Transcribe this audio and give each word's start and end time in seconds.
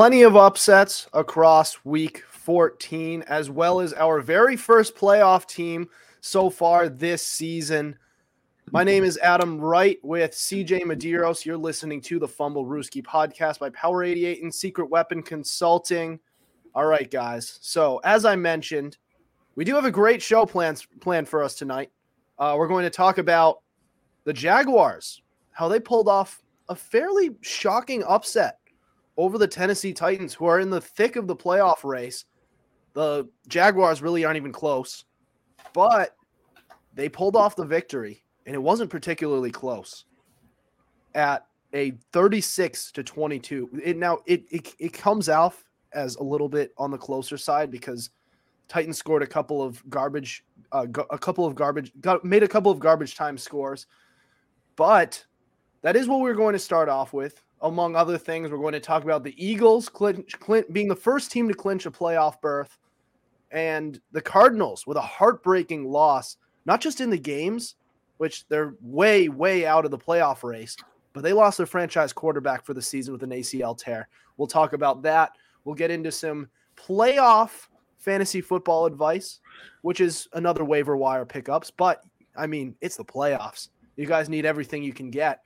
Plenty 0.00 0.22
of 0.22 0.34
upsets 0.34 1.08
across 1.12 1.84
week 1.84 2.24
14, 2.30 3.22
as 3.28 3.50
well 3.50 3.80
as 3.80 3.92
our 3.92 4.22
very 4.22 4.56
first 4.56 4.96
playoff 4.96 5.46
team 5.46 5.90
so 6.22 6.48
far 6.48 6.88
this 6.88 7.22
season. 7.22 7.98
My 8.72 8.82
name 8.82 9.04
is 9.04 9.18
Adam 9.18 9.60
Wright 9.60 9.98
with 10.02 10.30
CJ 10.30 10.84
Medeiros. 10.84 11.44
You're 11.44 11.58
listening 11.58 12.00
to 12.00 12.18
the 12.18 12.26
Fumblerooski 12.26 13.02
podcast 13.02 13.58
by 13.58 13.68
Power 13.68 14.02
88 14.02 14.42
and 14.42 14.54
Secret 14.54 14.88
Weapon 14.88 15.22
Consulting. 15.22 16.18
All 16.74 16.86
right, 16.86 17.10
guys. 17.10 17.58
So, 17.60 17.98
as 18.02 18.24
I 18.24 18.36
mentioned, 18.36 18.96
we 19.54 19.66
do 19.66 19.74
have 19.74 19.84
a 19.84 19.90
great 19.90 20.22
show 20.22 20.46
plans 20.46 20.88
planned 21.02 21.28
for 21.28 21.42
us 21.42 21.56
tonight. 21.56 21.90
Uh, 22.38 22.54
we're 22.56 22.68
going 22.68 22.84
to 22.84 22.90
talk 22.90 23.18
about 23.18 23.60
the 24.24 24.32
Jaguars, 24.32 25.20
how 25.50 25.68
they 25.68 25.78
pulled 25.78 26.08
off 26.08 26.40
a 26.70 26.74
fairly 26.74 27.36
shocking 27.42 28.02
upset 28.04 28.59
over 29.20 29.36
the 29.36 29.46
Tennessee 29.46 29.92
Titans, 29.92 30.32
who 30.32 30.46
are 30.46 30.60
in 30.60 30.70
the 30.70 30.80
thick 30.80 31.16
of 31.16 31.26
the 31.26 31.36
playoff 31.36 31.84
race. 31.84 32.24
The 32.94 33.28
Jaguars 33.48 34.00
really 34.00 34.24
aren't 34.24 34.38
even 34.38 34.50
close, 34.50 35.04
but 35.74 36.16
they 36.94 37.08
pulled 37.08 37.36
off 37.36 37.54
the 37.54 37.66
victory, 37.66 38.24
and 38.46 38.54
it 38.54 38.58
wasn't 38.58 38.90
particularly 38.90 39.50
close 39.50 40.06
at 41.14 41.46
a 41.74 41.92
36 42.12 42.92
to 42.92 43.02
22. 43.02 43.68
It 43.84 43.98
now 43.98 44.20
it, 44.24 44.44
it 44.50 44.74
it 44.78 44.92
comes 44.94 45.28
out 45.28 45.54
as 45.92 46.16
a 46.16 46.22
little 46.22 46.48
bit 46.48 46.72
on 46.78 46.90
the 46.90 46.98
closer 46.98 47.36
side 47.36 47.70
because 47.70 48.08
Titans 48.68 48.96
scored 48.96 49.22
a 49.22 49.26
couple 49.26 49.62
of 49.62 49.86
garbage, 49.90 50.44
uh, 50.72 50.86
a 51.10 51.18
couple 51.18 51.44
of 51.44 51.54
garbage, 51.54 51.92
got, 52.00 52.24
made 52.24 52.42
a 52.42 52.48
couple 52.48 52.72
of 52.72 52.78
garbage 52.78 53.16
time 53.16 53.36
scores, 53.36 53.86
but 54.76 55.22
that 55.82 55.94
is 55.94 56.08
what 56.08 56.20
we're 56.20 56.34
going 56.34 56.54
to 56.54 56.58
start 56.58 56.88
off 56.88 57.12
with. 57.12 57.42
Among 57.62 57.94
other 57.94 58.16
things, 58.16 58.50
we're 58.50 58.58
going 58.58 58.72
to 58.72 58.80
talk 58.80 59.04
about 59.04 59.22
the 59.22 59.34
Eagles 59.44 59.88
clinch, 59.88 60.38
clinch, 60.40 60.66
being 60.72 60.88
the 60.88 60.96
first 60.96 61.30
team 61.30 61.46
to 61.48 61.54
clinch 61.54 61.84
a 61.86 61.90
playoff 61.90 62.40
berth, 62.40 62.78
and 63.50 64.00
the 64.12 64.22
Cardinals 64.22 64.86
with 64.86 64.96
a 64.96 65.02
heartbreaking 65.02 65.84
loss, 65.84 66.36
not 66.64 66.80
just 66.80 67.00
in 67.00 67.10
the 67.10 67.18
games, 67.18 67.76
which 68.16 68.46
they're 68.48 68.74
way, 68.80 69.28
way 69.28 69.66
out 69.66 69.84
of 69.84 69.90
the 69.90 69.98
playoff 69.98 70.42
race, 70.42 70.76
but 71.12 71.22
they 71.22 71.32
lost 71.32 71.56
their 71.56 71.66
franchise 71.66 72.12
quarterback 72.12 72.64
for 72.64 72.74
the 72.74 72.82
season 72.82 73.12
with 73.12 73.22
an 73.22 73.30
ACL 73.30 73.76
tear. 73.76 74.08
We'll 74.36 74.46
talk 74.46 74.72
about 74.72 75.02
that. 75.02 75.32
We'll 75.64 75.74
get 75.74 75.90
into 75.90 76.12
some 76.12 76.48
playoff 76.76 77.68
fantasy 77.98 78.40
football 78.40 78.86
advice, 78.86 79.40
which 79.82 80.00
is 80.00 80.28
another 80.32 80.64
waiver 80.64 80.96
wire 80.96 81.26
pickups. 81.26 81.70
But 81.70 82.02
I 82.36 82.46
mean, 82.46 82.74
it's 82.80 82.96
the 82.96 83.04
playoffs. 83.04 83.68
You 83.96 84.06
guys 84.06 84.28
need 84.28 84.46
everything 84.46 84.82
you 84.82 84.92
can 84.92 85.10
get. 85.10 85.42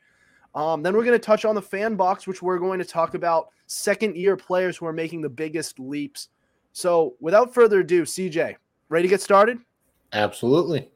Um, 0.55 0.83
then 0.83 0.95
we're 0.95 1.05
going 1.05 1.19
to 1.19 1.25
touch 1.25 1.45
on 1.45 1.55
the 1.55 1.63
fan 1.63 1.97
box, 1.97 2.27
which 2.27 2.43
we're 2.43 2.59
going 2.59 2.79
to 2.79 2.85
talk 2.85 3.15
about 3.15 3.49
second 3.67 4.17
year 4.17 4.37
players 4.37 4.77
who 4.77 4.87
are 4.87 4.93
making 4.93 5.21
the 5.21 5.29
biggest 5.29 5.81
leaps. 5.81 6.29
So 6.73 7.15
without 7.21 7.53
further 7.53 7.81
ado, 7.81 8.03
CJ, 8.03 8.57
ready 8.89 9.03
to 9.03 9.09
get 9.09 9.21
started? 9.21 9.59
Absolutely. 10.13 10.91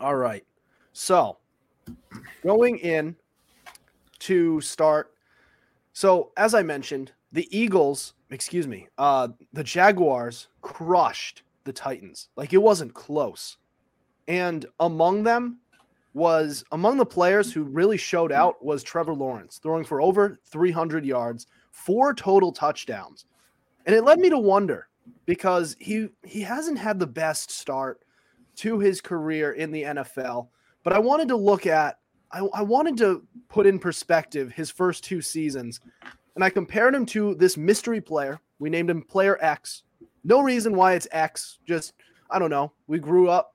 All 0.00 0.16
right. 0.16 0.44
So 0.92 1.38
going 2.42 2.78
in 2.78 3.16
to 4.20 4.60
start. 4.60 5.12
So 5.92 6.32
as 6.36 6.54
I 6.54 6.62
mentioned, 6.62 7.12
the 7.32 7.48
Eagles, 7.56 8.14
excuse 8.30 8.66
me, 8.66 8.88
uh, 8.98 9.28
the 9.52 9.64
Jaguars 9.64 10.48
crushed 10.60 11.42
the 11.64 11.72
Titans. 11.72 12.28
Like 12.36 12.52
it 12.52 12.58
wasn't 12.58 12.94
close. 12.94 13.56
And 14.28 14.66
among 14.80 15.22
them 15.22 15.58
was 16.16 16.64
among 16.72 16.96
the 16.96 17.04
players 17.04 17.52
who 17.52 17.62
really 17.62 17.98
showed 17.98 18.30
hmm. 18.30 18.38
out 18.38 18.64
was 18.64 18.82
Trevor 18.82 19.12
Lawrence, 19.12 19.60
throwing 19.62 19.84
for 19.84 20.00
over 20.00 20.40
300 20.46 21.04
yards, 21.04 21.46
four 21.70 22.14
total 22.14 22.52
touchdowns. 22.52 23.26
And 23.84 23.94
it 23.94 24.02
led 24.02 24.18
me 24.18 24.30
to 24.30 24.38
wonder 24.38 24.88
because 25.26 25.76
he 25.78 26.08
he 26.24 26.40
hasn't 26.40 26.78
had 26.78 26.98
the 26.98 27.06
best 27.06 27.50
start 27.50 28.02
to 28.56 28.78
his 28.78 29.02
career 29.02 29.52
in 29.52 29.70
the 29.70 29.82
NFL, 29.82 30.48
but 30.82 30.94
I 30.94 30.98
wanted 30.98 31.28
to 31.28 31.36
look 31.36 31.66
at 31.66 31.98
I, 32.32 32.40
I 32.54 32.62
wanted 32.62 32.96
to 32.98 33.22
put 33.50 33.66
in 33.66 33.78
perspective 33.78 34.50
his 34.50 34.70
first 34.70 35.04
two 35.04 35.20
seasons 35.20 35.80
and 36.34 36.42
I 36.42 36.48
compared 36.48 36.94
him 36.94 37.04
to 37.06 37.34
this 37.34 37.58
mystery 37.58 38.00
player. 38.00 38.40
We 38.58 38.70
named 38.70 38.88
him 38.88 39.02
Player 39.02 39.36
X. 39.42 39.82
No 40.24 40.40
reason 40.40 40.74
why 40.74 40.94
it's 40.94 41.06
X. 41.12 41.58
Just 41.66 41.92
I 42.30 42.38
don't 42.38 42.50
know. 42.50 42.72
We 42.86 42.98
grew 42.98 43.28
up 43.28 43.54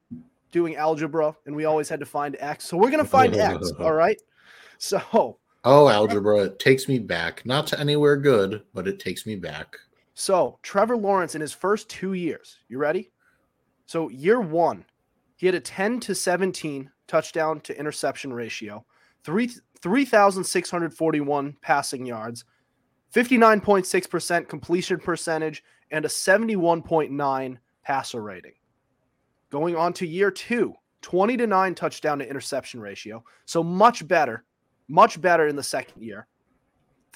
doing 0.51 0.75
algebra, 0.75 1.35
and 1.45 1.55
we 1.55 1.65
always 1.65 1.89
had 1.89 1.99
to 1.99 2.05
find 2.05 2.35
X. 2.39 2.65
So 2.65 2.77
we're 2.77 2.91
gonna 2.91 3.05
find 3.05 3.35
X. 3.35 3.71
All 3.79 3.93
right. 3.93 4.21
So. 4.77 5.37
Oh, 5.63 5.89
algebra! 5.89 6.45
It 6.45 6.59
takes 6.59 6.87
me 6.87 6.97
back, 6.97 7.45
not 7.45 7.67
to 7.67 7.79
anywhere 7.79 8.17
good, 8.17 8.63
but 8.73 8.87
it 8.87 8.99
takes 8.99 9.27
me 9.27 9.35
back. 9.35 9.77
So 10.15 10.57
Trevor 10.63 10.97
Lawrence 10.97 11.35
in 11.35 11.41
his 11.41 11.53
first 11.53 11.89
two 11.89 12.13
years. 12.13 12.57
You 12.67 12.77
ready? 12.77 13.11
So 13.85 14.09
year 14.09 14.41
one, 14.41 14.85
he 15.35 15.45
had 15.45 15.55
a 15.55 15.59
10 15.59 15.99
to 16.01 16.15
17 16.15 16.89
touchdown 17.07 17.59
to 17.61 17.77
interception 17.77 18.31
ratio, 18.33 18.85
three 19.23 19.49
3,641 19.81 21.57
passing 21.61 22.05
yards, 22.05 22.45
59.6% 23.13 24.47
completion 24.47 24.99
percentage, 24.99 25.63
and 25.89 26.05
a 26.05 26.07
71.9 26.07 27.57
passer 27.83 28.21
rating. 28.21 28.53
Going 29.51 29.75
on 29.75 29.93
to 29.93 30.07
year 30.07 30.31
two, 30.31 30.73
20 31.01 31.37
to 31.37 31.45
9 31.45 31.75
touchdown 31.75 32.19
to 32.19 32.27
interception 32.27 32.79
ratio. 32.79 33.23
So 33.45 33.63
much 33.63 34.07
better, 34.07 34.45
much 34.87 35.21
better 35.21 35.47
in 35.47 35.55
the 35.55 35.63
second 35.63 36.01
year. 36.01 36.27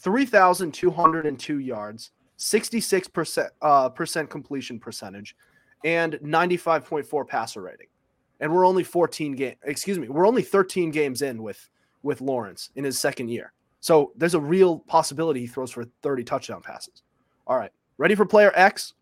3,202 0.01 1.59
yards, 1.59 2.11
66% 2.37 3.49
uh, 3.61 3.89
percent 3.89 4.29
completion 4.29 4.79
percentage, 4.79 5.35
and 5.83 6.13
95.4 6.15 7.27
passer 7.27 7.61
rating. 7.61 7.87
And 8.41 8.53
we're 8.53 8.65
only 8.65 8.83
14 8.83 9.33
game, 9.35 9.55
excuse 9.63 9.97
me, 9.97 10.09
we're 10.09 10.27
only 10.27 10.43
13 10.43 10.91
games 10.91 11.21
in 11.21 11.41
with 11.41 11.69
with 12.03 12.21
Lawrence 12.21 12.69
in 12.75 12.83
his 12.83 12.99
second 12.99 13.29
year. 13.29 13.51
So 13.79 14.11
there's 14.15 14.35
a 14.35 14.39
real 14.39 14.79
possibility 14.79 15.41
he 15.41 15.47
throws 15.47 15.71
for 15.71 15.85
30 16.03 16.23
touchdown 16.23 16.61
passes. 16.61 17.01
All 17.47 17.57
right. 17.57 17.71
Ready 17.97 18.15
for 18.15 18.25
player 18.25 18.51
X? 18.55 18.93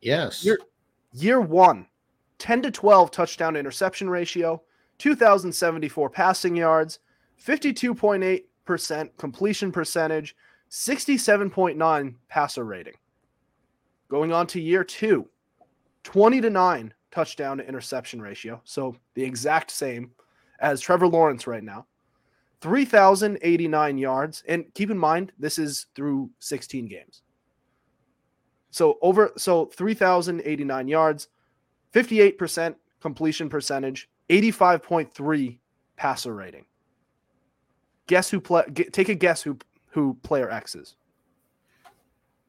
Yes. 0.00 0.44
Year, 0.44 0.58
year 1.12 1.40
one, 1.40 1.86
10 2.38 2.62
to 2.62 2.70
12 2.70 3.10
touchdown 3.10 3.56
interception 3.56 4.10
ratio, 4.10 4.62
2,074 4.98 6.10
passing 6.10 6.56
yards, 6.56 6.98
52.8% 7.44 9.10
completion 9.16 9.72
percentage, 9.72 10.36
67.9 10.70 12.14
passer 12.28 12.64
rating. 12.64 12.94
Going 14.08 14.32
on 14.32 14.46
to 14.48 14.60
year 14.60 14.84
two, 14.84 15.28
20 16.04 16.40
to 16.40 16.50
9 16.50 16.94
touchdown 17.10 17.58
to 17.58 17.68
interception 17.68 18.20
ratio. 18.20 18.60
So 18.64 18.96
the 19.14 19.22
exact 19.22 19.70
same 19.70 20.10
as 20.60 20.80
Trevor 20.80 21.06
Lawrence 21.06 21.46
right 21.46 21.62
now. 21.62 21.86
3,089 22.60 23.98
yards. 23.98 24.42
And 24.48 24.64
keep 24.74 24.90
in 24.90 24.98
mind, 24.98 25.32
this 25.38 25.58
is 25.58 25.86
through 25.94 26.30
16 26.40 26.86
games. 26.86 27.22
So 28.70 28.98
over 29.02 29.32
so 29.36 29.66
3,089 29.66 30.88
yards, 30.88 31.28
58% 31.94 32.74
completion 33.00 33.48
percentage, 33.48 34.08
85.3 34.28 35.58
passer 35.96 36.34
rating. 36.34 36.64
Guess 38.06 38.30
who 38.30 38.40
play 38.40 38.64
take 38.64 39.08
a 39.08 39.14
guess 39.14 39.42
who 39.42 39.56
who 39.90 40.14
player 40.22 40.50
X 40.50 40.74
is. 40.74 40.96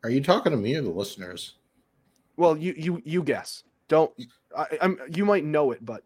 Are 0.03 0.09
you 0.09 0.21
talking 0.21 0.51
to 0.51 0.57
me 0.57 0.75
or 0.75 0.81
the 0.81 0.89
listeners? 0.89 1.56
Well, 2.36 2.57
you 2.57 2.74
you 2.75 3.01
you 3.06 3.24
guess. 3.24 3.63
Don't 3.88 4.12
I, 4.57 4.65
I'm 4.81 5.00
you 5.13 5.24
might 5.24 5.45
know 5.45 5.71
it, 5.71 5.86
but 5.86 6.03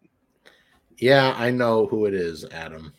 yeah, 0.98 1.34
I 1.36 1.50
know 1.50 1.86
who 1.86 2.06
it 2.06 2.14
is, 2.14 2.44
Adam. 2.52 2.92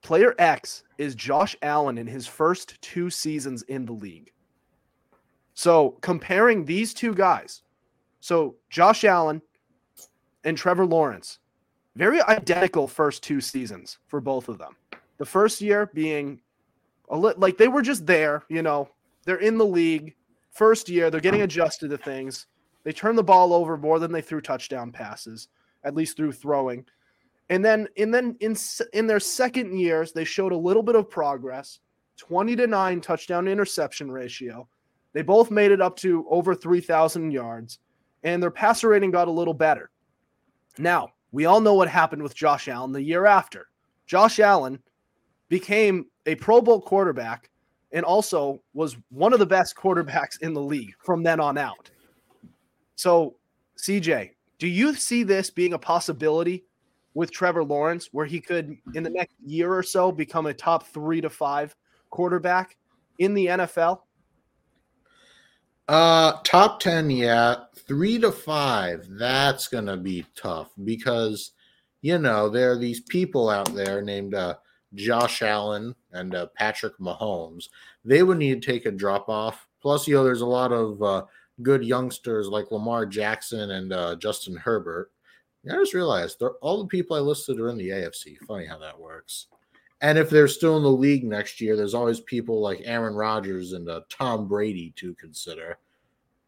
Player 0.00 0.34
X 0.38 0.84
is 0.96 1.14
Josh 1.14 1.54
Allen 1.62 1.98
in 1.98 2.06
his 2.06 2.26
first 2.26 2.80
two 2.80 3.10
seasons 3.10 3.62
in 3.62 3.84
the 3.84 3.92
league. 3.92 4.32
So 5.54 5.98
comparing 6.00 6.64
these 6.64 6.94
two 6.94 7.14
guys, 7.14 7.61
so 8.22 8.54
Josh 8.70 9.02
Allen 9.02 9.42
and 10.44 10.56
Trevor 10.56 10.86
Lawrence, 10.86 11.40
very 11.96 12.22
identical 12.22 12.86
first 12.86 13.24
two 13.24 13.40
seasons 13.40 13.98
for 14.06 14.20
both 14.20 14.48
of 14.48 14.58
them. 14.58 14.76
The 15.18 15.26
first 15.26 15.60
year 15.60 15.90
being 15.92 16.40
a 17.08 17.18
li- 17.18 17.34
like 17.36 17.58
they 17.58 17.66
were 17.66 17.82
just 17.82 18.06
there, 18.06 18.44
you 18.48 18.62
know, 18.62 18.88
they're 19.24 19.40
in 19.40 19.58
the 19.58 19.66
league. 19.66 20.14
First 20.52 20.88
year, 20.88 21.10
they're 21.10 21.20
getting 21.20 21.42
adjusted 21.42 21.90
to 21.90 21.98
things. 21.98 22.46
They 22.84 22.92
turn 22.92 23.16
the 23.16 23.24
ball 23.24 23.52
over 23.52 23.76
more 23.76 23.98
than 23.98 24.12
they 24.12 24.22
threw 24.22 24.40
touchdown 24.40 24.92
passes, 24.92 25.48
at 25.82 25.96
least 25.96 26.16
through 26.16 26.32
throwing. 26.32 26.84
And 27.50 27.64
then 27.64 27.88
and 27.98 28.14
then 28.14 28.36
in 28.38 28.56
in 28.92 29.08
their 29.08 29.20
second 29.20 29.76
years, 29.76 30.12
they 30.12 30.24
showed 30.24 30.52
a 30.52 30.56
little 30.56 30.82
bit 30.82 30.94
of 30.94 31.10
progress. 31.10 31.80
20 32.18 32.54
to 32.54 32.66
9 32.68 33.00
touchdown 33.00 33.48
interception 33.48 34.12
ratio. 34.12 34.68
They 35.12 35.22
both 35.22 35.50
made 35.50 35.72
it 35.72 35.80
up 35.80 35.96
to 35.96 36.24
over 36.30 36.54
3,000 36.54 37.32
yards, 37.32 37.80
and 38.22 38.42
their 38.42 38.50
passer 38.50 38.88
rating 38.88 39.10
got 39.10 39.28
a 39.28 39.32
little 39.32 39.54
better. 39.54 39.90
Now, 40.78 41.10
we 41.32 41.46
all 41.46 41.60
know 41.60 41.74
what 41.74 41.88
happened 41.88 42.22
with 42.22 42.34
Josh 42.34 42.68
Allen 42.68 42.92
the 42.92 43.02
year 43.02 43.26
after. 43.26 43.68
Josh 44.06 44.38
Allen 44.38 44.78
became 45.48 46.06
a 46.26 46.34
Pro 46.36 46.60
Bowl 46.60 46.80
quarterback 46.80 47.50
and 47.92 48.04
also 48.04 48.62
was 48.74 48.96
one 49.10 49.32
of 49.32 49.38
the 49.38 49.46
best 49.46 49.76
quarterbacks 49.76 50.40
in 50.40 50.54
the 50.54 50.60
league 50.60 50.94
from 51.04 51.22
then 51.22 51.40
on 51.40 51.58
out. 51.58 51.90
So, 52.96 53.36
CJ, 53.78 54.30
do 54.58 54.68
you 54.68 54.94
see 54.94 55.22
this 55.22 55.50
being 55.50 55.72
a 55.72 55.78
possibility 55.78 56.64
with 57.14 57.30
Trevor 57.30 57.64
Lawrence 57.64 58.08
where 58.12 58.26
he 58.26 58.40
could, 58.40 58.76
in 58.94 59.02
the 59.02 59.10
next 59.10 59.34
year 59.44 59.72
or 59.74 59.82
so, 59.82 60.12
become 60.12 60.46
a 60.46 60.54
top 60.54 60.86
three 60.86 61.20
to 61.20 61.28
five 61.28 61.74
quarterback 62.10 62.76
in 63.18 63.34
the 63.34 63.46
NFL? 63.46 64.00
Uh, 65.92 66.40
top 66.42 66.80
10, 66.80 67.10
yeah. 67.10 67.54
Three 67.86 68.18
to 68.20 68.32
five, 68.32 69.06
that's 69.10 69.68
going 69.68 69.84
to 69.84 69.98
be 69.98 70.24
tough 70.34 70.70
because, 70.84 71.50
you 72.00 72.16
know, 72.16 72.48
there 72.48 72.72
are 72.72 72.78
these 72.78 73.02
people 73.02 73.50
out 73.50 73.74
there 73.74 74.00
named 74.00 74.34
uh, 74.34 74.54
Josh 74.94 75.42
Allen 75.42 75.94
and 76.12 76.34
uh, 76.34 76.46
Patrick 76.56 76.96
Mahomes. 76.98 77.68
They 78.06 78.22
would 78.22 78.38
need 78.38 78.62
to 78.62 78.72
take 78.72 78.86
a 78.86 78.90
drop 78.90 79.28
off. 79.28 79.68
Plus, 79.82 80.08
you 80.08 80.14
know, 80.14 80.24
there's 80.24 80.40
a 80.40 80.46
lot 80.46 80.72
of 80.72 81.02
uh, 81.02 81.24
good 81.60 81.84
youngsters 81.84 82.48
like 82.48 82.72
Lamar 82.72 83.04
Jackson 83.04 83.72
and 83.72 83.92
uh, 83.92 84.16
Justin 84.16 84.56
Herbert. 84.56 85.12
I 85.70 85.74
just 85.74 85.92
realized 85.92 86.38
they're, 86.40 86.52
all 86.62 86.78
the 86.78 86.88
people 86.88 87.18
I 87.18 87.20
listed 87.20 87.60
are 87.60 87.68
in 87.68 87.76
the 87.76 87.90
AFC. 87.90 88.38
Funny 88.48 88.64
how 88.64 88.78
that 88.78 88.98
works. 88.98 89.48
And 90.02 90.18
if 90.18 90.28
they're 90.28 90.48
still 90.48 90.76
in 90.76 90.82
the 90.82 90.90
league 90.90 91.22
next 91.22 91.60
year, 91.60 91.76
there's 91.76 91.94
always 91.94 92.20
people 92.20 92.60
like 92.60 92.80
Aaron 92.84 93.14
Rodgers 93.14 93.72
and 93.72 93.88
uh, 93.88 94.00
Tom 94.08 94.48
Brady 94.48 94.92
to 94.96 95.14
consider. 95.14 95.78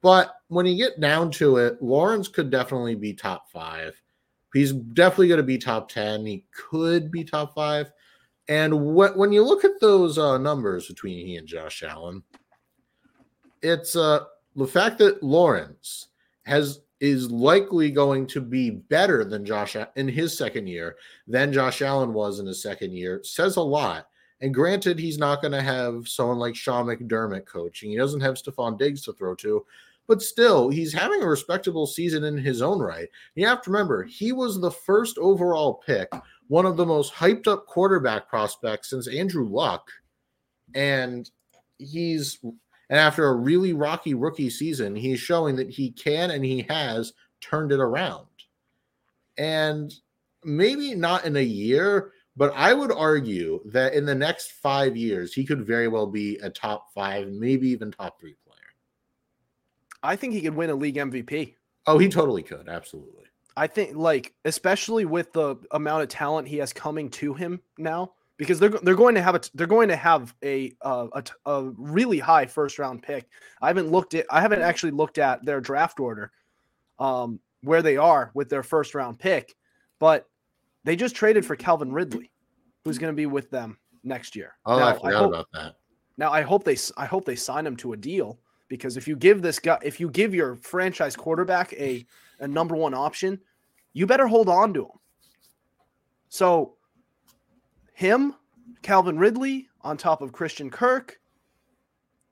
But 0.05 0.37
when 0.49 0.67
you 0.67 0.77
get 0.77 1.01
down 1.01 1.31
to 1.31 1.57
it, 1.57 1.83
Lawrence 1.83 2.29
could 2.29 2.51
definitely 2.51 2.95
be 2.95 3.15
top 3.15 3.51
five. 3.51 3.99
He's 4.53 4.71
definitely 4.71 5.29
going 5.29 5.39
to 5.39 5.43
be 5.43 5.57
top 5.57 5.89
10. 5.89 6.27
He 6.27 6.45
could 6.53 7.11
be 7.11 7.25
top 7.25 7.55
five. 7.55 7.91
And 8.47 8.75
wh- 8.75 9.17
when 9.17 9.33
you 9.33 9.43
look 9.43 9.65
at 9.65 9.81
those 9.81 10.19
uh, 10.19 10.37
numbers 10.37 10.89
between 10.89 11.27
he 11.27 11.37
and 11.37 11.49
Josh 11.49 11.83
Allen, 11.83 12.23
it's 13.63 13.97
uh, 13.97 14.25
the 14.55 14.67
fact 14.67 14.99
that 14.99 15.23
Lawrence 15.23 16.09
has 16.43 16.83
is 17.01 17.31
likely 17.31 17.91
going 17.91 18.27
to 18.27 18.43
be 18.43 18.69
better 18.69 19.25
than 19.25 19.47
Josh 19.47 19.75
in 19.97 20.07
his 20.07 20.37
second 20.37 20.67
year 20.67 20.97
than 21.27 21.51
Josh 21.51 21.81
Allen 21.81 22.13
was 22.13 22.41
in 22.41 22.47
his 22.47 22.63
second 22.63 22.93
year 22.93 23.23
says 23.25 23.57
a 23.57 23.63
lot. 23.63 24.09
And 24.43 24.53
granted, 24.53 24.99
he's 24.99 25.17
not 25.17 25.41
going 25.41 25.53
to 25.53 25.63
have 25.63 26.07
someone 26.07 26.39
like 26.39 26.55
Sean 26.55 26.87
McDermott 26.87 27.47
coaching. 27.47 27.91
He 27.91 27.97
doesn't 27.97 28.21
have 28.21 28.35
Stefon 28.35 28.79
Diggs 28.79 29.03
to 29.05 29.15
throw 29.15 29.35
to, 29.37 29.65
but 30.07 30.23
still, 30.23 30.69
he's 30.69 30.93
having 30.93 31.23
a 31.23 31.29
respectable 31.29 31.87
season 31.87 32.25
in 32.25 32.37
his 32.37 32.61
own 32.61 32.81
right. 32.81 33.09
You 33.35 33.47
have 33.47 33.63
to 33.63 33.71
remember, 33.71 34.05
he 34.05 34.33
was 34.33 34.61
the 34.61 34.71
first 34.71 35.17
overall 35.19 35.83
pick, 35.87 36.09
one 36.49 36.67
of 36.67 36.77
the 36.77 36.87
most 36.87 37.15
hyped 37.15 37.47
up 37.47 37.67
quarterback 37.67 38.29
prospects 38.29 38.91
since 38.91 39.09
Andrew 39.09 39.49
Luck. 39.49 39.91
And 40.75 41.31
he's 41.79 42.39
and 42.43 42.99
after 42.99 43.27
a 43.27 43.35
really 43.35 43.73
rocky 43.73 44.15
rookie 44.15 44.51
season, 44.51 44.95
he's 44.95 45.21
showing 45.21 45.57
that 45.57 45.71
he 45.71 45.91
can 45.91 46.31
and 46.31 46.45
he 46.45 46.67
has 46.69 47.13
turned 47.41 47.73
it 47.73 47.81
around. 47.81 48.27
And 49.39 49.93
maybe 50.45 50.95
not 50.95 51.25
in 51.25 51.37
a 51.37 51.43
year, 51.43 52.13
but 52.37 52.53
I 52.55 52.75
would 52.75 52.93
argue 52.93 53.61
that 53.67 53.95
in 53.95 54.05
the 54.05 54.15
next 54.15 54.53
five 54.53 54.97
years, 54.97 55.33
he 55.33 55.45
could 55.45 55.67
very 55.67 55.89
well 55.89 56.07
be 56.07 56.37
a 56.39 56.51
top 56.51 56.93
five, 56.95 57.29
maybe 57.29 57.69
even 57.69 57.91
top 57.91 58.21
three. 58.21 58.37
I 60.05 60.17
think 60.17 60.35
he 60.35 60.43
could 60.43 60.55
win 60.55 60.71
a 60.71 60.75
league 60.75 60.97
MVP. 60.97 61.55
Oh, 61.87 61.99
he 61.99 62.09
totally 62.09 62.43
could. 62.43 62.69
Absolutely. 62.69 63.25
I 63.57 63.67
think, 63.67 63.97
like, 63.97 64.35
especially 64.45 65.05
with 65.07 65.33
the 65.33 65.57
amount 65.71 66.03
of 66.03 66.09
talent 66.09 66.47
he 66.47 66.59
has 66.59 66.73
coming 66.73 67.09
to 67.11 67.35
him 67.35 67.61
now, 67.79 68.13
because 68.37 68.59
they're 68.59 68.69
they're 68.69 68.97
going 68.97 69.15
to 69.15 69.23
have 69.23 69.35
a 69.35 69.41
they're 69.55 69.67
going 69.67 69.89
to 69.89 69.97
have 69.97 70.35
a 70.45 70.73
uh, 70.83 71.07
a, 71.13 71.25
a 71.51 71.71
really 71.79 72.19
high 72.19 72.47
first 72.47 72.79
round 72.79 73.03
pick. 73.03 73.29
I 73.63 73.69
haven't 73.69 73.91
looked 73.91 74.15
at 74.15 74.27
I 74.31 74.41
haven't 74.41 74.63
actually 74.63 74.93
looked 74.93 75.19
at 75.19 75.45
their 75.45 75.61
draft 75.61 76.01
order, 76.01 76.33
um, 76.99 77.41
where 77.63 77.83
they 77.83 77.97
are 77.97 78.31
with 78.35 78.51
their 78.51 78.65
first 78.65 78.95
round 78.95 79.19
pick, 79.19 79.55
but 80.01 80.29
they 80.83 80.97
just 80.97 81.15
traded 81.15 81.47
for 81.47 81.57
Calvin 81.57 81.93
Ridley, 81.93 82.31
who's 82.85 82.99
going 82.99 83.13
to 83.13 83.17
be 83.17 83.27
with 83.27 83.51
them 83.51 83.79
next 84.03 84.37
year. 84.37 84.57
Oh, 84.67 84.79
now, 84.79 84.89
I 84.89 84.93
forgot 84.95 85.15
I 85.15 85.19
hope, 85.19 85.29
about 85.29 85.47
that. 85.53 85.77
Now 86.19 86.33
I 86.33 86.43
hope 86.43 86.65
they 86.65 86.77
I 86.97 87.07
hope 87.07 87.25
they 87.25 87.37
sign 87.37 87.67
him 87.67 87.77
to 87.77 87.93
a 87.93 87.97
deal 87.97 88.41
because 88.75 88.97
if 88.97 89.07
you 89.07 89.17
give 89.17 89.43
this 89.43 89.59
guy 89.59 89.79
if 89.83 90.01
you 90.01 90.11
give 90.11 90.35
your 90.35 90.57
franchise 90.57 91.17
quarterback 91.17 91.73
a 91.75 92.05
a 92.41 92.49
number 92.49 92.75
one 92.75 92.95
option, 92.95 93.41
you 93.93 94.07
better 94.07 94.27
hold 94.27 94.49
on 94.49 94.75
to 94.75 94.83
him. 94.87 94.99
So 96.29 96.75
him, 97.93 98.35
Calvin 98.83 99.19
Ridley 99.19 99.69
on 99.83 99.97
top 99.97 100.21
of 100.21 100.33
Christian 100.33 100.71
Kirk 100.71 101.21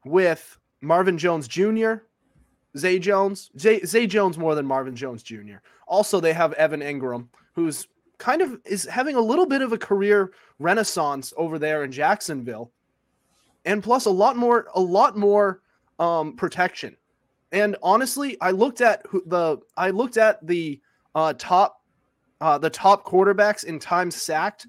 with 0.05 0.59
Marvin 0.81 1.17
Jones 1.17 1.47
Jr., 1.47 1.95
Zay 2.77 2.99
Jones, 2.99 3.51
Zay, 3.59 3.81
Zay 3.85 4.07
Jones 4.07 4.39
more 4.39 4.55
than 4.55 4.67
Marvin 4.67 4.97
Jones 4.97 5.23
Jr. 5.23 5.59
Also, 5.87 6.21
they 6.21 6.33
have 6.33 6.53
Evan 6.55 6.81
Engram, 6.81 7.29
who's 7.55 7.87
kind 8.19 8.43
of 8.43 8.59
is 8.65 8.85
having 8.85 9.15
a 9.15 9.21
little 9.21 9.47
bit 9.47 9.63
of 9.63 9.73
a 9.73 9.79
career 9.79 10.33
renaissance 10.59 11.33
over 11.37 11.59
there 11.59 11.85
in 11.85 11.93
Jacksonville, 11.93 12.73
and 13.65 13.83
plus 13.83 14.07
a 14.07 14.11
lot 14.11 14.37
more, 14.37 14.67
a 14.75 14.81
lot 14.81 15.17
more 15.17 15.61
um, 16.03 16.35
protection. 16.35 16.97
And 17.53 17.77
honestly, 17.83 18.37
I 18.41 18.51
looked 18.51 18.81
at 18.81 19.03
the 19.27 19.59
I 19.77 19.91
looked 19.91 20.17
at 20.17 20.45
the 20.47 20.81
uh, 21.15 21.35
top 21.39 21.81
uh, 22.41 22.59
the 22.59 22.71
top 22.71 23.05
quarterbacks 23.05 23.65
in 23.65 23.79
times 23.79 24.17
sacked 24.17 24.67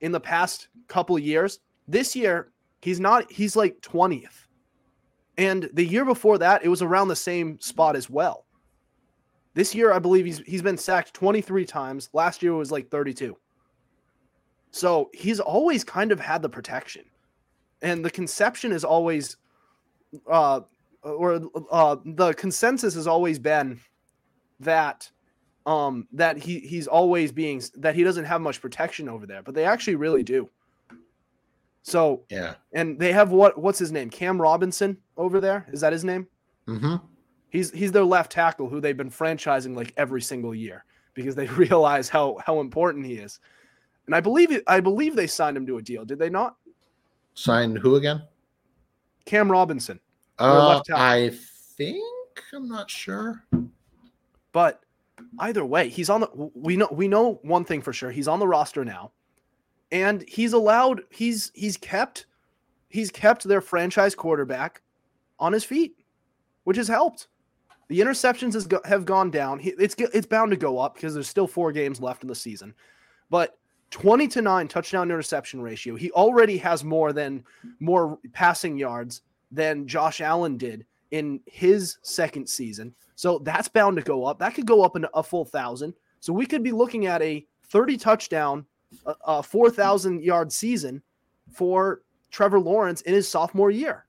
in 0.00 0.10
the 0.10 0.20
past 0.20 0.68
couple 0.88 1.18
years. 1.18 1.60
This 1.86 2.16
year, 2.16 2.52
he's 2.80 2.98
not, 2.98 3.30
he's 3.30 3.56
like 3.56 3.78
20th. 3.82 4.46
And 5.36 5.68
the 5.74 5.84
year 5.84 6.06
before 6.06 6.38
that, 6.38 6.64
it 6.64 6.68
was 6.68 6.80
around 6.80 7.08
the 7.08 7.16
same 7.16 7.60
spot 7.60 7.94
as 7.94 8.08
well. 8.08 8.46
This 9.52 9.74
year, 9.74 9.92
I 9.92 9.98
believe 9.98 10.24
he's 10.24 10.38
he's 10.46 10.62
been 10.62 10.78
sacked 10.78 11.12
23 11.12 11.66
times. 11.66 12.08
Last 12.14 12.42
year 12.42 12.52
it 12.52 12.56
was 12.56 12.70
like 12.70 12.88
32. 12.88 13.36
So 14.70 15.10
he's 15.12 15.40
always 15.40 15.84
kind 15.84 16.12
of 16.12 16.20
had 16.20 16.40
the 16.40 16.48
protection. 16.48 17.04
And 17.82 18.02
the 18.04 18.10
conception 18.10 18.72
is 18.72 18.84
always 18.84 19.36
uh 20.30 20.60
or 21.02 21.40
uh 21.70 21.96
the 22.04 22.32
consensus 22.34 22.94
has 22.94 23.06
always 23.06 23.38
been 23.38 23.80
that 24.60 25.10
um, 25.66 26.08
that 26.12 26.38
he 26.38 26.60
he's 26.60 26.86
always 26.86 27.32
being 27.32 27.62
that 27.76 27.94
he 27.94 28.02
doesn't 28.02 28.24
have 28.24 28.40
much 28.40 28.60
protection 28.60 29.08
over 29.08 29.26
there, 29.26 29.42
but 29.42 29.54
they 29.54 29.64
actually 29.64 29.96
really 29.96 30.22
do. 30.22 30.48
So 31.82 32.24
yeah, 32.30 32.54
and 32.72 32.98
they 32.98 33.12
have 33.12 33.30
what 33.30 33.58
what's 33.58 33.78
his 33.78 33.92
name? 33.92 34.10
Cam 34.10 34.40
Robinson 34.40 34.96
over 35.16 35.40
there. 35.40 35.66
Is 35.72 35.80
that 35.80 35.92
his 35.92 36.04
name? 36.04 36.26
Mm-hmm. 36.66 36.96
He's 37.50 37.70
he's 37.72 37.92
their 37.92 38.04
left 38.04 38.32
tackle 38.32 38.68
who 38.68 38.80
they've 38.80 38.96
been 38.96 39.10
franchising 39.10 39.76
like 39.76 39.92
every 39.96 40.22
single 40.22 40.54
year 40.54 40.84
because 41.14 41.34
they 41.34 41.46
realize 41.48 42.08
how 42.08 42.38
how 42.44 42.60
important 42.60 43.06
he 43.06 43.14
is. 43.14 43.40
And 44.06 44.14
I 44.14 44.20
believe 44.20 44.60
I 44.66 44.80
believe 44.80 45.14
they 45.14 45.26
signed 45.26 45.56
him 45.56 45.66
to 45.66 45.78
a 45.78 45.82
deal. 45.82 46.04
Did 46.04 46.18
they 46.18 46.30
not? 46.30 46.56
Signed 47.34 47.78
who 47.78 47.96
again? 47.96 48.22
Cam 49.24 49.50
Robinson. 49.50 50.00
Uh, 50.40 50.80
I 50.94 51.30
think 51.76 52.02
I'm 52.52 52.68
not 52.68 52.90
sure. 52.90 53.44
But 54.52 54.82
either 55.38 55.64
way, 55.64 55.88
he's 55.88 56.08
on 56.08 56.22
the 56.22 56.50
we 56.54 56.76
know 56.76 56.88
we 56.90 57.08
know 57.08 57.40
one 57.42 57.64
thing 57.64 57.82
for 57.82 57.92
sure. 57.92 58.10
He's 58.10 58.28
on 58.28 58.38
the 58.38 58.48
roster 58.48 58.84
now. 58.84 59.12
And 59.92 60.24
he's 60.26 60.52
allowed 60.52 61.02
he's 61.10 61.52
he's 61.54 61.76
kept 61.76 62.26
he's 62.88 63.10
kept 63.10 63.44
their 63.44 63.60
franchise 63.60 64.14
quarterback 64.14 64.82
on 65.38 65.52
his 65.52 65.64
feet, 65.64 65.96
which 66.64 66.76
has 66.76 66.88
helped. 66.88 67.28
The 67.88 68.00
interceptions 68.00 68.54
has 68.54 68.66
go, 68.66 68.80
have 68.84 69.04
gone 69.04 69.30
down. 69.30 69.60
It's 69.62 69.94
it's 69.98 70.26
bound 70.26 70.52
to 70.52 70.56
go 70.56 70.78
up 70.78 70.94
because 70.94 71.12
there's 71.12 71.28
still 71.28 71.48
4 71.48 71.72
games 71.72 72.00
left 72.00 72.22
in 72.22 72.28
the 72.28 72.34
season. 72.34 72.72
But 73.30 73.58
20 73.90 74.28
to 74.28 74.42
9 74.42 74.68
touchdown 74.68 75.10
interception 75.10 75.60
ratio. 75.60 75.96
He 75.96 76.12
already 76.12 76.56
has 76.58 76.84
more 76.84 77.12
than 77.12 77.44
more 77.80 78.18
passing 78.32 78.78
yards 78.78 79.22
than 79.50 79.86
Josh 79.86 80.20
Allen 80.20 80.56
did 80.56 80.86
in 81.10 81.40
his 81.46 81.98
second 82.02 82.48
season. 82.48 82.94
So 83.16 83.38
that's 83.40 83.68
bound 83.68 83.96
to 83.96 84.02
go 84.02 84.24
up. 84.24 84.38
That 84.38 84.54
could 84.54 84.66
go 84.66 84.82
up 84.82 84.96
in 84.96 85.06
a 85.14 85.22
full 85.22 85.44
thousand. 85.44 85.94
So 86.20 86.32
we 86.32 86.46
could 86.46 86.62
be 86.62 86.72
looking 86.72 87.06
at 87.06 87.22
a 87.22 87.46
30 87.68 87.96
touchdown, 87.96 88.66
a, 89.06 89.14
a 89.26 89.42
4,000 89.42 90.22
yard 90.22 90.52
season 90.52 91.02
for 91.52 92.02
Trevor 92.30 92.60
Lawrence 92.60 93.00
in 93.02 93.14
his 93.14 93.28
sophomore 93.28 93.70
year. 93.70 94.06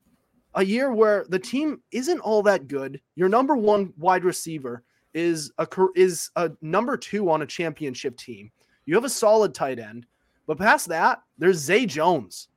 A 0.54 0.64
year 0.64 0.92
where 0.92 1.24
the 1.28 1.38
team 1.38 1.80
isn't 1.92 2.20
all 2.20 2.42
that 2.42 2.68
good. 2.68 3.00
Your 3.14 3.28
number 3.28 3.56
one 3.56 3.92
wide 3.96 4.24
receiver 4.24 4.82
is 5.14 5.50
a 5.58 5.66
is 5.94 6.30
a 6.36 6.50
number 6.60 6.96
two 6.96 7.30
on 7.30 7.42
a 7.42 7.46
championship 7.46 8.16
team. 8.16 8.50
You 8.84 8.94
have 8.94 9.04
a 9.04 9.10
solid 9.10 9.54
tight 9.54 9.78
end, 9.78 10.06
but 10.46 10.58
past 10.58 10.88
that, 10.88 11.22
there's 11.38 11.58
Zay 11.58 11.86
Jones. 11.86 12.48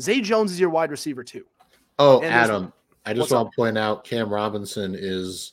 Zay 0.00 0.20
Jones 0.20 0.52
is 0.52 0.60
your 0.60 0.70
wide 0.70 0.90
receiver 0.90 1.22
too. 1.22 1.44
Oh, 2.02 2.22
Adam, 2.22 2.72
I 3.06 3.14
just 3.14 3.30
want 3.30 3.46
up? 3.46 3.52
to 3.52 3.56
point 3.56 3.78
out 3.78 4.04
Cam 4.04 4.28
Robinson 4.28 4.96
is 4.98 5.52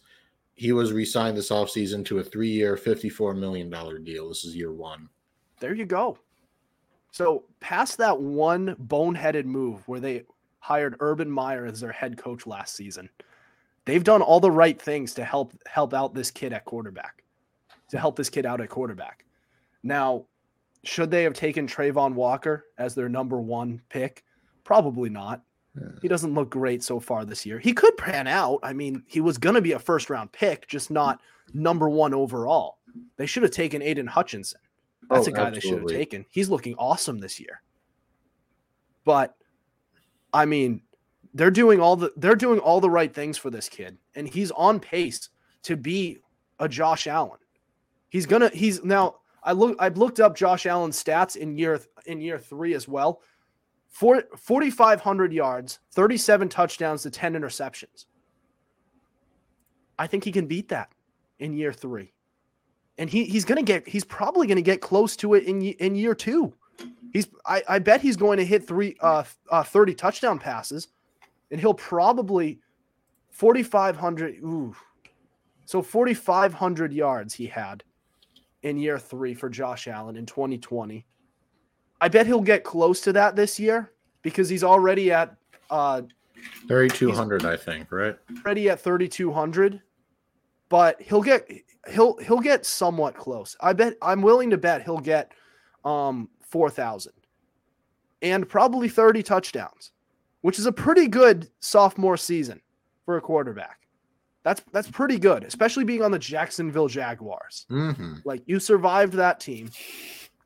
he 0.55 0.71
was 0.71 0.91
re-signed 0.91 1.37
this 1.37 1.51
offseason 1.51 2.03
to 2.05 2.19
a 2.19 2.23
three-year, 2.23 2.75
$54 2.75 3.37
million 3.37 3.69
deal. 4.03 4.27
This 4.29 4.43
is 4.43 4.55
year 4.55 4.73
one. 4.73 5.09
There 5.59 5.75
you 5.75 5.85
go. 5.85 6.17
So 7.11 7.43
past 7.59 7.97
that 7.99 8.19
one 8.19 8.75
boneheaded 8.75 9.45
move 9.45 9.87
where 9.87 9.99
they 9.99 10.23
hired 10.59 10.95
Urban 10.99 11.29
Meyer 11.29 11.65
as 11.65 11.79
their 11.79 11.91
head 11.91 12.17
coach 12.17 12.45
last 12.45 12.75
season. 12.75 13.09
They've 13.85 14.03
done 14.03 14.21
all 14.21 14.39
the 14.39 14.51
right 14.51 14.79
things 14.79 15.13
to 15.15 15.23
help 15.23 15.53
help 15.65 15.93
out 15.93 16.13
this 16.13 16.31
kid 16.31 16.53
at 16.53 16.65
quarterback, 16.65 17.23
to 17.89 17.97
help 17.97 18.15
this 18.15 18.29
kid 18.29 18.45
out 18.45 18.61
at 18.61 18.69
quarterback. 18.69 19.25
Now, 19.81 20.25
should 20.83 21.11
they 21.11 21.23
have 21.23 21.33
taken 21.33 21.67
Travon 21.67 22.13
Walker 22.13 22.65
as 22.77 22.95
their 22.95 23.09
number 23.09 23.39
one 23.39 23.81
pick? 23.89 24.23
Probably 24.63 25.09
not. 25.09 25.41
Yeah. 25.79 25.87
He 26.01 26.07
doesn't 26.07 26.33
look 26.33 26.49
great 26.49 26.83
so 26.83 26.99
far 26.99 27.25
this 27.25 27.45
year. 27.45 27.59
He 27.59 27.73
could 27.73 27.95
pan 27.97 28.27
out. 28.27 28.59
I 28.63 28.73
mean, 28.73 29.03
he 29.07 29.21
was 29.21 29.37
going 29.37 29.55
to 29.55 29.61
be 29.61 29.73
a 29.73 29.79
first 29.79 30.09
round 30.09 30.31
pick, 30.31 30.67
just 30.67 30.91
not 30.91 31.21
number 31.53 31.89
one 31.89 32.13
overall. 32.13 32.77
They 33.17 33.25
should 33.25 33.43
have 33.43 33.51
taken 33.51 33.81
Aidan 33.81 34.07
Hutchinson. 34.07 34.61
That's 35.09 35.27
oh, 35.27 35.31
a 35.31 35.33
guy 35.33 35.47
absolutely. 35.47 35.59
they 35.59 35.59
should 35.59 35.79
have 35.79 35.99
taken. 35.99 36.25
He's 36.29 36.49
looking 36.49 36.75
awesome 36.75 37.19
this 37.19 37.39
year. 37.39 37.61
But 39.05 39.35
I 40.33 40.45
mean, 40.45 40.81
they're 41.33 41.51
doing 41.51 41.79
all 41.79 41.95
the 41.95 42.11
they're 42.17 42.35
doing 42.35 42.59
all 42.59 42.81
the 42.81 42.89
right 42.89 43.13
things 43.13 43.37
for 43.37 43.49
this 43.49 43.69
kid, 43.69 43.97
and 44.15 44.27
he's 44.27 44.51
on 44.51 44.79
pace 44.79 45.29
to 45.63 45.75
be 45.75 46.19
a 46.59 46.67
Josh 46.67 47.07
Allen. 47.07 47.39
He's 48.09 48.25
gonna 48.25 48.49
he's 48.53 48.83
now 48.83 49.15
I 49.43 49.53
look 49.53 49.75
I've 49.79 49.97
looked 49.97 50.19
up 50.19 50.35
Josh 50.35 50.65
Allen's 50.65 51.01
stats 51.01 51.35
in 51.35 51.57
year 51.57 51.79
in 52.05 52.21
year 52.21 52.39
three 52.39 52.73
as 52.73 52.87
well. 52.87 53.21
4,500 53.89 55.33
yards, 55.33 55.79
37 55.91 56.49
touchdowns 56.49 57.03
to 57.03 57.09
10 57.09 57.33
interceptions. 57.33 58.05
I 59.97 60.07
think 60.07 60.23
he 60.23 60.31
can 60.31 60.47
beat 60.47 60.69
that 60.69 60.91
in 61.39 61.53
year 61.53 61.73
three. 61.73 62.13
And 62.97 63.09
he, 63.09 63.25
he's 63.25 63.45
going 63.45 63.57
to 63.57 63.63
get, 63.63 63.87
he's 63.87 64.05
probably 64.05 64.47
going 64.47 64.57
to 64.57 64.61
get 64.61 64.81
close 64.81 65.15
to 65.17 65.33
it 65.33 65.43
in, 65.45 65.61
in 65.61 65.95
year 65.95 66.15
two. 66.15 66.53
He's, 67.11 67.27
I, 67.45 67.63
I 67.67 67.79
bet 67.79 68.01
he's 68.01 68.15
going 68.15 68.37
to 68.37 68.45
hit 68.45 68.65
three, 68.65 68.95
uh, 69.01 69.23
uh 69.49 69.63
30 69.63 69.95
touchdown 69.95 70.39
passes 70.39 70.89
and 71.51 71.59
he'll 71.59 71.73
probably 71.73 72.59
4,500. 73.31 74.35
Ooh. 74.43 74.75
So 75.65 75.81
4,500 75.81 76.93
yards 76.93 77.33
he 77.33 77.47
had 77.47 77.83
in 78.63 78.77
year 78.77 78.99
three 78.99 79.33
for 79.33 79.49
Josh 79.49 79.87
Allen 79.87 80.15
in 80.15 80.25
2020. 80.25 81.05
I 82.01 82.07
bet 82.07 82.27
he'll 82.27 82.41
get 82.41 82.63
close 82.63 83.01
to 83.01 83.13
that 83.13 83.35
this 83.35 83.59
year 83.59 83.91
because 84.21 84.49
he's 84.49 84.63
already 84.63 85.11
at 85.11 85.35
uh 85.69 86.01
3200 86.67 87.45
I 87.45 87.57
think, 87.57 87.91
right? 87.91 88.15
Already 88.45 88.69
at 88.69 88.79
3200. 88.79 89.81
But 90.69 91.01
he'll 91.01 91.23
get 91.23 91.49
he'll 91.89 92.17
he'll 92.17 92.39
get 92.39 92.65
somewhat 92.65 93.15
close. 93.15 93.55
I 93.59 93.73
bet 93.73 93.95
I'm 94.01 94.21
willing 94.21 94.49
to 94.51 94.57
bet 94.57 94.83
he'll 94.83 94.99
get 94.99 95.31
um 95.83 96.29
4000 96.41 97.13
and 98.21 98.47
probably 98.47 98.89
30 98.89 99.23
touchdowns, 99.23 99.91
which 100.41 100.59
is 100.59 100.65
a 100.65 100.71
pretty 100.71 101.07
good 101.07 101.49
sophomore 101.59 102.17
season 102.17 102.61
for 103.05 103.17
a 103.17 103.21
quarterback. 103.21 103.79
That's 104.43 104.61
that's 104.71 104.89
pretty 104.89 105.19
good, 105.19 105.43
especially 105.43 105.83
being 105.83 106.01
on 106.01 106.11
the 106.11 106.19
Jacksonville 106.19 106.87
Jaguars. 106.87 107.65
Mm-hmm. 107.69 108.17
Like 108.23 108.41
you 108.45 108.59
survived 108.59 109.13
that 109.13 109.39
team. 109.39 109.69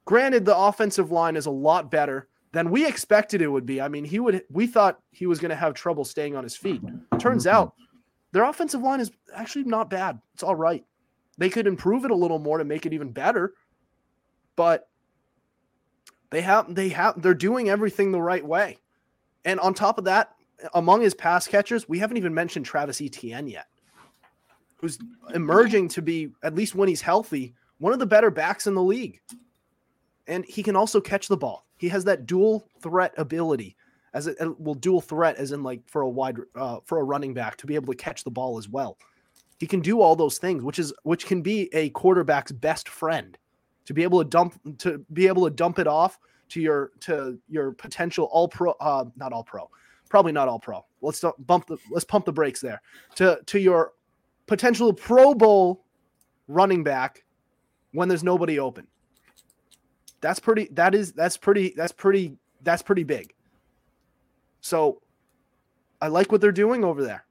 Granted, 0.06 0.46
the 0.46 0.58
offensive 0.58 1.12
line 1.12 1.36
is 1.36 1.46
a 1.46 1.52
lot 1.52 1.90
better 1.90 2.28
than 2.52 2.70
we 2.70 2.86
expected 2.86 3.42
it 3.42 3.48
would 3.48 3.66
be. 3.66 3.82
I 3.82 3.88
mean, 3.88 4.06
he 4.06 4.20
would 4.20 4.44
we 4.50 4.68
thought 4.68 5.00
he 5.12 5.26
was 5.26 5.40
going 5.40 5.50
to 5.50 5.56
have 5.56 5.74
trouble 5.74 6.06
staying 6.06 6.36
on 6.36 6.44
his 6.44 6.56
feet. 6.56 6.82
Turns 7.20 7.48
out 7.48 7.74
their 8.32 8.44
offensive 8.44 8.82
line 8.82 9.00
is 9.00 9.12
actually 9.34 9.64
not 9.66 9.90
bad. 9.90 10.20
It's 10.34 10.44
all 10.44 10.56
right. 10.56 10.84
They 11.38 11.50
could 11.50 11.68
improve 11.68 12.06
it 12.06 12.12
a 12.12 12.16
little 12.16 12.40
more 12.40 12.58
to 12.58 12.66
make 12.66 12.86
it 12.86 12.94
even 12.94 13.12
better. 13.12 13.54
But 14.56 14.88
they 16.30 16.42
have 16.42 16.74
they 16.74 16.90
have 16.90 17.22
they're 17.22 17.34
doing 17.34 17.70
everything 17.70 18.12
the 18.12 18.22
right 18.22 18.46
way. 18.46 18.78
And 19.46 19.60
on 19.60 19.74
top 19.74 19.98
of 19.98 20.06
that, 20.06 20.36
among 20.74 21.02
his 21.02 21.14
pass 21.14 21.48
catchers, 21.48 21.90
we 21.90 22.00
haven't 22.00 22.18
even 22.18 22.34
mentioned 22.34 22.66
Travis 22.66 23.02
Etienne 23.02 23.48
yet, 23.48 23.66
who's 24.78 24.98
emerging 25.34 25.90
to 25.90 26.02
be, 26.02 26.32
at 26.44 26.56
least 26.56 26.76
when 26.76 26.88
he's 26.88 27.02
healthy, 27.02 27.54
one 27.80 27.94
of 27.94 28.00
the 28.00 28.06
better 28.06 28.32
backs 28.32 28.68
in 28.68 28.74
the 28.74 28.82
league 28.82 29.20
and 30.28 30.46
he 30.46 30.64
can 30.64 30.76
also 30.76 31.02
catch 31.02 31.28
the 31.28 31.38
ball. 31.38 31.66
He 31.78 31.90
has 31.90 32.06
that 32.06 32.26
dual 32.26 32.66
threat 32.82 33.14
ability 33.18 33.76
as 34.14 34.28
it 34.28 34.38
will 34.60 34.76
dual 34.76 35.02
threat 35.02 35.38
as 35.38 35.52
in 35.52 35.64
like 35.64 35.82
for 35.88 36.04
a 36.04 36.10
wide 36.10 36.38
uh, 36.56 36.80
for 36.86 37.00
a 37.00 37.04
running 37.04 37.34
back 37.34 37.58
to 37.58 37.68
be 37.68 37.76
able 37.76 37.92
to 37.92 37.98
catch 37.98 38.24
the 38.24 38.32
ball 38.32 38.58
as 38.58 38.70
well. 38.70 38.98
He 39.60 39.68
can 39.68 39.80
do 39.80 40.02
all 40.02 40.16
those 40.16 40.38
things, 40.38 40.64
which 40.64 40.80
is 40.80 40.94
which 41.04 41.26
can 41.26 41.42
be 41.42 41.70
a 41.74 41.90
quarterback's 41.92 42.52
best 42.52 42.90
friend. 42.90 43.38
To 43.86 43.94
be 43.94 44.04
able 44.04 44.24
to 44.24 44.30
dump 44.30 44.60
to 44.80 45.04
be 45.12 45.28
able 45.28 45.44
to 45.44 45.50
dump 45.50 45.80
it 45.80 45.88
off 45.88 46.20
to 46.50 46.62
your 46.62 46.92
to 47.02 47.40
your 47.50 47.72
potential 47.72 48.30
all 48.32 48.48
pro 48.48 48.72
uh 48.80 49.06
not 49.18 49.34
all 49.34 49.44
pro 49.44 49.70
probably 50.10 50.32
not 50.32 50.48
all 50.48 50.60
pro 50.60 50.86
let's 51.02 51.24
bump 51.40 51.66
the 51.66 51.78
let's 51.90 52.06
pump 52.06 52.26
the 52.26 52.32
brakes 52.32 52.62
there 52.62 52.82
to 53.16 53.40
to 53.46 53.60
your 53.60 53.94
potential 54.46 54.94
pro 54.94 55.34
bowl 55.34 55.84
running 56.48 56.84
back 56.84 57.24
when 57.92 58.08
there's 58.08 58.24
nobody 58.24 58.60
open 58.60 58.88
that's 60.24 60.40
pretty 60.40 60.70
that 60.72 60.96
is 60.96 61.12
that's 61.12 61.36
pretty 61.38 61.74
that's 61.76 61.92
pretty 61.92 62.38
that's 62.64 62.82
pretty 62.82 63.04
big. 63.04 63.34
So 64.62 65.02
I 66.02 66.08
like 66.08 66.32
what 66.32 66.40
they're 66.40 66.54
doing 66.54 66.84
over 66.86 67.04
there. 67.04 67.26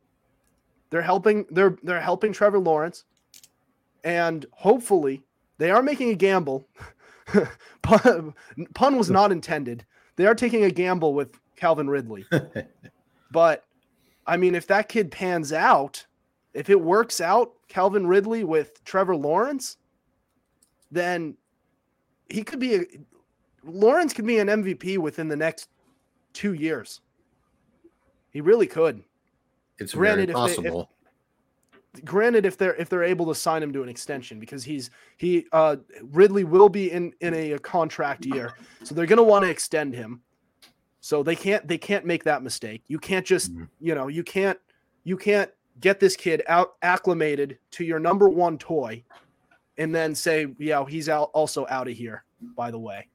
They're 0.91 1.03
helping 1.03 1.47
they're 1.51 1.77
they're 1.83 2.03
helping 2.03 2.35
Trevor 2.35 2.59
Lawrence 2.59 3.05
and 4.05 4.45
hopefully 4.53 5.23
they 5.57 5.71
are 5.71 5.83
making 5.83 6.11
a 6.11 6.15
gamble. 6.15 6.69
pun, 7.83 8.35
pun 8.75 8.97
was 8.99 9.11
not 9.11 9.33
intended. 9.33 9.87
They 10.17 10.27
are 10.27 10.35
taking 10.35 10.65
a 10.65 10.71
gamble 10.71 11.15
with 11.15 11.31
Calvin 11.57 11.89
Ridley. 11.89 12.27
but 13.33 13.65
I 14.27 14.37
mean 14.37 14.55
if 14.55 14.67
that 14.67 14.91
kid 14.91 15.11
pans 15.11 15.51
out, 15.51 16.05
if 16.53 16.69
it 16.69 16.79
works 16.79 17.23
out 17.23 17.53
Calvin 17.69 18.07
Ridley 18.07 18.45
with 18.45 18.85
Trevor 18.85 19.17
Lawrence, 19.17 19.79
then 20.91 21.39
he 22.33 22.43
could 22.43 22.59
be 22.59 22.75
a 22.77 22.81
Lawrence 23.65 24.13
could 24.13 24.27
be 24.27 24.39
an 24.39 24.49
MVP 24.49 24.99
within 24.99 25.29
the 25.29 25.37
next 25.37 25.69
two 26.33 26.55
years. 26.55 27.01
He 28.31 28.41
really 28.41 28.67
could. 28.67 29.03
It's 29.79 29.95
granted 29.95 30.31
very 30.31 30.35
possible. 30.35 30.91
They, 31.93 32.01
if, 32.01 32.05
granted, 32.05 32.47
if 32.47 32.57
they're 32.57 32.75
if 32.75 32.89
they're 32.89 33.05
able 33.05 33.27
to 33.27 33.35
sign 33.35 33.63
him 33.63 33.73
to 33.73 33.83
an 33.83 33.89
extension, 33.89 34.41
because 34.41 34.65
he's 34.65 34.91
he 35.17 35.47
uh 35.53 35.77
Ridley 36.11 36.45
will 36.45 36.69
be 36.69 36.91
in 36.91 37.13
in 37.21 37.35
a, 37.35 37.53
a 37.53 37.59
contract 37.59 38.25
year, 38.25 38.55
so 38.83 38.95
they're 38.95 39.07
gonna 39.07 39.23
want 39.23 39.45
to 39.45 39.51
extend 39.51 39.95
him. 39.95 40.23
So 41.01 41.23
they 41.23 41.37
can't 41.37 41.67
they 41.67 41.79
can't 41.79 42.07
make 42.07 42.25
that 42.25 42.43
mistake. 42.43 42.83
You 42.89 42.99
can't 42.99 43.27
just 43.27 43.53
mm-hmm. 43.53 43.65
you 43.81 43.95
know 43.95 44.09
you 44.09 44.25
can't 44.25 44.59
you 45.05 45.17
can't 45.17 45.51
get 45.81 46.01
this 46.01 46.17
kid 46.17 46.43
out 46.49 46.75
acclimated 46.83 47.59
to 47.73 47.85
your 47.85 47.99
number 47.99 48.29
one 48.29 48.59
toy 48.59 49.03
and 49.79 49.95
then 49.95 50.15
say, 50.15 50.47
yeah, 50.59 50.85
he's 50.87 51.09
out 51.09 51.31
also 51.33 51.67
out 51.69 51.89
of 51.89 51.95
here, 51.95 52.25
by 52.57 52.71
the 52.71 52.79
way. 52.79 53.09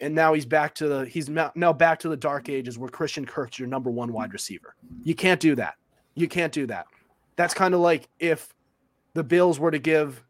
And 0.00 0.14
now 0.14 0.34
he's 0.34 0.46
back 0.46 0.74
to 0.76 0.88
the 0.88 1.06
he's 1.06 1.28
now 1.28 1.72
back 1.72 1.98
to 2.00 2.08
the 2.08 2.16
dark 2.16 2.48
ages 2.48 2.78
where 2.78 2.88
Christian 2.88 3.26
Kirk's 3.26 3.58
your 3.58 3.68
number 3.68 3.90
one 3.90 4.12
wide 4.12 4.32
receiver. 4.32 4.74
You 5.02 5.14
can't 5.14 5.40
do 5.40 5.54
that. 5.56 5.74
You 6.14 6.28
can't 6.28 6.52
do 6.52 6.66
that. 6.68 6.86
That's 7.36 7.54
kind 7.54 7.74
of 7.74 7.80
like 7.80 8.08
if 8.20 8.54
the 9.14 9.24
Bills 9.24 9.58
were 9.58 9.70
to 9.70 9.78
give 9.78 10.22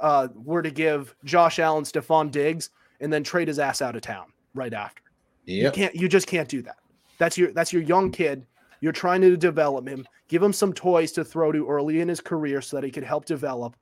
uh 0.00 0.28
were 0.34 0.62
to 0.62 0.70
give 0.70 1.14
Josh 1.24 1.58
Allen 1.58 1.84
Stefon 1.84 2.30
Diggs 2.30 2.70
and 3.00 3.12
then 3.12 3.22
trade 3.22 3.48
his 3.48 3.58
ass 3.58 3.80
out 3.80 3.94
of 3.94 4.02
town 4.02 4.26
right 4.54 4.74
after. 4.74 5.02
Yep. 5.46 5.62
You 5.62 5.82
can't 5.82 5.94
you 5.94 6.08
just 6.08 6.26
can't 6.26 6.48
do 6.48 6.62
that. 6.62 6.76
That's 7.18 7.38
your 7.38 7.52
that's 7.52 7.72
your 7.72 7.82
young 7.82 8.10
kid. 8.10 8.44
You're 8.80 8.92
trying 8.92 9.20
to 9.22 9.36
develop 9.36 9.88
him, 9.88 10.06
give 10.28 10.42
him 10.42 10.52
some 10.52 10.72
toys 10.72 11.12
to 11.12 11.24
throw 11.24 11.52
to 11.52 11.66
early 11.66 12.00
in 12.00 12.08
his 12.08 12.20
career 12.20 12.60
so 12.60 12.76
that 12.76 12.84
he 12.84 12.90
could 12.90 13.04
help 13.04 13.24
develop 13.24 13.76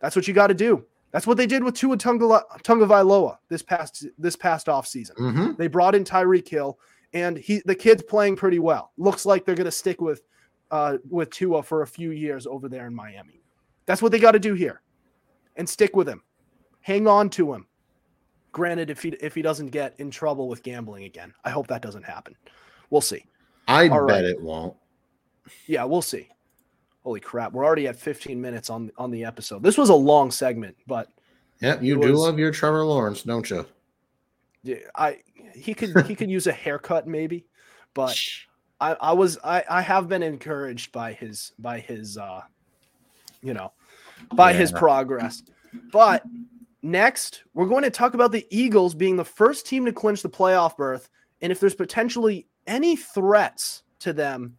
that's 0.00 0.16
what 0.16 0.28
you 0.28 0.34
got 0.34 0.48
to 0.48 0.54
do. 0.54 0.84
That's 1.12 1.26
what 1.26 1.36
they 1.36 1.46
did 1.46 1.64
with 1.64 1.74
Tua 1.74 1.96
Tunga, 1.96 2.42
Tagovailoa 2.62 3.38
this 3.48 3.62
past 3.62 4.06
this 4.18 4.36
past 4.36 4.68
off 4.68 4.86
season. 4.86 5.16
Mm-hmm. 5.16 5.52
They 5.56 5.68
brought 5.68 5.94
in 5.94 6.04
Tyreek 6.04 6.48
Hill, 6.48 6.78
and 7.12 7.38
he 7.38 7.62
the 7.64 7.74
kid's 7.74 8.02
playing 8.02 8.36
pretty 8.36 8.58
well. 8.58 8.92
Looks 8.98 9.24
like 9.24 9.44
they're 9.44 9.54
going 9.54 9.64
to 9.64 9.70
stick 9.70 10.00
with 10.00 10.22
uh, 10.70 10.98
with 11.08 11.30
Tua 11.30 11.62
for 11.62 11.82
a 11.82 11.86
few 11.86 12.10
years 12.10 12.46
over 12.46 12.68
there 12.68 12.86
in 12.86 12.94
Miami. 12.94 13.40
That's 13.86 14.02
what 14.02 14.12
they 14.12 14.18
got 14.18 14.32
to 14.32 14.38
do 14.38 14.54
here, 14.54 14.82
and 15.56 15.68
stick 15.68 15.96
with 15.96 16.08
him. 16.08 16.22
Hang 16.80 17.06
on 17.06 17.30
to 17.30 17.54
him. 17.54 17.66
Granted, 18.52 18.90
if 18.90 19.02
he 19.02 19.10
if 19.20 19.34
he 19.34 19.42
doesn't 19.42 19.68
get 19.68 19.94
in 19.98 20.10
trouble 20.10 20.48
with 20.48 20.62
gambling 20.62 21.04
again, 21.04 21.32
I 21.44 21.50
hope 21.50 21.66
that 21.68 21.82
doesn't 21.82 22.04
happen. 22.04 22.36
We'll 22.90 23.00
see. 23.00 23.24
I 23.68 23.88
All 23.88 24.06
bet 24.06 24.16
right. 24.16 24.24
it 24.24 24.40
won't. 24.40 24.76
Yeah, 25.66 25.84
we'll 25.84 26.02
see. 26.02 26.28
Holy 27.06 27.20
crap, 27.20 27.52
we're 27.52 27.64
already 27.64 27.86
at 27.86 27.94
15 27.94 28.40
minutes 28.40 28.68
on 28.68 28.90
on 28.98 29.12
the 29.12 29.24
episode. 29.24 29.62
This 29.62 29.78
was 29.78 29.90
a 29.90 29.94
long 29.94 30.32
segment, 30.32 30.76
but 30.88 31.08
yeah, 31.60 31.80
you 31.80 32.00
do 32.00 32.10
was, 32.10 32.18
love 32.18 32.36
your 32.36 32.50
Trevor 32.50 32.84
Lawrence, 32.84 33.22
don't 33.22 33.48
you? 33.48 33.64
Yeah, 34.64 34.78
I 34.96 35.18
he 35.54 35.72
could 35.72 36.04
he 36.06 36.14
could 36.16 36.28
use 36.28 36.48
a 36.48 36.52
haircut 36.52 37.06
maybe, 37.06 37.46
but 37.94 38.20
I, 38.80 38.94
I 38.94 39.12
was 39.12 39.38
I, 39.44 39.62
I 39.70 39.82
have 39.82 40.08
been 40.08 40.24
encouraged 40.24 40.90
by 40.90 41.12
his 41.12 41.52
by 41.60 41.78
his 41.78 42.18
uh 42.18 42.40
you 43.40 43.54
know 43.54 43.70
by 44.34 44.50
yeah. 44.50 44.58
his 44.58 44.72
progress. 44.72 45.44
But 45.92 46.24
next, 46.82 47.44
we're 47.54 47.68
going 47.68 47.84
to 47.84 47.90
talk 47.90 48.14
about 48.14 48.32
the 48.32 48.48
Eagles 48.50 48.96
being 48.96 49.14
the 49.14 49.24
first 49.24 49.64
team 49.64 49.84
to 49.84 49.92
clinch 49.92 50.22
the 50.22 50.28
playoff 50.28 50.76
berth 50.76 51.08
and 51.40 51.52
if 51.52 51.60
there's 51.60 51.76
potentially 51.76 52.48
any 52.66 52.96
threats 52.96 53.84
to 54.00 54.12
them 54.12 54.56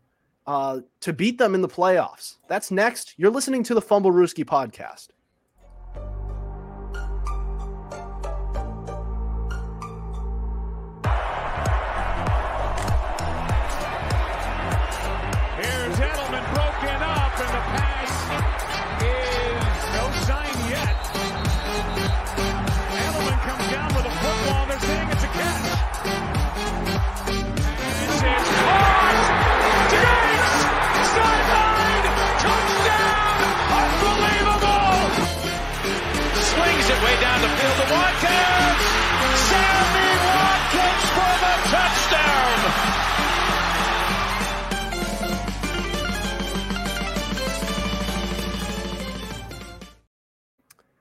uh, 0.48 0.80
to 1.02 1.14
beat 1.14 1.38
them 1.38 1.54
in 1.54 1.62
the 1.62 1.68
playoffs? 1.68 2.38
That's 2.48 2.72
next. 2.72 3.14
You're 3.18 3.32
listening 3.32 3.64
to 3.64 3.74
the 3.74 3.82
Fumblerooski 3.82 4.46
podcast. 4.46 5.10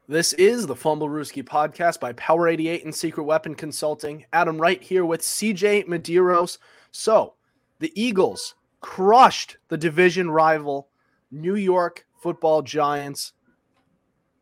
This 0.08 0.34
is 0.34 0.68
the 0.68 0.76
Fumblerooski 0.76 1.42
podcast 1.42 1.98
by 1.98 2.12
Power 2.12 2.46
88 2.46 2.84
and 2.84 2.94
Secret 2.94 3.24
Weapon 3.24 3.56
Consulting. 3.56 4.24
Adam 4.32 4.56
Wright 4.56 4.80
here 4.80 5.04
with 5.04 5.20
CJ 5.20 5.88
Medeiros. 5.88 6.58
So, 6.92 7.34
the 7.80 7.90
Eagles 8.00 8.54
crushed 8.80 9.56
the 9.66 9.76
division 9.76 10.30
rival 10.30 10.90
New 11.32 11.56
York 11.56 12.06
football 12.22 12.62
giants. 12.62 13.32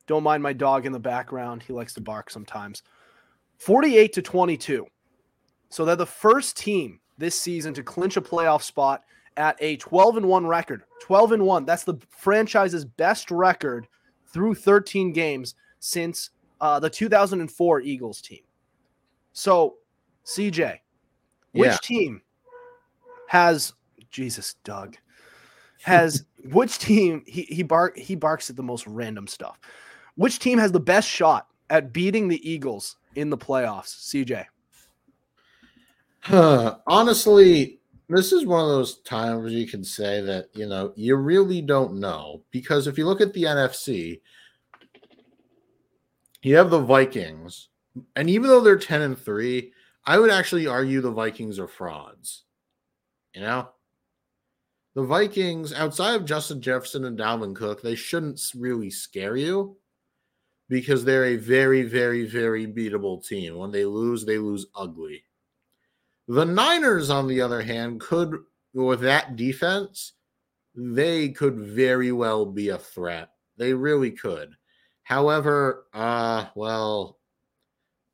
Don't 0.07 0.23
mind 0.23 0.43
my 0.43 0.53
dog 0.53 0.85
in 0.85 0.93
the 0.93 1.01
background. 1.01 1.63
He 1.63 1.73
likes 1.73 1.95
to 1.95 2.03
bark 2.03 2.29
sometimes. 2.29 2.83
48 3.57 4.13
to 4.13 4.21
22. 4.21 4.87
So 5.71 5.87
they're 5.87 5.97
the 5.97 6.05
first 6.05 6.59
team 6.59 7.01
this 7.17 7.41
season 7.41 7.73
to 7.73 7.83
clinch 7.83 8.19
a 8.19 8.21
playoff 8.21 8.61
spot 8.61 9.03
at 9.39 9.57
a 9.61 9.79
12 9.79 10.19
and 10.19 10.27
1 10.27 10.47
record. 10.47 10.83
12 11.01 11.33
and 11.33 11.47
1. 11.47 11.65
That's 11.65 11.85
the 11.85 11.99
franchise's 12.11 12.85
best 12.85 13.31
record 13.31 13.89
through 14.35 14.57
13 14.57 15.13
games 15.13 15.55
since 15.79 16.31
uh, 16.61 16.81
the 16.81 16.91
2004 16.91 17.81
Eagles 17.81 18.21
team. 18.21 18.41
So, 19.33 19.77
CJ, 20.27 20.79
which 21.53 21.71
yeah. 21.71 21.77
team 21.83 22.21
has 23.29 23.73
Jesus, 24.11 24.57
Doug 24.65 24.97
has 25.83 26.25
which 26.53 26.79
team 26.79 27.23
he 27.27 27.43
he 27.43 27.63
bark 27.63 27.97
he 27.97 28.17
barks 28.17 28.51
at 28.51 28.57
the 28.57 28.63
most 28.63 28.87
random 28.87 29.27
stuff. 29.27 29.59
Which 30.17 30.39
team 30.39 30.59
has 30.59 30.73
the 30.73 30.81
best 30.81 31.09
shot 31.09 31.49
at 31.71 31.93
beating 31.93 32.29
the 32.29 32.49
Eagles 32.49 32.97
in 33.15 33.31
the 33.31 33.39
playoffs? 33.39 34.11
CJ. 34.11 34.47
Huh. 36.21 36.79
Honestly, 36.87 37.79
this 38.09 38.33
is 38.33 38.45
one 38.45 38.61
of 38.61 38.69
those 38.69 38.99
times 39.01 39.53
you 39.53 39.67
can 39.67 39.83
say 39.83 40.21
that, 40.21 40.49
you 40.55 40.67
know, 40.67 40.93
you 40.95 41.17
really 41.17 41.63
don't 41.63 41.99
know 41.99 42.43
because 42.51 42.87
if 42.87 42.99
you 42.99 43.07
look 43.07 43.21
at 43.21 43.33
the 43.33 43.45
NFC, 43.45 44.21
you 46.43 46.57
have 46.57 46.71
the 46.71 46.81
Vikings, 46.81 47.69
and 48.15 48.29
even 48.29 48.49
though 48.49 48.61
they're 48.61 48.77
10 48.77 49.01
and 49.01 49.19
3, 49.19 49.73
I 50.05 50.19
would 50.19 50.31
actually 50.31 50.67
argue 50.67 51.01
the 51.01 51.11
Vikings 51.11 51.59
are 51.59 51.69
frauds. 51.69 52.45
You 53.35 53.41
know? 53.41 53.71
The 54.95 55.05
Vikings, 55.05 55.73
outside 55.73 56.15
of 56.15 56.27
Justin 56.27 56.61
Jefferson 56.61 57.07
and 57.07 57.19
Dalvin 57.19 57.57
Cook, 57.57 57.83
they 57.83 57.95
shouldn't 57.95 58.41
really 58.55 58.91
scare 58.91 59.37
you 59.37 59.77
because 60.69 61.05
they're 61.05 61.27
a 61.27 61.37
very, 61.37 61.83
very, 61.83 62.25
very 62.25 62.67
beatable 62.67 63.27
team. 63.27 63.57
When 63.57 63.71
they 63.71 63.85
lose, 63.85 64.25
they 64.25 64.39
lose 64.39 64.67
ugly. 64.75 65.25
The 66.29 66.45
Niners, 66.45 67.11
on 67.11 67.29
the 67.29 67.41
other 67.41 67.63
hand, 67.63 68.01
could, 68.01 68.39
with 68.73 69.01
that 69.01 69.37
defense, 69.37 70.13
they 70.75 71.29
could 71.29 71.59
very 71.59 72.13
well 72.13 72.47
be 72.47 72.71
a 72.71 72.79
threat. 72.79 73.31
They 73.57 73.75
really 73.75 74.11
could. 74.11 74.55
However, 75.03 75.87
uh, 75.93 76.47
well, 76.55 77.19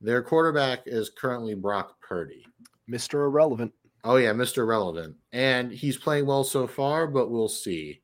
their 0.00 0.22
quarterback 0.22 0.82
is 0.86 1.10
currently 1.10 1.54
Brock 1.54 2.00
Purdy. 2.00 2.44
Mr. 2.90 3.26
Irrelevant. 3.26 3.72
Oh, 4.02 4.16
yeah, 4.16 4.32
Mr. 4.32 4.66
Relevant. 4.66 5.14
And 5.32 5.70
he's 5.70 5.96
playing 5.96 6.26
well 6.26 6.44
so 6.44 6.66
far, 6.66 7.06
but 7.06 7.30
we'll 7.30 7.48
see. 7.48 8.00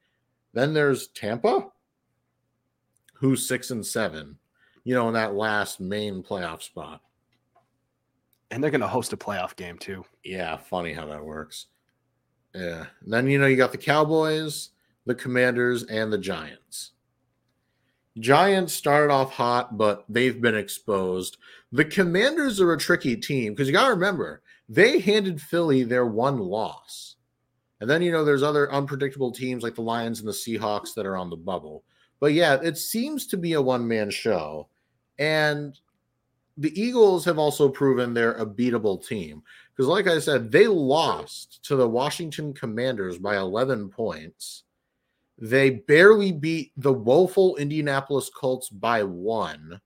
Then 0.52 0.72
there's 0.72 1.08
Tampa, 1.08 1.68
who's 3.14 3.46
six 3.46 3.70
and 3.70 3.84
seven, 3.84 4.38
you 4.84 4.94
know, 4.94 5.08
in 5.08 5.14
that 5.14 5.34
last 5.34 5.80
main 5.80 6.22
playoff 6.22 6.62
spot. 6.62 7.00
And 8.50 8.62
they're 8.62 8.70
going 8.70 8.80
to 8.80 8.88
host 8.88 9.12
a 9.12 9.16
playoff 9.16 9.56
game 9.56 9.78
too. 9.78 10.04
Yeah, 10.24 10.56
funny 10.56 10.92
how 10.92 11.06
that 11.06 11.24
works. 11.24 11.66
Yeah. 12.54 12.86
And 13.02 13.12
then, 13.12 13.28
you 13.28 13.38
know, 13.38 13.46
you 13.46 13.56
got 13.56 13.72
the 13.72 13.78
Cowboys, 13.78 14.70
the 15.04 15.14
Commanders, 15.14 15.82
and 15.84 16.12
the 16.12 16.18
Giants. 16.18 16.92
Giants 18.18 18.72
started 18.72 19.12
off 19.12 19.32
hot, 19.32 19.76
but 19.76 20.04
they've 20.08 20.40
been 20.40 20.54
exposed. 20.54 21.36
The 21.72 21.84
Commanders 21.84 22.60
are 22.60 22.72
a 22.72 22.78
tricky 22.78 23.16
team 23.16 23.52
because 23.52 23.68
you 23.68 23.74
got 23.74 23.88
to 23.88 23.94
remember, 23.94 24.42
they 24.68 25.00
handed 25.00 25.40
Philly 25.40 25.82
their 25.82 26.06
one 26.06 26.38
loss. 26.38 27.16
And 27.80 27.90
then, 27.90 28.00
you 28.00 28.10
know, 28.10 28.24
there's 28.24 28.42
other 28.42 28.72
unpredictable 28.72 29.32
teams 29.32 29.62
like 29.62 29.74
the 29.74 29.82
Lions 29.82 30.20
and 30.20 30.28
the 30.28 30.32
Seahawks 30.32 30.94
that 30.94 31.04
are 31.04 31.16
on 31.16 31.28
the 31.28 31.36
bubble. 31.36 31.84
But 32.20 32.32
yeah, 32.32 32.58
it 32.62 32.78
seems 32.78 33.26
to 33.26 33.36
be 33.36 33.52
a 33.52 33.60
one 33.60 33.86
man 33.86 34.10
show. 34.10 34.68
And 35.18 35.78
the 36.56 36.80
Eagles 36.80 37.24
have 37.24 37.38
also 37.38 37.68
proven 37.68 38.14
they're 38.14 38.32
a 38.32 38.46
beatable 38.46 39.06
team. 39.06 39.42
Because, 39.74 39.88
like 39.88 40.06
I 40.06 40.18
said, 40.18 40.50
they 40.50 40.66
lost 40.66 41.62
to 41.64 41.76
the 41.76 41.88
Washington 41.88 42.54
Commanders 42.54 43.18
by 43.18 43.36
11 43.36 43.90
points. 43.90 44.64
They 45.38 45.70
barely 45.70 46.32
beat 46.32 46.72
the 46.78 46.92
woeful 46.92 47.56
Indianapolis 47.56 48.30
Colts 48.30 48.70
by 48.70 49.02
one. 49.02 49.80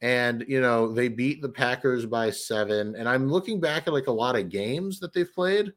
And, 0.00 0.44
you 0.48 0.60
know, 0.62 0.90
they 0.92 1.08
beat 1.08 1.42
the 1.42 1.48
Packers 1.50 2.06
by 2.06 2.30
seven. 2.30 2.94
And 2.96 3.08
I'm 3.08 3.30
looking 3.30 3.60
back 3.60 3.86
at 3.86 3.92
like 3.92 4.06
a 4.06 4.12
lot 4.12 4.36
of 4.36 4.48
games 4.48 5.00
that 5.00 5.12
they've 5.12 5.32
played. 5.32 5.72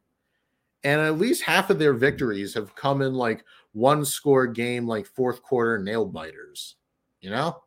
And 0.83 1.01
at 1.01 1.17
least 1.17 1.43
half 1.43 1.69
of 1.69 1.79
their 1.79 1.93
victories 1.93 2.53
have 2.53 2.75
come 2.75 3.01
in 3.01 3.13
like 3.13 3.43
one 3.73 4.05
score 4.05 4.47
game, 4.47 4.87
like 4.87 5.05
fourth 5.05 5.43
quarter 5.43 5.77
nail 5.77 6.05
biters, 6.05 6.75
you 7.19 7.29
know? 7.29 7.61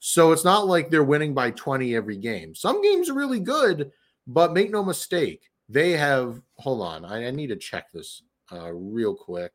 So 0.00 0.32
it's 0.32 0.44
not 0.44 0.66
like 0.66 0.90
they're 0.90 1.04
winning 1.04 1.34
by 1.34 1.50
20 1.50 1.94
every 1.94 2.16
game. 2.16 2.54
Some 2.54 2.82
games 2.82 3.10
are 3.10 3.14
really 3.14 3.38
good, 3.38 3.92
but 4.26 4.54
make 4.54 4.70
no 4.70 4.82
mistake, 4.82 5.50
they 5.68 5.92
have. 5.92 6.40
Hold 6.56 6.82
on, 6.82 7.04
I, 7.04 7.26
I 7.26 7.30
need 7.30 7.48
to 7.48 7.56
check 7.56 7.92
this 7.92 8.22
uh, 8.50 8.72
real 8.72 9.14
quick 9.14 9.52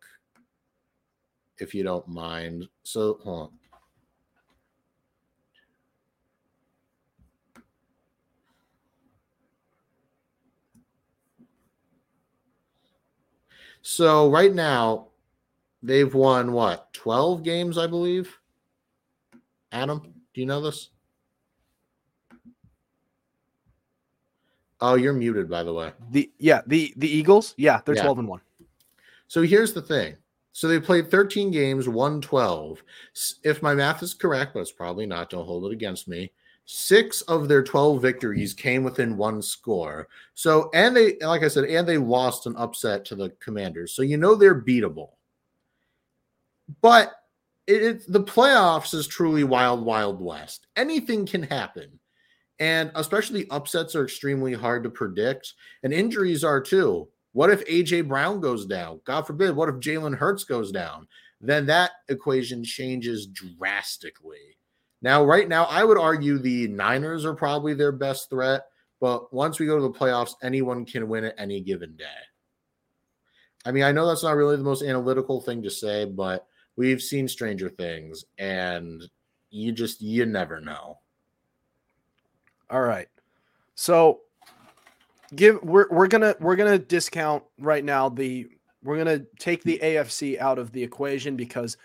if 1.58 1.73
you 1.73 1.84
don't 1.84 2.08
mind. 2.08 2.67
So, 2.84 3.19
hold 3.23 3.41
on. 3.41 3.49
So 13.81 14.31
right 14.31 14.51
now, 14.51 15.10
they've 15.84 16.12
won 16.12 16.53
what? 16.53 16.91
12 16.93 17.43
games, 17.43 17.77
I 17.77 17.86
believe. 17.86 18.36
Adam, 19.71 20.14
do 20.36 20.41
you 20.41 20.45
know 20.48 20.60
this? 20.60 20.89
Oh, 24.82 24.95
you're 24.95 25.13
muted, 25.13 25.50
by 25.50 25.63
the 25.63 25.74
way. 25.74 25.93
The 26.12 26.30
yeah, 26.38 26.62
the 26.67 26.93
the 26.98 27.08
Eagles, 27.08 27.56
yeah, 27.58 27.80
they're 27.86 27.95
yeah. 27.95 28.04
12 28.04 28.19
and 28.19 28.28
1. 28.28 28.41
So 29.28 29.41
here's 29.41 29.74
the 29.74 29.82
thing. 29.82 30.17
So 30.52 30.67
they 30.67 30.80
played 30.80 31.10
13 31.10 31.52
games, 31.52 31.88
won 31.88 32.19
12. 32.19 32.84
If 33.43 33.62
my 33.62 33.74
math 33.74 34.04
is 34.04 34.13
correct, 34.13 34.54
but 34.54 34.60
it's 34.60 34.71
probably 34.71 35.06
not, 35.06 35.30
don't 35.30 35.45
hold 35.45 35.65
it 35.65 35.71
against 35.71 36.08
me. 36.08 36.32
Six 36.65 37.21
of 37.24 37.48
their 37.48 37.63
12 37.63 38.02
victories 38.02 38.54
came 38.54 38.84
within 38.84 39.17
one 39.17 39.41
score. 39.41 40.08
So, 40.34 40.69
and 40.74 40.95
they, 40.95 41.17
like 41.21 41.43
I 41.43 41.48
said, 41.48 41.65
and 41.65 41.88
they 41.88 41.98
lost 41.98 42.45
an 42.45 42.56
upset 42.58 43.06
to 43.06 43.15
the 43.15 43.30
Commanders. 43.41 43.93
So, 43.93 44.02
you 44.02 44.17
know, 44.17 44.36
they're 44.36 44.62
beatable. 44.62 45.12
But 46.82 47.13
it, 47.67 47.84
it, 47.84 48.12
the 48.12 48.23
playoffs 48.23 48.93
is 48.93 49.08
truly 49.08 49.43
wild, 49.43 49.84
wild 49.84 50.21
west. 50.21 50.67
Anything 50.75 51.25
can 51.25 51.43
happen. 51.43 51.99
And 52.60 52.91
especially 52.95 53.49
upsets 53.49 53.95
are 53.95 54.04
extremely 54.04 54.54
hard 54.54 54.84
to 54.84 54.89
predict, 54.89 55.54
and 55.84 55.93
injuries 55.93 56.43
are 56.43 56.62
too. 56.62 57.10
What 57.34 57.49
if 57.49 57.65
AJ 57.65 58.08
Brown 58.08 58.39
goes 58.39 58.65
down? 58.65 59.01
God 59.04 59.28
forbid. 59.28 59.56
What 59.56 59.67
if 59.67 59.75
Jalen 59.75 60.15
Hurts 60.15 60.45
goes 60.45 60.71
down? 60.71 61.08
Then 61.41 61.65
that 61.65 61.91
equation 62.08 62.63
changes 62.63 63.28
drastically. 63.28 64.58
Now, 65.01 65.25
right 65.25 65.49
now, 65.49 65.65
I 65.65 65.84
would 65.84 65.97
argue 65.97 66.38
the 66.38 66.69
Niners 66.69 67.25
are 67.25 67.36
probably 67.36 67.73
their 67.73 67.91
best 67.91 68.30
threat 68.30 68.63
But 69.01 69.34
once 69.34 69.60
we 69.60 69.65
go 69.65 69.75
to 69.75 69.84
the 69.84 69.91
playoffs, 69.91 70.36
anyone 70.41 70.86
can 70.86 71.08
win 71.08 71.25
at 71.25 71.36
any 71.38 71.62
given 71.62 71.95
day. 71.95 72.06
I 73.65 73.71
mean, 73.71 73.84
I 73.84 73.91
know 73.91 74.08
that's 74.08 74.23
not 74.23 74.36
really 74.36 74.56
the 74.56 74.63
most 74.63 74.84
analytical 74.84 75.41
thing 75.41 75.62
to 75.63 75.69
say, 75.69 76.06
but 76.06 76.47
we've 76.75 77.01
seen 77.01 77.27
Stranger 77.27 77.69
Things, 77.69 78.25
and 78.38 79.03
you 79.49 79.71
just 79.71 80.01
you 80.01 80.25
never 80.25 80.59
know. 80.59 80.99
All 82.69 82.81
right. 82.81 83.07
So 83.75 84.21
give 85.35 85.61
we're 85.63 85.88
we're 85.89 86.07
gonna 86.07 86.35
we're 86.39 86.55
gonna 86.55 86.79
discount 86.79 87.43
right 87.59 87.83
now 87.83 88.09
the 88.09 88.47
we're 88.83 88.97
gonna 88.97 89.21
take 89.39 89.63
the 89.63 89.79
AFC 89.81 90.39
out 90.39 90.59
of 90.59 90.71
the 90.71 90.83
equation 90.83 91.35
because 91.35 91.77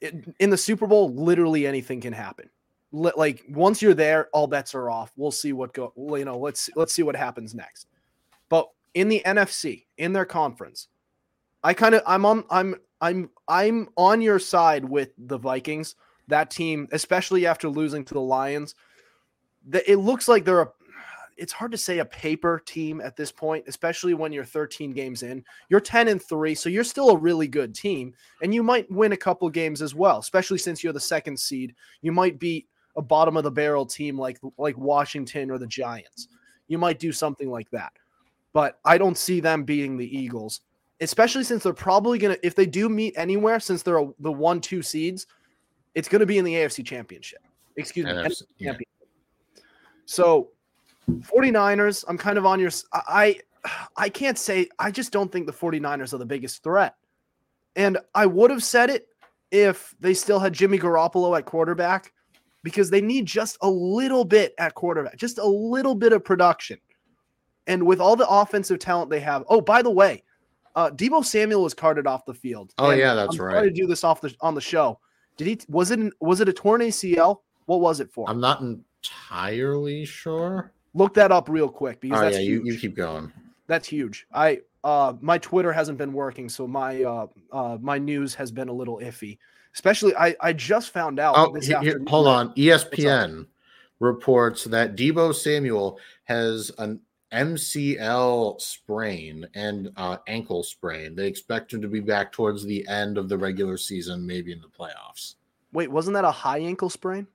it, 0.00 0.34
in 0.38 0.50
the 0.50 0.56
Super 0.56 0.86
Bowl, 0.86 1.12
literally 1.12 1.66
anything 1.66 2.00
can 2.00 2.12
happen. 2.12 2.48
Like 2.90 3.44
once 3.50 3.82
you're 3.82 3.94
there, 3.94 4.28
all 4.32 4.46
bets 4.46 4.74
are 4.74 4.88
off. 4.88 5.12
We'll 5.16 5.30
see 5.30 5.52
what 5.52 5.74
go. 5.74 5.92
You 5.96 6.24
know, 6.24 6.38
let's 6.38 6.70
let's 6.74 6.94
see 6.94 7.02
what 7.02 7.16
happens 7.16 7.54
next. 7.54 7.86
But 8.48 8.68
in 8.94 9.08
the 9.08 9.22
NFC, 9.26 9.84
in 9.98 10.14
their 10.14 10.24
conference, 10.24 10.88
I 11.62 11.74
kind 11.74 11.94
of 11.94 12.02
I'm 12.06 12.24
on 12.24 12.44
I'm 12.50 12.76
I'm 13.00 13.30
I'm 13.46 13.88
on 13.96 14.20
your 14.20 14.38
side 14.38 14.84
with 14.84 15.10
the 15.18 15.38
Vikings. 15.38 15.94
That 16.28 16.50
team, 16.50 16.88
especially 16.92 17.46
after 17.46 17.68
losing 17.68 18.04
to 18.04 18.14
the 18.14 18.20
Lions, 18.20 18.74
that 19.68 19.90
it 19.90 19.96
looks 19.96 20.28
like 20.28 20.44
they're 20.44 20.62
a 20.62 20.68
it's 21.38 21.52
hard 21.52 21.70
to 21.70 21.78
say 21.78 22.00
a 22.00 22.04
paper 22.04 22.60
team 22.66 23.00
at 23.00 23.16
this 23.16 23.30
point, 23.30 23.64
especially 23.68 24.12
when 24.12 24.32
you're 24.32 24.44
13 24.44 24.90
games 24.90 25.22
in. 25.22 25.44
You're 25.68 25.80
10 25.80 26.08
and 26.08 26.20
3, 26.20 26.52
so 26.56 26.68
you're 26.68 26.82
still 26.82 27.10
a 27.10 27.16
really 27.16 27.46
good 27.46 27.74
team 27.74 28.12
and 28.42 28.52
you 28.52 28.64
might 28.64 28.90
win 28.90 29.12
a 29.12 29.16
couple 29.16 29.48
games 29.48 29.80
as 29.80 29.94
well, 29.94 30.18
especially 30.18 30.58
since 30.58 30.82
you're 30.82 30.92
the 30.92 31.00
second 31.00 31.38
seed. 31.38 31.74
You 32.02 32.10
might 32.10 32.40
beat 32.40 32.66
a 32.96 33.02
bottom 33.02 33.36
of 33.36 33.44
the 33.44 33.50
barrel 33.50 33.86
team 33.86 34.18
like 34.18 34.38
like 34.58 34.76
Washington 34.76 35.50
or 35.50 35.58
the 35.58 35.66
Giants. 35.66 36.28
You 36.66 36.78
might 36.78 36.98
do 36.98 37.12
something 37.12 37.48
like 37.48 37.70
that. 37.70 37.92
But 38.52 38.80
I 38.84 38.98
don't 38.98 39.16
see 39.16 39.40
them 39.40 39.62
beating 39.62 39.96
the 39.96 40.18
Eagles 40.18 40.62
especially 41.00 41.44
since 41.44 41.62
they're 41.62 41.72
probably 41.72 42.18
going 42.18 42.34
to, 42.34 42.46
if 42.46 42.54
they 42.54 42.66
do 42.66 42.88
meet 42.88 43.14
anywhere, 43.16 43.60
since 43.60 43.82
they're 43.82 43.98
a, 43.98 44.08
the 44.20 44.32
one, 44.32 44.60
two 44.60 44.82
seeds, 44.82 45.26
it's 45.94 46.08
going 46.08 46.20
to 46.20 46.26
be 46.26 46.38
in 46.38 46.44
the 46.44 46.54
AFC 46.54 46.84
championship. 46.84 47.40
Excuse 47.76 48.06
me. 48.06 48.12
NFC, 48.12 48.42
yeah. 48.58 48.76
So 50.06 50.50
49ers, 51.10 52.04
I'm 52.08 52.18
kind 52.18 52.38
of 52.38 52.46
on 52.46 52.60
your, 52.60 52.70
I, 52.92 53.40
I 53.96 54.08
can't 54.08 54.38
say, 54.38 54.68
I 54.78 54.90
just 54.90 55.12
don't 55.12 55.30
think 55.30 55.46
the 55.46 55.52
49ers 55.52 56.12
are 56.12 56.18
the 56.18 56.26
biggest 56.26 56.62
threat. 56.62 56.94
And 57.76 57.98
I 58.14 58.26
would 58.26 58.50
have 58.50 58.64
said 58.64 58.90
it 58.90 59.08
if 59.50 59.94
they 60.00 60.14
still 60.14 60.38
had 60.38 60.52
Jimmy 60.52 60.78
Garoppolo 60.78 61.36
at 61.38 61.44
quarterback 61.44 62.12
because 62.62 62.90
they 62.90 63.00
need 63.00 63.26
just 63.26 63.56
a 63.62 63.70
little 63.70 64.24
bit 64.24 64.54
at 64.58 64.74
quarterback, 64.74 65.16
just 65.16 65.38
a 65.38 65.46
little 65.46 65.94
bit 65.94 66.12
of 66.12 66.24
production. 66.24 66.78
And 67.66 67.86
with 67.86 68.00
all 68.00 68.16
the 68.16 68.28
offensive 68.28 68.78
talent 68.78 69.10
they 69.10 69.20
have, 69.20 69.44
oh, 69.48 69.60
by 69.60 69.82
the 69.82 69.90
way, 69.90 70.22
uh, 70.78 70.90
Deebo 70.92 71.24
Samuel 71.24 71.64
was 71.64 71.74
carted 71.74 72.06
off 72.06 72.24
the 72.24 72.32
field. 72.32 72.72
Oh 72.78 72.90
yeah, 72.90 73.14
that's 73.14 73.34
I'm 73.34 73.46
right. 73.46 73.62
to 73.62 73.70
do 73.70 73.88
this 73.88 74.04
off 74.04 74.20
the 74.20 74.32
on 74.40 74.54
the 74.54 74.60
show. 74.60 75.00
Did 75.36 75.46
he? 75.48 75.58
Was 75.68 75.90
it? 75.90 76.12
Was 76.20 76.40
it 76.40 76.48
a 76.48 76.52
torn 76.52 76.82
ACL? 76.82 77.40
What 77.66 77.80
was 77.80 77.98
it 77.98 78.12
for? 78.12 78.30
I'm 78.30 78.40
not 78.40 78.60
entirely 78.60 80.04
sure. 80.04 80.70
Look 80.94 81.14
that 81.14 81.32
up 81.32 81.48
real 81.48 81.68
quick 81.68 82.00
because 82.00 82.18
oh, 82.20 82.22
that's 82.22 82.36
yeah, 82.36 82.42
you, 82.42 82.62
you 82.64 82.78
keep 82.78 82.94
going. 82.94 83.32
That's 83.66 83.88
huge. 83.88 84.28
I 84.32 84.60
uh 84.84 85.14
my 85.20 85.38
Twitter 85.38 85.72
hasn't 85.72 85.98
been 85.98 86.12
working, 86.12 86.48
so 86.48 86.68
my 86.68 87.02
uh 87.02 87.26
uh 87.50 87.78
my 87.80 87.98
news 87.98 88.36
has 88.36 88.52
been 88.52 88.68
a 88.68 88.72
little 88.72 88.98
iffy. 88.98 89.38
Especially 89.74 90.14
I 90.14 90.36
I 90.40 90.52
just 90.52 90.90
found 90.90 91.18
out. 91.18 91.34
Oh, 91.36 91.54
here, 91.60 92.00
hold 92.06 92.28
on. 92.28 92.54
ESPN 92.54 93.46
reports 93.98 94.62
that 94.64 94.94
Deebo 94.94 95.34
Samuel 95.34 95.98
has 96.24 96.70
an 96.78 97.00
MCL 97.32 98.60
sprain 98.60 99.46
and 99.54 99.90
uh, 99.96 100.16
ankle 100.26 100.62
sprain. 100.62 101.14
They 101.14 101.26
expect 101.26 101.72
him 101.72 101.82
to 101.82 101.88
be 101.88 102.00
back 102.00 102.32
towards 102.32 102.64
the 102.64 102.86
end 102.88 103.18
of 103.18 103.28
the 103.28 103.36
regular 103.36 103.76
season, 103.76 104.26
maybe 104.26 104.52
in 104.52 104.60
the 104.60 104.68
playoffs. 104.68 105.34
Wait, 105.72 105.90
wasn't 105.90 106.14
that 106.14 106.24
a 106.24 106.30
high 106.30 106.58
ankle 106.58 106.90
sprain? 106.90 107.26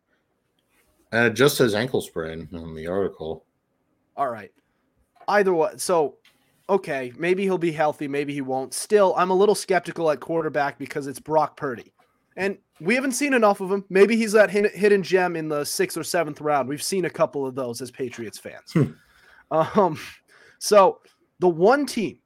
And 1.11 1.25
uh, 1.25 1.27
it 1.27 1.33
just 1.33 1.57
says 1.57 1.75
ankle 1.75 2.01
sprain 2.01 2.47
in 2.51 2.73
the 2.73 2.87
article. 2.87 3.45
All 4.17 4.29
right. 4.29 4.51
Either 5.27 5.53
way, 5.53 5.71
so 5.77 6.17
okay, 6.69 7.13
maybe 7.17 7.43
he'll 7.43 7.57
be 7.57 7.71
healthy, 7.71 8.07
maybe 8.07 8.33
he 8.33 8.41
won't. 8.41 8.73
Still, 8.73 9.13
I'm 9.17 9.29
a 9.29 9.35
little 9.35 9.55
skeptical 9.55 10.09
at 10.11 10.19
quarterback 10.19 10.77
because 10.77 11.07
it's 11.07 11.19
Brock 11.19 11.55
Purdy. 11.55 11.93
And 12.35 12.57
we 12.79 12.95
haven't 12.95 13.11
seen 13.11 13.33
enough 13.33 13.61
of 13.61 13.71
him. 13.71 13.85
Maybe 13.89 14.17
he's 14.17 14.31
that 14.31 14.49
hidden 14.49 15.03
gem 15.03 15.35
in 15.35 15.49
the 15.49 15.63
sixth 15.63 15.97
or 15.97 16.03
seventh 16.03 16.41
round. 16.41 16.67
We've 16.67 16.81
seen 16.81 17.05
a 17.05 17.09
couple 17.09 17.45
of 17.45 17.53
those 17.53 17.79
as 17.79 17.91
Patriots 17.91 18.39
fans. 18.39 18.75
Um, 19.53 19.99
so 20.57 20.99
the 21.39 21.47
one 21.47 21.85
team, 21.85 22.17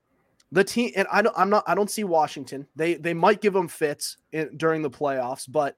the 0.52 0.64
team, 0.64 0.92
and 0.96 1.08
I 1.12 1.22
don't, 1.22 1.38
I'm 1.38 1.50
not, 1.50 1.66
I 1.68 1.76
don't 1.76 1.92
see 1.92 2.06
Washington. 2.06 2.66
They 2.76 2.96
they 2.96 3.14
might 3.14 3.42
give 3.42 3.54
them 3.54 3.68
fits 3.68 4.18
in, 4.32 4.56
during 4.56 4.82
the 4.82 4.90
playoffs, 4.90 5.46
but 5.48 5.76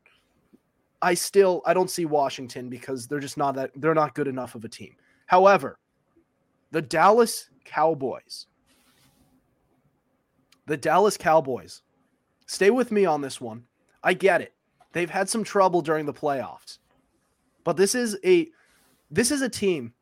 I 1.01 1.15
still 1.15 1.63
I 1.65 1.73
don't 1.73 1.89
see 1.89 2.05
Washington 2.05 2.69
because 2.69 3.07
they're 3.07 3.19
just 3.19 3.37
not 3.37 3.55
that 3.55 3.71
they're 3.75 3.95
not 3.95 4.13
good 4.13 4.27
enough 4.27 4.53
of 4.53 4.63
a 4.63 4.69
team. 4.69 4.95
However, 5.25 5.79
the 6.71 6.83
Dallas 6.83 7.49
Cowboys, 7.65 8.45
the 10.67 10.77
Dallas 10.77 11.17
Cowboys, 11.17 11.81
stay 12.45 12.69
with 12.69 12.91
me 12.91 13.05
on 13.05 13.21
this 13.21 13.41
one. 13.41 13.63
I 14.03 14.13
get 14.13 14.41
it. 14.41 14.53
They've 14.93 15.09
had 15.09 15.29
some 15.29 15.43
trouble 15.43 15.81
during 15.81 16.05
the 16.05 16.13
playoffs. 16.13 16.77
But 17.63 17.75
this 17.75 17.95
is 17.95 18.17
a 18.23 18.49
this 19.09 19.31
is 19.31 19.41
a 19.41 19.49
team 19.49 19.93